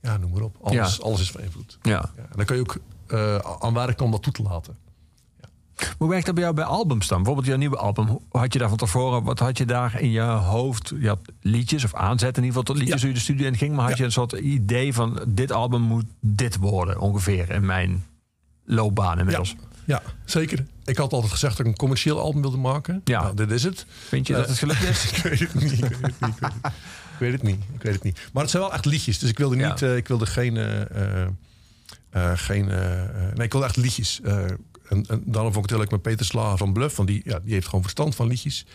[0.00, 0.56] ja, noem maar op.
[0.62, 1.02] Alles, Ja.
[1.02, 1.78] alles is van invloed.
[1.82, 1.90] Ja.
[2.16, 2.78] Ja, en dan kun je ook
[3.62, 4.76] aan werken om dat toe te laten.
[5.98, 7.16] Hoe werkt dat bij jou bij albums dan?
[7.16, 8.18] Bijvoorbeeld jouw nieuwe album.
[8.30, 10.92] Had je daar van tevoren, wat had je daar in je hoofd?
[11.00, 13.00] Je had liedjes of aanzetten in ieder geval tot liedjes Ja.
[13.00, 13.74] hoe je de studio in ging.
[13.74, 13.96] Maar had Ja.
[13.98, 18.04] je een soort idee van dit album moet dit worden ongeveer in mijn
[18.64, 19.54] loopbaan inmiddels?
[19.84, 20.64] Ja, zeker.
[20.84, 23.00] Ik had altijd gezegd dat ik een commercieel album wilde maken.
[23.04, 23.22] Ja.
[23.22, 23.86] Nou, dit is het.
[24.08, 25.04] Vind je dat het gelukt is?
[25.12, 25.72] ik weet het niet.
[25.72, 26.38] Ik weet het niet.
[27.14, 27.58] Ik weet het niet.
[27.74, 28.28] Ik weet het.
[28.32, 29.18] Maar het zijn wel echt liedjes.
[29.18, 29.68] Dus ik wilde Ja.
[29.68, 29.82] niet.
[29.82, 30.56] eh, ik wilde geen.
[30.56, 30.80] eh,
[31.22, 31.26] eh,
[32.10, 34.20] eh, geen eh, eh, nee, ik wilde echt liedjes.
[34.90, 36.96] En, en daarom vond ik het met Peter Slager van Bluff.
[36.96, 38.66] Want die, ja, die heeft gewoon verstand van liedjes.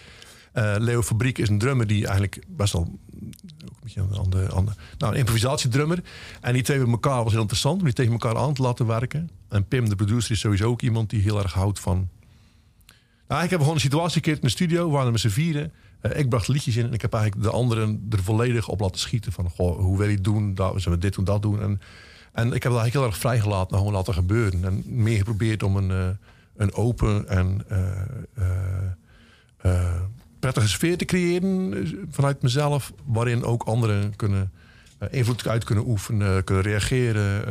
[0.52, 2.90] Eh, Leo Fabriek is een drummer die eigenlijk best wel ook
[3.66, 6.04] een beetje een andere, nou, een improvisatiedrummer.
[6.42, 8.86] En die twee met elkaar was heel interessant om die tegen elkaar aan te laten
[8.86, 9.30] werken.
[9.50, 12.10] En Pim, de producer, is sowieso ook iemand die heel erg houdt van.
[13.28, 14.86] Nou, ik heb gewoon een situatie gecreëerd in de studio.
[14.86, 15.72] We waren met z'n vieren.
[16.02, 19.00] Eh, ik bracht liedjes in en ik heb eigenlijk de anderen er volledig op laten
[19.00, 19.32] schieten.
[19.32, 20.54] Van, goh, hoe wil je het doen?
[20.54, 21.62] Dat, zullen we dit doen, dat doen?
[21.62, 21.82] En,
[22.36, 24.64] en ik heb dat eigenlijk heel erg vrijgelaten, nou, gewoon laten gebeuren.
[24.64, 26.08] En meer geprobeerd om een, eh,
[26.56, 27.92] een open en eh,
[29.62, 30.02] eh,
[30.40, 32.94] prettige sfeer te creëren vanuit mezelf.
[33.06, 34.52] Waarin ook anderen kunnen,
[35.10, 37.46] invloed uit kunnen oefenen, kunnen reageren.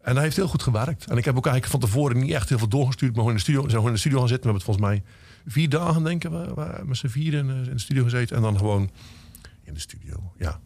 [0.00, 1.06] en dat heeft heel goed gewerkt.
[1.06, 3.10] En ik heb ook eigenlijk van tevoren niet echt heel veel doorgestuurd.
[3.10, 4.50] Maar gewoon in de studio, zijn gewoon in de studio gaan zitten.
[4.50, 7.78] We hebben het volgens mij vier dagen, denken we, met z'n vieren eh, in de
[7.78, 8.36] studio gezeten.
[8.36, 8.90] En dan gewoon
[9.62, 10.60] in de studio, ja.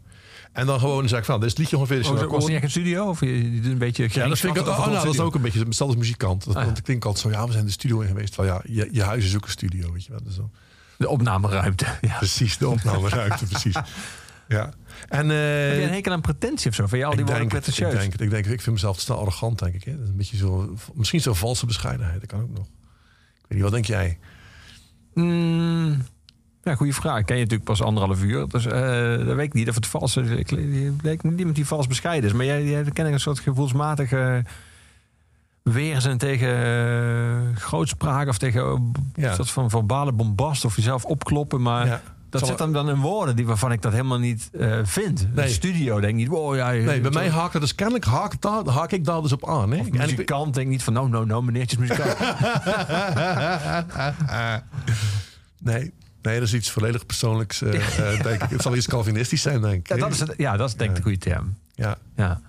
[0.53, 1.99] En dan gewoon zei ik van, dit is het liedje ongeveer.
[1.99, 3.09] Oh, was het niet echt een studio?
[3.09, 5.35] Of je, je doet een beetje Ja, dat vind ik, oh, nou, dat is ook
[5.35, 6.45] een beetje als muzikant.
[6.45, 6.67] Dat, Ah, ja.
[6.67, 8.35] Want ik denk altijd zo, ja, we zijn de studio in geweest.
[8.35, 10.23] Van, ja, je, je huis is ook een studio, weet je wel.
[10.25, 10.51] Dus dan,
[10.97, 11.87] De opnameruimte.
[12.01, 12.17] Ja.
[12.17, 13.77] precies, de opnameruimte, precies.
[14.49, 14.73] Ja.
[15.09, 16.87] En, eh, Heb je een hekel aan pretentie of zo?
[16.87, 18.01] Van jou al die denk, het, ik pretentieus?
[18.01, 18.53] denk het, ik denk het.
[18.53, 19.85] Ik vind mezelf te snel arrogant, denk ik.
[19.85, 19.93] Hè.
[19.93, 22.21] Dat is een beetje zo, misschien zo'n valse bescheidenheid.
[22.21, 22.67] Dat kan ook nog.
[22.67, 24.19] Ik weet niet, wat denk jij?
[25.15, 26.05] Mm,
[26.63, 27.25] ja, goede vraag.
[27.25, 28.49] Ken je natuurlijk pas anderhalf uur.
[28.49, 28.73] Dus eh
[29.27, 30.29] dat weet ik niet of het vals is.
[30.31, 30.51] Ik
[31.23, 32.37] niet iemand die vals bescheiden is.
[32.37, 34.45] Maar jij, jij ken ik een soort gevoelsmatige
[35.63, 38.77] weer zijn tegen eh, grootspraak of tegen eh,
[39.15, 39.29] Ja.
[39.29, 41.63] een soort van verbale bombast of jezelf opkloppen.
[41.63, 42.01] Maar Ja.
[42.31, 44.51] dat Zal- zit hem dan in woorden die waarvan ik dat helemaal niet
[44.83, 45.27] vind.
[45.35, 45.47] Nee.
[45.47, 48.41] De studio denk ik niet, wow, ja, Nee, bij mij haakt het dus kennelijk haak,
[48.41, 49.71] daar, haak ik daar dus op aan.
[49.73, 49.81] Hè?
[49.81, 52.17] Of ik- muzikant denk niet van, nou, nou, nou, meneertjes muzikant.
[55.59, 55.93] nee,
[56.23, 57.75] nee, dat is iets volledig persoonlijks, eh,
[58.15, 58.51] eh, denk ik.
[58.51, 59.89] Het zal iets Calvinistisch zijn, denk ik.
[59.89, 61.55] ja, dat is, het, ja, dat is denk ik de goede term.
[61.75, 62.41] Ja, Ja,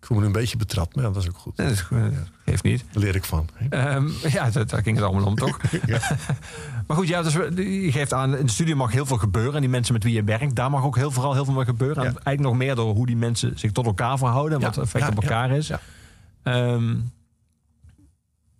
[0.00, 1.56] ik voel me nu een beetje betrapt, maar dat is ook goed.
[1.56, 1.98] dat is, goed.
[2.44, 2.84] geeft niet.
[2.92, 3.48] Daar leer ik van.
[3.70, 5.58] Ehm, ja, daar ging het allemaal om, toch?
[6.86, 9.54] maar goed, ja, dus je geeft aan, in de studio mag heel veel gebeuren.
[9.54, 11.64] En die mensen met wie je werkt, daar mag ook heel, vooral heel veel mee
[11.64, 11.96] gebeuren.
[11.96, 12.08] En Ja.
[12.24, 14.52] eigenlijk nog meer door hoe die mensen zich tot elkaar verhouden.
[14.54, 15.66] En Ja, wat het effect op elkaar is.
[15.66, 15.80] ja.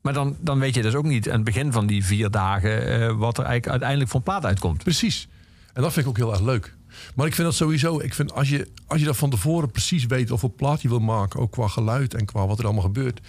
[0.02, 2.86] Maar dan, dan weet je dus ook niet aan het begin van die vier dagen...
[2.86, 4.82] eh, wat er eigenlijk uiteindelijk een plaat uitkomt.
[4.82, 5.28] Precies.
[5.72, 6.74] En dat vind ik ook heel erg leuk.
[7.14, 10.06] Maar ik vind dat sowieso, ik vind als je, als je dat van tevoren precies
[10.06, 12.82] weet of wat plaat je wil maken, ook qua geluid en qua wat er allemaal
[12.82, 13.20] gebeurt.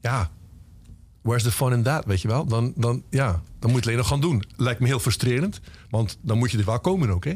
[0.00, 0.30] Ja,
[1.20, 2.46] where's the fun in that, weet je wel?
[2.46, 4.44] Dan, dan, ja, dan moet je het alleen nog gaan doen.
[4.56, 5.60] Lijkt me heel frustrerend,
[5.90, 7.34] want dan moet je er wel komen ook, hè?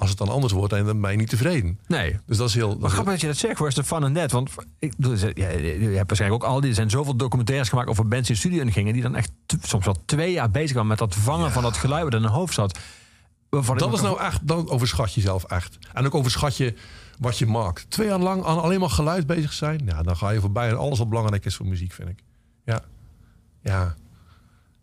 [0.00, 1.78] Als het dan anders wordt, dan ben je niet tevreden.
[1.86, 2.18] Nee.
[2.26, 2.76] Dus dat is heel...
[2.76, 4.30] Maar is grappig dat je dat zegt, where's the fun in that?
[4.30, 6.68] Want ik, ja, je hebt waarschijnlijk ook al die...
[6.68, 8.92] Er zijn zoveel documentaires gemaakt over die in de studio in gingen...
[8.92, 9.32] die dan echt
[9.62, 12.30] soms wel twee jaar bezig waren met dat vangen van dat geluid wat in hun
[12.30, 12.78] hoofd zat.
[13.50, 15.78] Dat is nou echt, dan overschat je zelf echt.
[15.92, 16.74] En ook overschat je
[17.18, 17.90] wat je maakt.
[17.90, 19.82] Twee jaar lang aan alleen maar geluid bezig zijn.
[19.84, 22.22] Ja, dan ga je voorbij aan alles wat belangrijk is voor muziek, vind ik.
[22.64, 22.82] Ja.
[23.62, 23.94] Ja.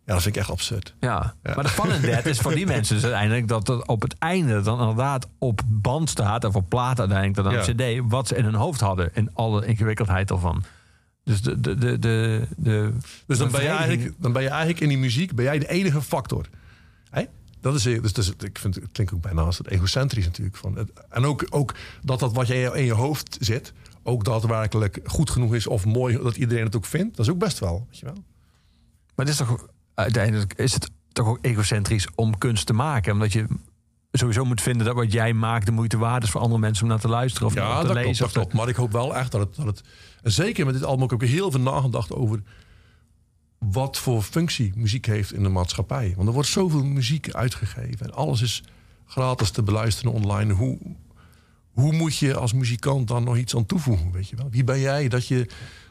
[0.07, 0.93] Ja, dat vind ik echt absurd.
[0.99, 1.35] Ja.
[1.43, 1.55] Ja.
[1.55, 3.47] maar de fun in that is voor die mensen dus uiteindelijk...
[3.47, 6.43] dat het op het einde dan inderdaad op band staat...
[6.43, 7.97] of op plaat uiteindelijk, dan Ja.
[7.97, 8.09] cd...
[8.09, 10.63] wat ze in hun hoofd hadden in alle ingewikkeldheid ervan.
[11.23, 11.59] Dus de...
[11.59, 12.93] de, de, de, de
[13.25, 15.69] Dus dan ben, je eigenlijk, dan ben je eigenlijk in die muziek ben jij de
[15.69, 16.45] enige factor.
[17.09, 17.23] Hè?
[17.61, 20.57] Dat is, dus, dus, ik vind het klinkt ook bijna als het egocentrisch natuurlijk.
[20.57, 23.73] Van het, en ook, ook dat dat wat jij in je hoofd zit,
[24.03, 27.39] ook daadwerkelijk goed genoeg is of mooi dat iedereen het ook vindt, dat is ook
[27.39, 27.85] best wel.
[27.89, 28.23] Weet je wel?
[29.15, 29.67] Maar het is toch
[30.03, 33.45] uiteindelijk is het toch ook egocentrisch om kunst te maken, omdat je
[34.11, 36.89] sowieso moet vinden dat wat jij maakt de moeite waard is voor andere mensen om
[36.89, 38.03] naar te luisteren of naar Ja, te dat lezen.
[38.03, 38.53] klopt, dat of te- klopt.
[38.53, 39.81] Maar ik hoop wel echt dat het, dat het...
[40.23, 42.41] Zeker met dit album ik ook heel veel nagedacht over...
[43.57, 46.13] wat voor functie muziek heeft in de maatschappij.
[46.15, 48.05] Want er wordt zoveel muziek uitgegeven.
[48.05, 48.63] En alles is
[49.05, 50.53] gratis te beluisteren online.
[50.53, 50.77] Hoe,
[51.71, 54.49] hoe moet je als muzikant dan nog iets aan toevoegen, weet je wel?
[54.51, 55.49] Wie ben jij dat je,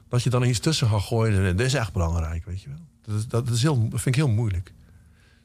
[0.08, 1.44] dat je dan iets tussen gaat gooien?
[1.44, 2.78] En dat is echt belangrijk, weet je wel?
[3.06, 4.72] Dat, is, dat, is heel, dat vind ik heel moeilijk.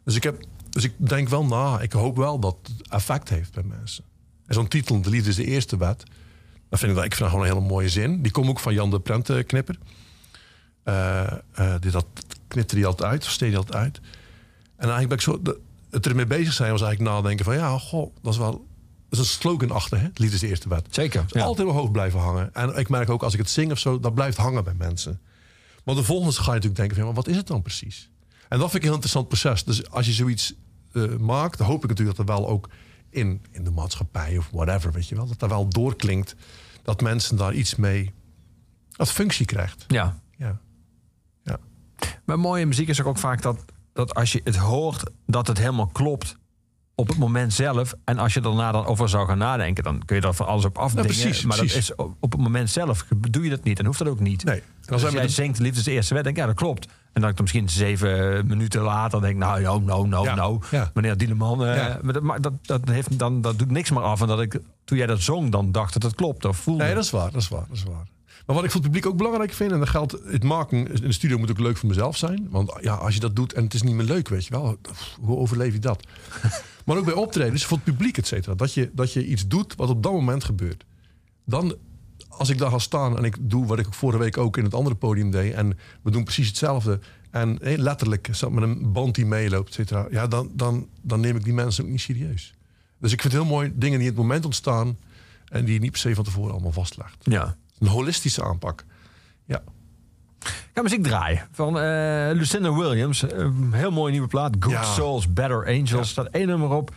[0.05, 1.79] Dus ik, heb, dus ik denk wel na.
[1.79, 4.03] Ik hoop wel dat het effect heeft bij mensen.
[4.45, 6.03] En zo'n titel, De Liefde is de eerste wet.
[6.69, 8.21] Dat vind ik, dat- ik vind dat gewoon een hele mooie zin.
[8.21, 9.77] Die komt ook van Jan de Prentenknipper.
[10.83, 12.05] Eh eh die dat
[12.47, 13.97] knipte die altijd uit, of steed die altijd uit.
[14.75, 15.41] En eigenlijk ben ik zo...
[15.41, 15.59] de-
[15.89, 17.55] het ermee bezig zijn was eigenlijk nadenken van...
[17.55, 18.51] ja, goh, dat is wel...
[19.09, 20.03] Dat is een slogan achter, hè?
[20.13, 20.87] De Liefde is de eerste wet.
[20.89, 21.23] Zeker.
[21.27, 22.53] Dus altijd mijn hoofd blijven hangen.
[22.53, 25.19] En ik merk ook als ik het zing of zo, dat blijft hangen bij mensen.
[25.83, 28.09] Maar de volgende ga je natuurlijk denken van, maar wat is het dan precies?
[28.49, 29.63] En dat vind ik een heel interessant proces.
[29.63, 30.53] Dus als je zoiets
[30.93, 32.69] eh, maakt, dan hoop ik natuurlijk dat er wel ook
[33.09, 36.35] in, in de maatschappij of whatever, weet je wel, dat daar wel doorklinkt
[36.83, 38.13] dat mensen daar iets mee,
[38.91, 39.83] dat functie krijgt.
[39.87, 40.19] Ja.
[40.37, 40.59] Ja.
[41.43, 41.57] Ja.
[42.25, 45.87] Maar mooie muziek is ook, vaak dat, dat als je het hoort, dat het helemaal
[45.87, 46.37] klopt
[46.95, 47.93] op het moment zelf.
[48.03, 50.65] En als je daarna dan over zou gaan nadenken, dan kun je daar van alles
[50.65, 51.05] op afdingen.
[51.05, 51.87] precies, maar precies.
[51.87, 54.19] dat is op, op het moment zelf doe je dat niet en hoeft dat ook
[54.19, 54.43] niet.
[54.43, 54.63] Nee.
[54.91, 56.57] Dus dan als jij de- zingt Liefde is de eerste wet, denk ik, ja, dat
[56.59, 56.85] klopt.
[57.13, 60.25] En dan ik dan misschien zeven minuten later denk, nou, nou, nou, nou,
[60.71, 60.91] Ja, ja.
[60.93, 61.99] Meneer Dieleman, eh, Ja.
[62.01, 64.21] maar dat, maar dat, dat, heeft, dan, dat doet niks meer af.
[64.21, 66.45] En dat ik, toen jij dat zong, dan dacht dat het klopt.
[66.45, 66.83] Of voelde.
[66.83, 68.07] Nee, dat is waar, dat is waar, dat is waar.
[68.45, 71.01] Maar wat ik voor het publiek ook belangrijk vind, en dat geldt, het maken in
[71.01, 72.47] de studio moet ook leuk voor mezelf zijn.
[72.49, 74.77] Want ja, als je dat doet en het is niet meer leuk, weet je wel,
[75.21, 76.07] hoe overleef je dat?
[76.85, 78.55] maar ook bij optredens, voor het publiek, et cetera.
[78.55, 80.83] Dat je, dat je iets doet wat op dat moment gebeurt.
[81.45, 81.75] Dan,
[82.37, 84.73] als ik daar ga staan en ik doe wat ik vorige week ook in het
[84.73, 86.99] andere podium deed, en we doen precies hetzelfde,
[87.31, 91.19] en eh, letterlijk zat met een band die meeloopt, et cetera, ja, dan, dan, dan
[91.19, 92.53] neem ik die mensen ook niet serieus.
[92.99, 94.97] Dus ik vind het heel mooi dingen die in het moment ontstaan
[95.45, 97.17] en die je niet per se van tevoren allemaal vastlegt.
[97.19, 97.55] Ja.
[97.79, 98.85] Een holistische aanpak.
[99.45, 99.61] Ja.
[100.39, 103.21] Ik ga muziek draaien van eh, Lucinda Williams.
[103.21, 104.55] Een heel mooie nieuwe plaat.
[104.59, 104.83] Good Ja.
[104.83, 105.89] Souls, Better Angels.
[105.89, 106.03] Ja.
[106.03, 106.91] staat één nummer op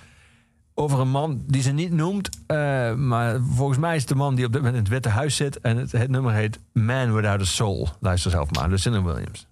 [0.75, 2.29] over een man die ze niet noemt.
[2.47, 5.09] eh, maar volgens mij is het de man die op dit moment in het Witte
[5.09, 5.61] Huis zit.
[5.61, 7.89] En het, het nummer heet Man Without a Soul.
[8.01, 8.69] Luister zelf maar.
[8.69, 9.47] Lucinda Williams.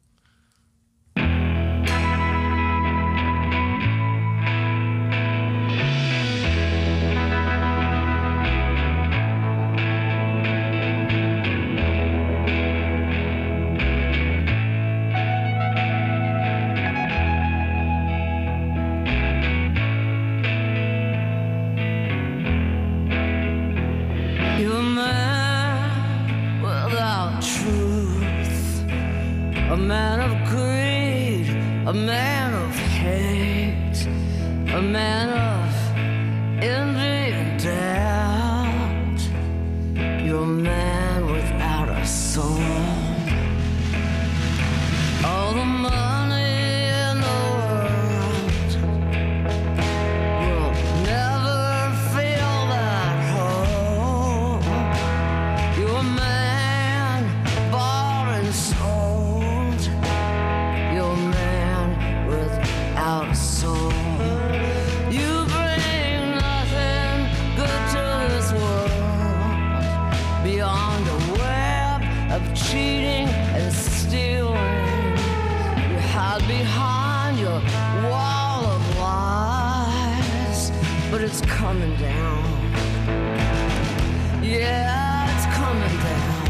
[84.43, 86.47] Yeah, it's coming down.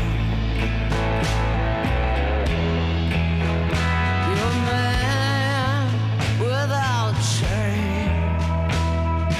[4.28, 5.80] You're a man
[6.40, 8.36] without shame,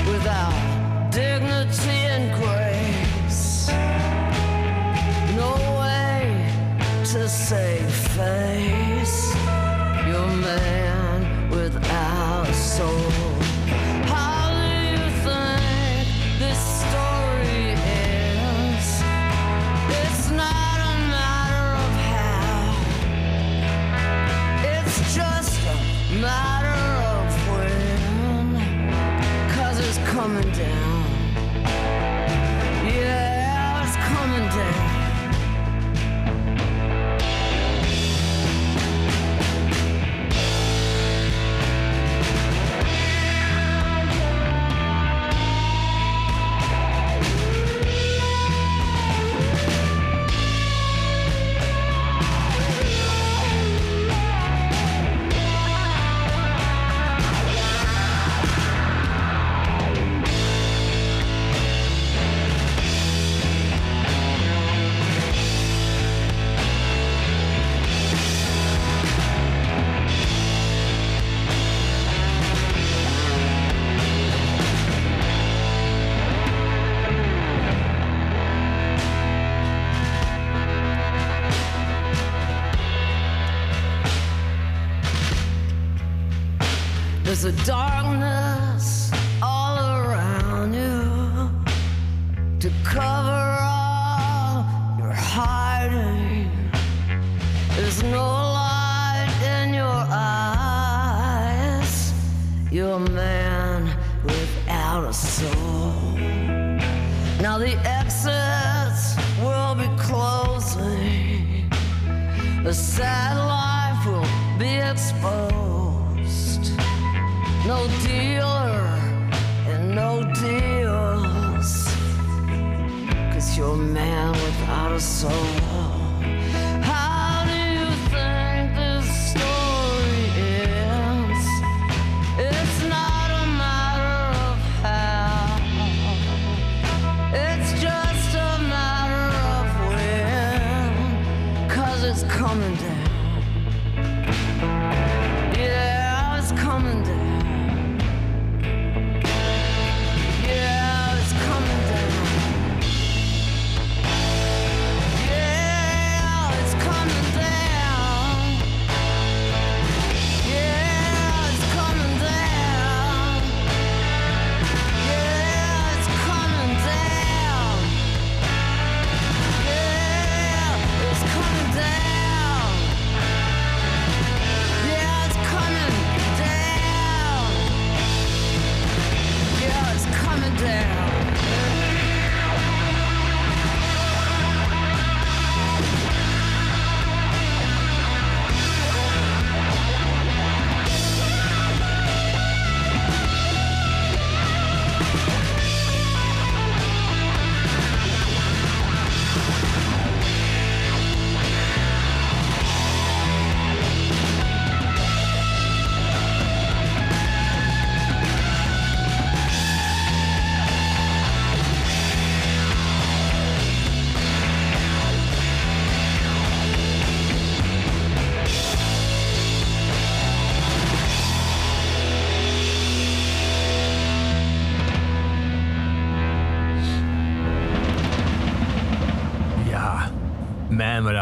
[0.07, 0.59] without
[1.11, 3.69] dignity and grace.
[5.35, 6.25] No way
[7.13, 9.35] to save face.
[10.07, 10.82] You're a man.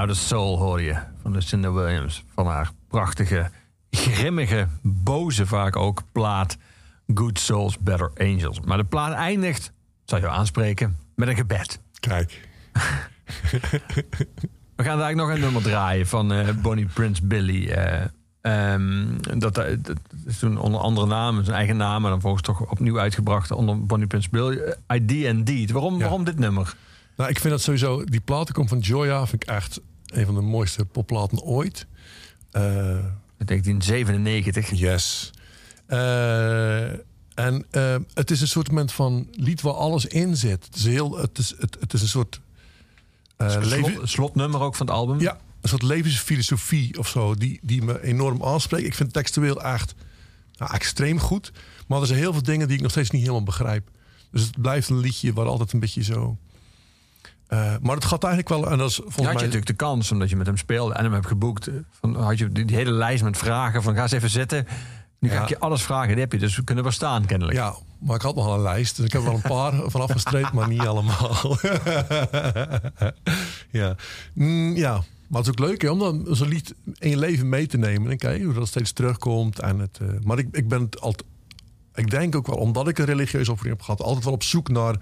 [0.01, 2.25] Out of Soul hoor je van Lucinda Williams.
[2.35, 3.51] Van haar prachtige,
[3.91, 6.57] grimmige, boze vaak ook plaat
[7.15, 8.61] Good Souls, Better Angels.
[8.61, 9.73] Maar de plaat eindigt,
[10.05, 11.81] zou je aanspreken, met een gebed.
[11.99, 12.49] Kijk.
[14.77, 17.71] We gaan daar nog een nummer draaien van eh, Bonnie Prince Billy.
[17.71, 18.05] Eh,
[18.41, 19.07] ehm,
[19.39, 19.97] dat, eh, dat,
[20.27, 23.87] is toen onder andere namen, zijn eigen naam, en dan volgens toch opnieuw uitgebracht onder
[23.87, 24.75] Bonnie Prince Billy.
[24.89, 25.71] ID and Deed.
[25.71, 26.75] Waarom, waarom dit nummer?
[27.17, 29.81] Nou, ik vind dat sowieso, die platen komt van Joya, vind ik echt
[30.13, 31.87] een van de mooiste popplaten ooit.
[32.51, 32.99] Eh
[33.45, 34.71] 1997.
[34.71, 35.31] Yes.
[35.87, 36.91] Eh,
[37.35, 40.65] en eh, het is een soort moment van lied waar alles in zit.
[40.65, 42.41] Het is, heel, het is, het, het is een soort...
[43.61, 45.21] Slot- slotnummer ook van het album.
[45.21, 48.87] Ja, een soort levensfilosofie of zo, die, die me enorm aanspreekt.
[48.87, 49.95] Ik vind textueel echt
[50.57, 51.53] nou, extreem goed.
[51.87, 53.91] Maar er zijn heel veel dingen die ik nog steeds niet helemaal begrijp.
[54.31, 56.37] Dus het blijft een liedje waar altijd een beetje zo.
[57.51, 58.71] Eh, maar het gaat eigenlijk wel.
[58.71, 59.45] En dat is Je volgens had je mij.
[59.47, 61.67] natuurlijk de kans, omdat je met hem speelde en hem hebt geboekt.
[61.67, 64.67] eh, Van, had je die, die hele lijst met vragen van ga eens even zitten.
[65.19, 65.43] Nu ga Ja.
[65.43, 66.09] ik je alles vragen.
[66.09, 67.57] Die heb je dus we kunnen wel staan kennelijk.
[67.57, 68.97] Ja, maar ik had nog wel een lijst.
[68.97, 71.37] Dus ik heb wel een paar van afgestreept, maar niet allemaal.
[73.71, 73.95] ja.
[74.35, 74.93] Mm, ja,
[75.29, 77.77] maar het is ook leuk hè, om dan zo'n lied in je leven mee te
[77.79, 78.11] nemen.
[78.11, 79.59] En kijken hoe dat steeds terugkomt.
[79.61, 81.29] En het, eh, maar ik, ik ben het altijd.
[81.95, 84.69] Ik denk ook wel, omdat ik een religieuze opvoeding heb gehad, altijd wel op zoek
[84.69, 84.97] naar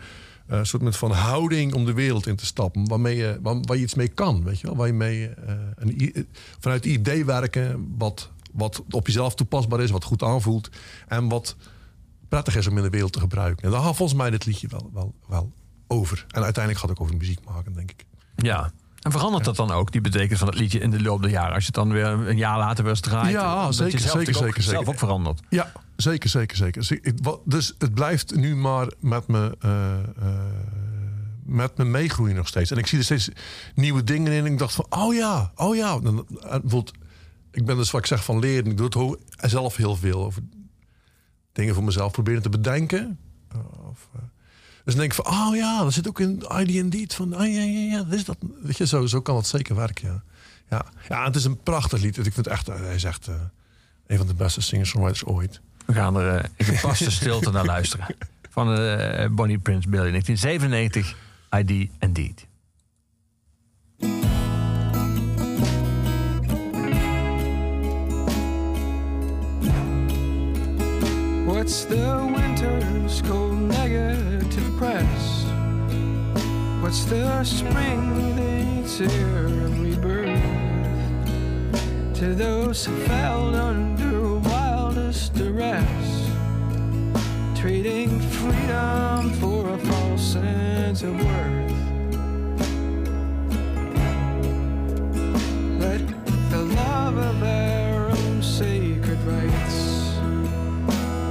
[0.49, 2.89] een soort met van houding om de wereld in te stappen.
[2.89, 4.77] Waarmee je, waar, waar je iets mee kan, weet je wel.
[4.77, 6.27] Waar je mee, eh, een, i-
[6.61, 10.69] vanuit het idee werken wat, wat op jezelf toepasbaar is, wat goed aanvoelt.
[11.09, 11.57] En wat
[12.29, 13.65] prettig is om in de wereld te gebruiken.
[13.65, 15.53] En daar gaat volgens mij dit liedje wel, wel, wel
[15.87, 16.25] over.
[16.29, 18.05] En uiteindelijk gaat het ook over muziek maken, denk ik.
[18.37, 18.71] Ja.
[18.99, 21.53] En verandert dat dan ook, die betekenis van het liedje in de loop der jaren?
[21.55, 23.31] Als je het dan weer een jaar later weer eens draait.
[23.33, 25.41] Ja, zeker, zeker, zeker, zelf ook verandert.
[25.49, 25.73] Ja,
[26.03, 26.85] zeker, zeker, zeker.
[27.45, 29.99] Dus het blijft nu maar met me, eh,
[31.45, 32.71] met me meegroeien nog steeds.
[32.71, 33.29] En ik zie er steeds
[33.75, 34.45] nieuwe dingen in.
[34.45, 35.99] En ik dacht van, oh ja, oh ja.
[35.99, 36.81] Dan, eh,
[37.51, 38.71] ik ben dus wat ik zeg van leren.
[38.71, 40.43] Ik doe het zelf heel veel over
[41.53, 43.19] dingen voor mezelf proberen te bedenken.
[43.55, 44.09] Uh, Of,
[44.85, 47.15] dus dan denk ik van, oh ja, dat zit ook in ID and Deed.
[47.15, 48.37] Van, ah ja, ja, ja, dat is dat.
[48.63, 50.23] Weet je, zo, zo kan het zeker werken, ja.
[50.71, 52.17] Ja, ja het is een prachtig lied.
[52.17, 53.29] Ik vind het echt, hij is echt
[54.07, 55.61] een van de beste singer-songwriters ooit.
[55.89, 58.07] We gaan er eh, in gepaste stilte naar luisteren.
[58.51, 61.15] Van eh, Bonnie Prince Billy, 1997,
[61.51, 62.47] ID and Deed.
[71.47, 75.45] What's the winter's cold negative press?
[76.81, 78.39] What's the spring
[78.79, 80.43] its air of rebirth?
[82.15, 83.98] To those who fell under
[85.39, 86.31] wildest rest,
[87.61, 91.73] trading freedom for a false sense of worth.
[95.81, 96.07] Let
[96.51, 100.17] the love of our own sacred rights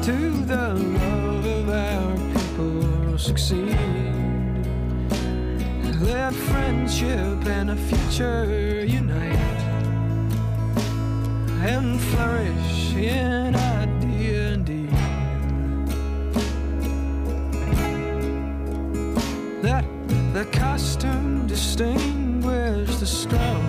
[0.05, 3.77] to the love of our people succeed.
[6.01, 9.37] Let friendship and a future unite
[11.65, 13.66] and flourish in
[20.37, 23.65] the custom distinguish the strong,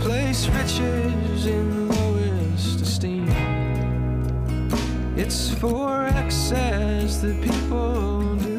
[0.00, 3.28] place riches in lowest esteem.
[5.14, 8.51] It's for excess that people do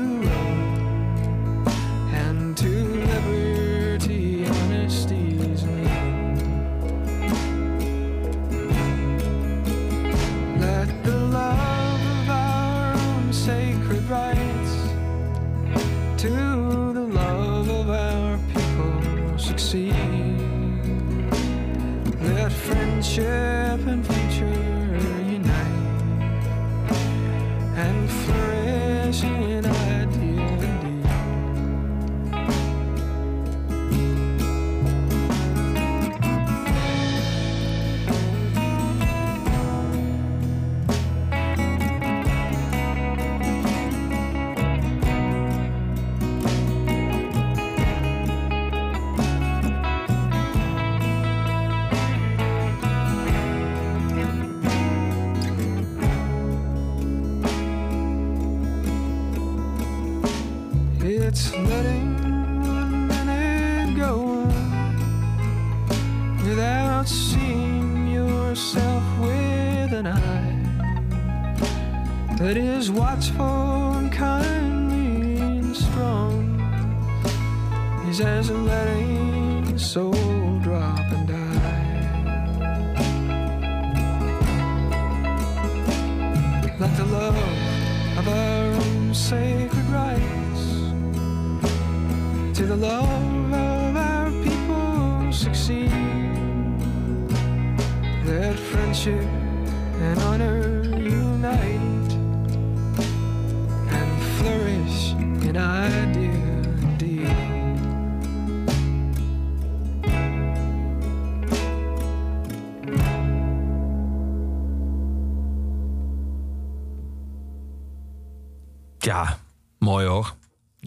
[23.13, 23.42] sure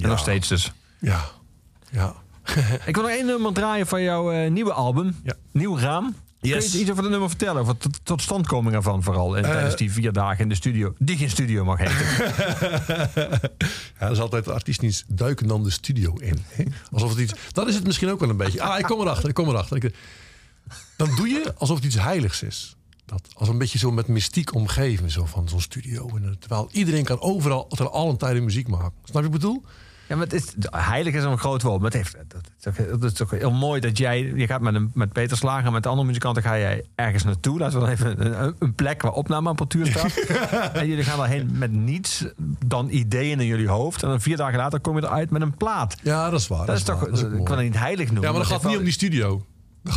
[0.03, 0.73] En nog steeds dus.
[1.01, 1.25] Ja,
[1.91, 2.15] ja.
[2.87, 5.17] Ik wil nog één nummer draaien van jouw eh, nieuwe album.
[5.23, 5.35] Ja.
[5.53, 6.15] Nieuw Raam.
[6.41, 7.61] Kun je iets over het nummer vertellen?
[7.63, 9.37] Over tot, totstandkoming ervan vooral.
[9.37, 9.51] En Eh.
[9.51, 10.95] tijdens die vier dagen in de studio.
[10.99, 11.95] Die geen studio mag heten.
[13.99, 16.39] Ja, dat is altijd de artiest niet duiken dan de studio in.
[16.49, 16.65] hè?
[16.91, 17.33] Alsof het iets.
[17.53, 18.63] Dat is het misschien ook wel een beetje.
[18.63, 19.93] Ah, ik kom erachter, ik kom erachter.
[20.97, 22.77] Dan doe je alsof het iets heiligs is.
[23.05, 26.09] Dat, als een beetje zo met mystiek omgeven, zo van zo'n studio.
[26.17, 28.93] En, eh, terwijl iedereen kan overal, ter allen tijden muziek maken.
[29.05, 29.63] Snap je wat ik bedoel?
[30.09, 31.81] Ja, maar het is, heilig is een groot woord.
[31.81, 34.23] Maar het, heeft, dat, is ook, dat is ook heel mooi dat jij...
[34.23, 37.25] Je gaat met, een, met Peter Slager en met de andere muzikanten ga jij ergens
[37.25, 37.59] naartoe.
[37.59, 40.17] Laten we dan even een, een plek waar opnameapparatuur staat.
[40.81, 42.25] en jullie gaan daarheen met niets
[42.67, 44.03] dan ideeën in jullie hoofd.
[44.03, 45.97] En dan vier dagen later kom je eruit met een plaat.
[46.03, 46.67] Ja, dat is waar.
[46.67, 47.05] Dat, is toch...
[47.05, 47.43] dat is ik mooi.
[47.43, 48.23] kan het niet heilig noemen.
[48.23, 49.47] Ja, maar dat het gaat niet om die studio.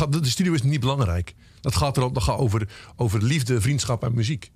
[0.08, 1.34] De studio is niet belangrijk.
[1.60, 4.50] Dat gaat, erop, dat gaat over, over liefde, vriendschap en muziek.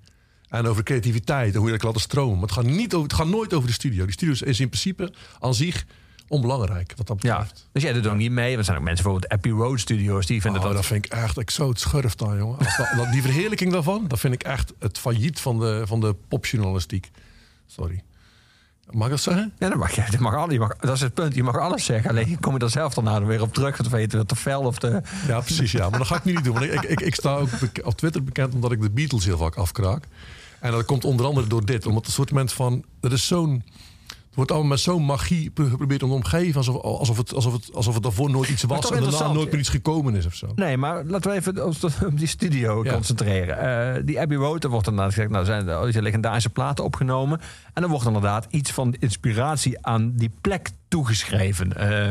[0.49, 2.33] En over creativiteit en hoe je dat laten stromen.
[2.33, 4.03] Maar het gaat, niet over, het gaat nooit over de studio.
[4.03, 5.85] Die studio is in principe aan zich
[6.27, 6.93] onbelangrijk.
[6.97, 7.69] Wat dat Ja, betreft.
[7.71, 8.45] dus jij doet ook niet mee.
[8.47, 10.25] Want er zijn ook mensen bijvoorbeeld Abbey Road Studios.
[10.25, 10.75] Die vinden Oh, dat...
[10.75, 12.57] dat vind ik echt exoot schurft dan, jongen.
[12.57, 15.99] Als dat, dat- die verheerlijking daarvan, dat vind ik echt het failliet van de, van
[15.99, 17.09] de popjournalistiek.
[17.67, 18.03] Sorry.
[18.91, 19.53] Mag ik dat zeggen?
[19.59, 19.93] Ja, dat mag.
[19.93, 21.35] Dat, mag, je mag, dat is het punt.
[21.35, 22.09] Je mag alles zeggen.
[22.09, 23.77] Alleen kom je er zelf dan nou weer op terug.
[23.77, 25.01] Dat weet je te fel of te...
[25.27, 25.71] Ja, precies.
[25.71, 25.89] Ja.
[25.89, 26.53] Maar dat ga ik nu niet doen.
[26.53, 27.49] Want ik, ik, ik sta ook
[27.83, 30.03] op Twitter bekend omdat ik de Beatles heel vaak afkraak.
[30.59, 31.85] En dat komt onder andere door dit.
[31.85, 32.83] Omdat een soort moment van...
[33.01, 33.63] Er is zo'n...
[34.35, 36.55] Wordt allemaal met zo'n magie pro- geprobeerd om te omgeven.
[36.55, 38.91] Alsof, alsof, het, alsof, het, alsof het daarvoor nooit iets was.
[38.91, 40.47] En daarna nooit meer iets gekomen is of zo.
[40.55, 42.93] Nee, maar laten we even ons op die studio Ja.
[42.93, 43.59] concentreren.
[43.95, 45.29] Eh, die Abbey Road, er wordt inderdaad gezegd...
[45.31, 45.51] nou er
[45.83, 47.39] zijn er legendarische platen opgenomen.
[47.73, 51.77] En er wordt inderdaad iets van inspiratie aan die plek toegeschreven.
[51.77, 52.09] Eh,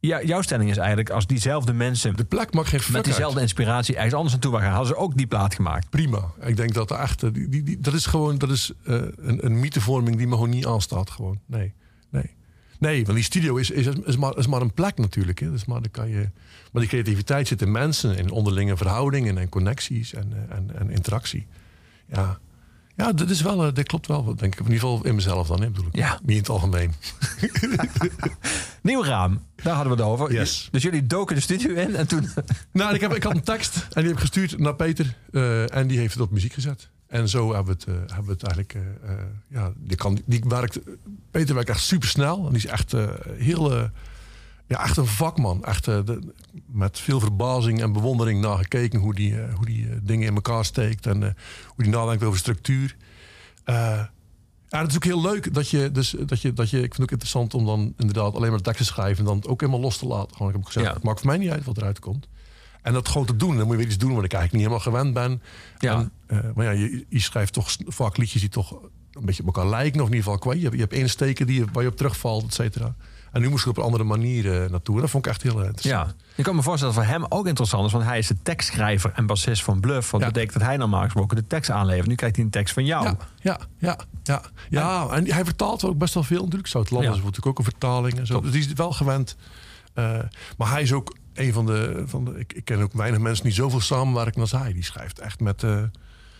[0.00, 1.10] ja, jouw stelling is eigenlijk...
[1.10, 3.04] als diezelfde mensen De plek mag geen met uit.
[3.04, 4.66] diezelfde inspiratie ergens anders naartoe waren...
[4.66, 5.90] gaan, hadden ze ook die plaat gemaakt.
[5.90, 6.30] Prima.
[6.40, 7.30] Ik denk dat de.
[7.32, 10.50] Die, die, die- dat is gewoon dat is, eh, een, een mythevorming die me gewoon
[10.50, 11.10] niet aanstaat.
[11.10, 11.40] Gewoon.
[11.46, 11.72] Nee.
[12.10, 12.30] Nee.
[12.78, 15.38] Nee, want die studio is, is, is, maar, is maar een plek natuurlijk.
[15.38, 15.50] Hè.
[15.50, 16.28] Dus maar, dan kan je,
[16.72, 20.90] maar die creativiteit zit in mensen, in onderlinge verhoudingen en connecties en, eh, en, en
[20.90, 21.46] interactie.
[22.12, 22.38] Ja,
[23.00, 24.58] ja dat, is wel, eh, dat klopt wel, denk ik.
[24.58, 25.96] In ieder geval in mezelf dan, hè, bedoel ik.
[25.96, 26.18] Ja.
[26.22, 26.94] Niet in het algemeen.
[28.82, 30.32] Nieuw raam, daar hadden we het over.
[30.32, 30.68] Yes.
[30.70, 32.28] Dus jullie doken de studio in en toen...
[32.72, 35.16] Nou, ik, heb, ik had een tekst en die heb ik gestuurd naar Peter.
[35.32, 36.88] eh, en die heeft het op muziek gezet.
[37.06, 38.76] En zo hebben we het, eh, hebben we het eigenlijk...
[39.48, 40.78] ja, die, kan, die werkt,
[41.30, 42.46] Peter werkt echt super snel.
[42.46, 42.94] En die is echt
[43.36, 43.90] heel...
[44.70, 45.64] ja, echt een vakman.
[45.64, 46.32] Echt eh, de-
[46.66, 49.00] met veel verbazing en bewondering naar gekeken...
[49.00, 51.06] hoe die, eh, hoe die eh, dingen in elkaar steekt.
[51.06, 51.22] En
[51.66, 52.96] hoe die nadenkt over structuur.
[53.64, 54.10] Ja,
[54.68, 56.76] het is ook heel leuk dat je, dus, dat je, dat je...
[56.76, 59.18] Ik vind het ook interessant om dan inderdaad alleen maar de tekst te schrijven...
[59.18, 60.36] en dan het ook helemaal los te laten.
[60.36, 60.92] Gewoon, ik heb gezegd, Ja.
[60.92, 62.28] het maakt voor mij niet uit wat eruit komt.
[62.82, 63.56] En dat gewoon te doen.
[63.56, 65.42] Dan moet je weer iets doen wat ik eigenlijk niet helemaal gewend ben.
[65.78, 66.10] Ja.
[66.26, 68.72] En, maar ja, je, je schrijft toch vaak liedjes die toch
[69.12, 70.00] een beetje op elkaar lijken.
[70.00, 70.56] Of in ieder geval kwijt.
[70.58, 72.94] Je hebt, je hebt insteken die je, waar je op terugvalt, et cetera.
[73.32, 75.00] En nu moest ik op een andere manier eh, naartoe.
[75.00, 76.14] Dat vond ik echt heel eh, interessant.
[76.18, 77.92] Ja, ik kan me voorstellen dat voor hem ook interessant is.
[77.92, 80.10] Want hij is de tekstschrijver en bassist van Bluff.
[80.10, 80.26] Wat Ja.
[80.26, 82.06] betekent dat hij normaal gesproken de tekst aanlevert.
[82.08, 83.04] Nu krijgt hij een tekst van jou.
[83.04, 84.42] Ja, ja, ja, ja.
[84.70, 86.68] ja en hij vertaalt ook best wel veel natuurlijk.
[86.68, 87.10] Zuid-Land Ja.
[87.10, 88.34] is natuurlijk ook een vertaling en zo.
[88.34, 88.42] Top.
[88.42, 89.36] Dus die is wel gewend.
[89.94, 90.18] Eh,
[90.56, 93.44] maar hij is ook een van de, van de ik, ik ken ook weinig mensen
[93.44, 94.72] die zoveel samenwerken als hij.
[94.72, 95.62] Die schrijft echt met,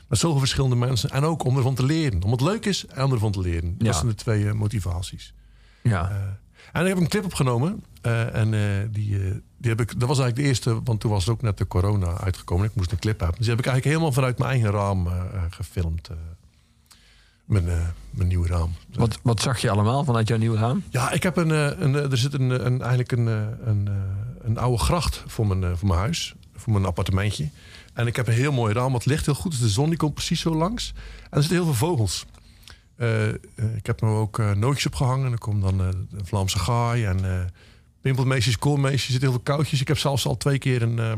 [0.08, 1.10] met zoveel verschillende mensen.
[1.10, 2.22] En ook om ervan te leren.
[2.22, 3.74] Om het leuk is en om ervan te leren.
[3.78, 3.84] Ja.
[3.84, 5.34] Dat zijn de twee motivaties.
[5.82, 6.38] Ja.
[6.72, 7.84] En ik heb een clip opgenomen.
[8.02, 8.60] eh, en eh,
[8.90, 11.58] die, eh, die heb ik, dat was eigenlijk de eerste, want toen was ook net
[11.58, 12.66] de corona uitgekomen.
[12.66, 13.36] Ik moest een clip hebben.
[13.36, 15.08] Dus die heb ik eigenlijk helemaal vanuit mijn eigen raam
[15.50, 16.10] gefilmd.
[17.44, 17.64] mijn,
[18.10, 18.74] mijn nieuwe raam.
[18.92, 20.82] Wat, wat zag je allemaal vanuit jouw nieuwe raam?
[20.90, 21.50] Ja, ik heb een,
[21.82, 23.88] een, er zit een, een, eigenlijk een, een,
[24.42, 26.34] een oude gracht voor mijn, voor mijn huis.
[26.56, 27.48] Voor mijn appartementje.
[27.94, 28.94] En ik heb een heel mooi raam.
[28.94, 29.50] Het ligt heel goed.
[29.50, 30.92] Dus de zon die komt precies zo langs.
[31.22, 32.26] En er zitten heel veel vogels.
[33.00, 33.36] Eh, eh,
[33.76, 35.32] ik heb er ook eh, nootjes op gehangen.
[35.32, 37.40] Er komt dan eh, de Vlaamse gaai en eh
[38.00, 39.04] pimpelmeesjes, koolmeesjes.
[39.04, 39.80] Er zitten heel veel koudjes.
[39.80, 41.12] Ik heb zelfs al twee keer een, eh,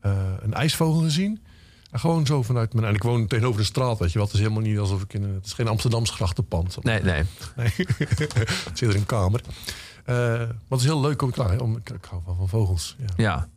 [0.00, 1.40] eh, een ijsvogel gezien.
[1.90, 2.86] En gewoon zo vanuit mijn...
[2.86, 4.24] En ik woon tegenover de straat, weet je wel.
[4.26, 5.22] Het is helemaal niet alsof ik in...
[5.22, 6.84] een- Het is geen Amsterdamse grachtenpand.
[6.84, 7.22] Nee, nee.
[7.56, 9.40] Nee, het zit er een kamer.
[10.06, 11.30] Maar het is heel leuk om...
[11.30, 12.96] Klaar, om ik, ik hou wel van vogels.
[12.98, 13.04] Ja.
[13.16, 13.48] Ja.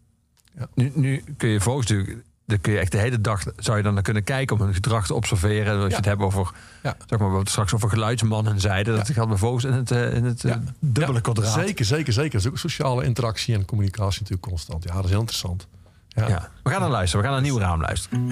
[0.57, 0.67] Ja.
[0.73, 3.83] Nu, nu kun je vogels natuurlijk dan kun je echt de hele dag zou je
[3.83, 5.79] dan naar kunnen kijken om hun gedrag te observeren.
[5.79, 6.51] Als je het hebt over,
[6.83, 6.95] Ja.
[7.05, 8.95] zeg maar, wat straks over geluidsmannen zeiden.
[8.95, 11.53] Dat gaat vervolgens in het, eh, in het eh, dubbele kwadraat.
[11.53, 12.41] Zeker, zeker, zeker.
[12.53, 14.83] Sociale interactie en communicatie natuurlijk constant.
[14.83, 15.67] Ja, dat is heel interessant.
[16.63, 17.25] We gaan naar luisteren.
[17.25, 18.27] We gaan naar een nieuw raam luisteren.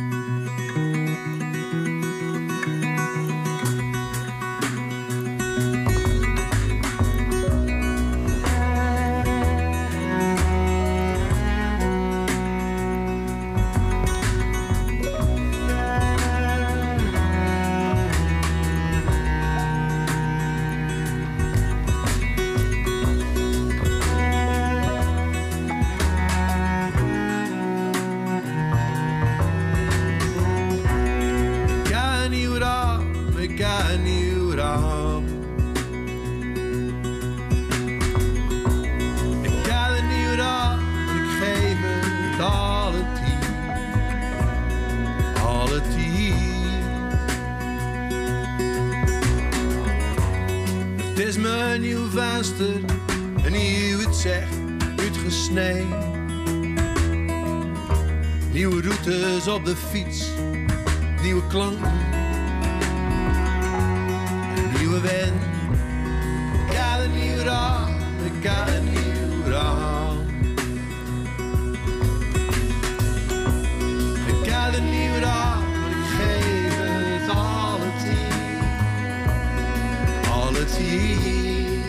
[80.57, 81.83] Alle tien.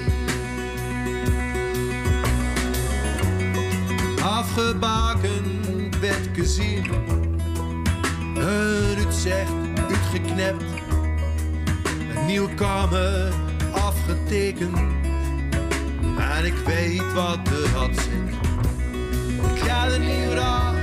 [4.22, 6.86] Afgebakend werd gezien
[8.34, 8.38] een
[8.96, 9.52] uitzicht
[9.88, 10.64] uitgeknept.
[12.16, 13.32] Een nieuwe kamer
[13.72, 14.78] afgetekend.
[16.18, 18.36] En ik weet wat er had zit.
[19.54, 20.77] Ik ga een nieuw raam,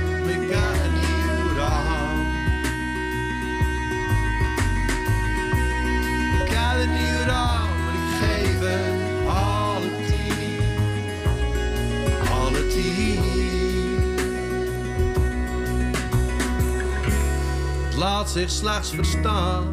[18.26, 19.64] Zich slechts verstaan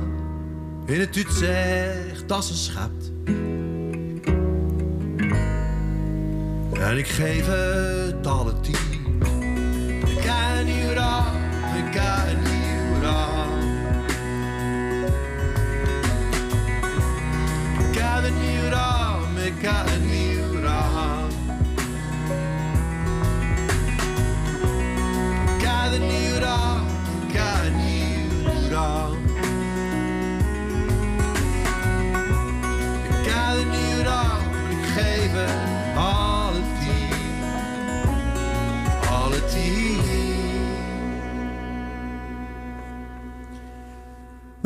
[0.85, 3.11] in het uitzicht dat ze schept.
[6.73, 9.21] En ik geef het alle tien.
[10.05, 11.35] Ik ga een nieuw raam,
[11.77, 13.49] ik ga een nieuw raam.
[17.79, 20.07] Ik ga een nieuw raam, ik ga een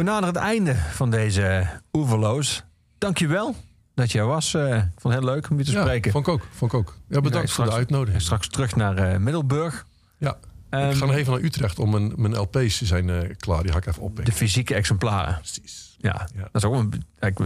[0.07, 2.63] naderen het einde van deze Oeverloos.
[2.97, 3.55] Dankjewel
[3.95, 4.53] dat jij was.
[4.53, 6.11] eh, Ik vond het heel leuk om je te Ja, spreken.
[6.11, 6.47] vond ik ook.
[6.55, 6.97] Vond ik ook.
[7.09, 8.21] Ja, bedankt Ja, voor de uitnodiging.
[8.21, 9.85] Straks terug naar eh, Middelburg.
[10.17, 10.37] Ja.
[10.69, 13.63] Ehm, ik ga nog even naar Utrecht om mijn, mijn LP's zijn eh, klaar.
[13.63, 14.25] Die ga ik even oppikken.
[14.25, 15.35] De fysieke exemplaren.
[15.35, 15.95] Precies.
[15.99, 16.41] Ja, Ja.
[16.51, 16.93] dat is ook een...
[17.19, 17.37] Ik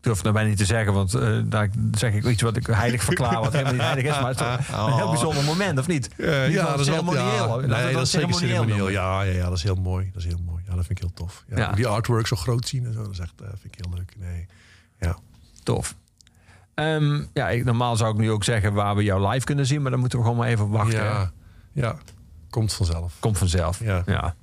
[0.00, 3.02] durf het nou niet te zeggen, want eh, daar zeg ik iets wat ik heilig
[3.04, 4.20] verklaar, wat helemaal niet heilig is.
[4.20, 6.08] Maar het is toch een heel bijzonder moment, of niet?
[6.16, 7.60] Eh, ja, dat is wel ceremonieel.
[7.60, 8.88] ja, Nee, dat is ceremonieel.
[8.88, 10.10] Ja, ja, ja, dat is heel mooi.
[10.12, 10.57] Dat is heel mooi.
[10.68, 11.44] Ja, dat vind ik heel tof.
[11.48, 11.72] Ja, Ja.
[11.72, 14.16] Die artwork zo groot zien en zo, dat is echt, eh, vind ik heel leuk.
[14.18, 14.46] Nee.
[15.00, 15.16] Ja.
[15.62, 15.94] Tof.
[16.74, 19.82] Ehm, ja, ik, normaal zou ik nu ook zeggen waar we jou live kunnen zien,
[19.82, 21.04] maar dan moeten we gewoon maar even wachten.
[21.04, 21.32] Ja,
[21.72, 21.96] ja,
[22.50, 23.16] komt vanzelf.
[23.20, 23.80] Komt vanzelf.
[23.80, 24.02] Ja.
[24.06, 24.34] ja.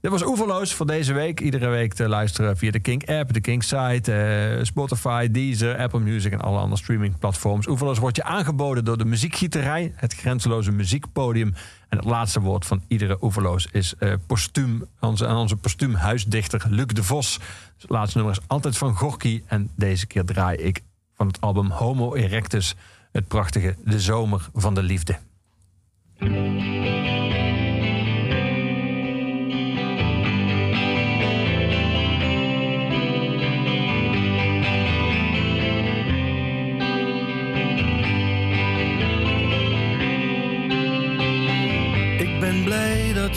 [0.00, 1.40] Dit was Oeverloos voor deze week.
[1.40, 6.00] Iedere week te luisteren via de Kink app, de Kink site, eh, Spotify, Deezer, Apple
[6.00, 7.66] Music en alle andere streamingplatforms.
[7.66, 11.54] Oeverloos wordt je aangeboden door de muziekgieterij, het grenzeloze muziekpodium.
[11.88, 16.66] En het laatste woord van iedere Oeverloos is eh postuum, onze, aan onze postuum huisdichter
[16.68, 17.38] Luc de Vos.
[17.38, 19.42] Dus het laatste nummer is altijd van Gorky.
[19.46, 20.82] En deze keer draai ik
[21.14, 22.74] van het album Homo Erectus
[23.12, 25.18] het prachtige De Zomer van de Liefde.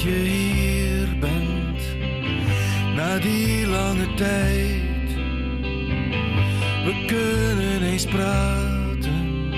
[0.02, 1.82] Dat je hier bent,
[2.96, 5.10] na die lange tijd.
[6.86, 9.54] We kunnen eens praten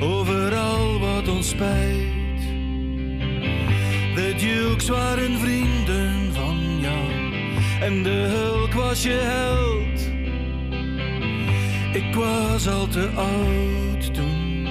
[0.00, 2.40] over al wat ons spijt.
[4.14, 7.10] De Dukes waren vrienden van jou
[7.80, 10.10] en de Hulk was je held.
[11.92, 14.66] Ik was al te oud toen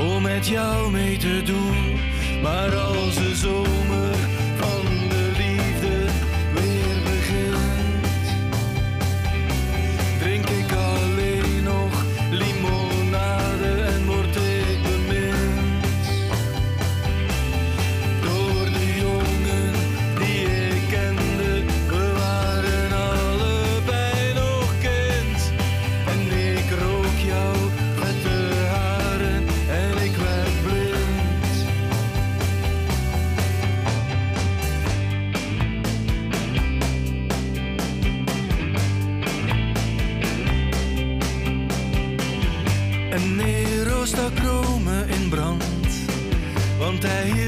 [0.00, 2.16] om met jou mee te doen.
[2.42, 4.37] Maar als de zomer
[47.00, 47.47] want hij hield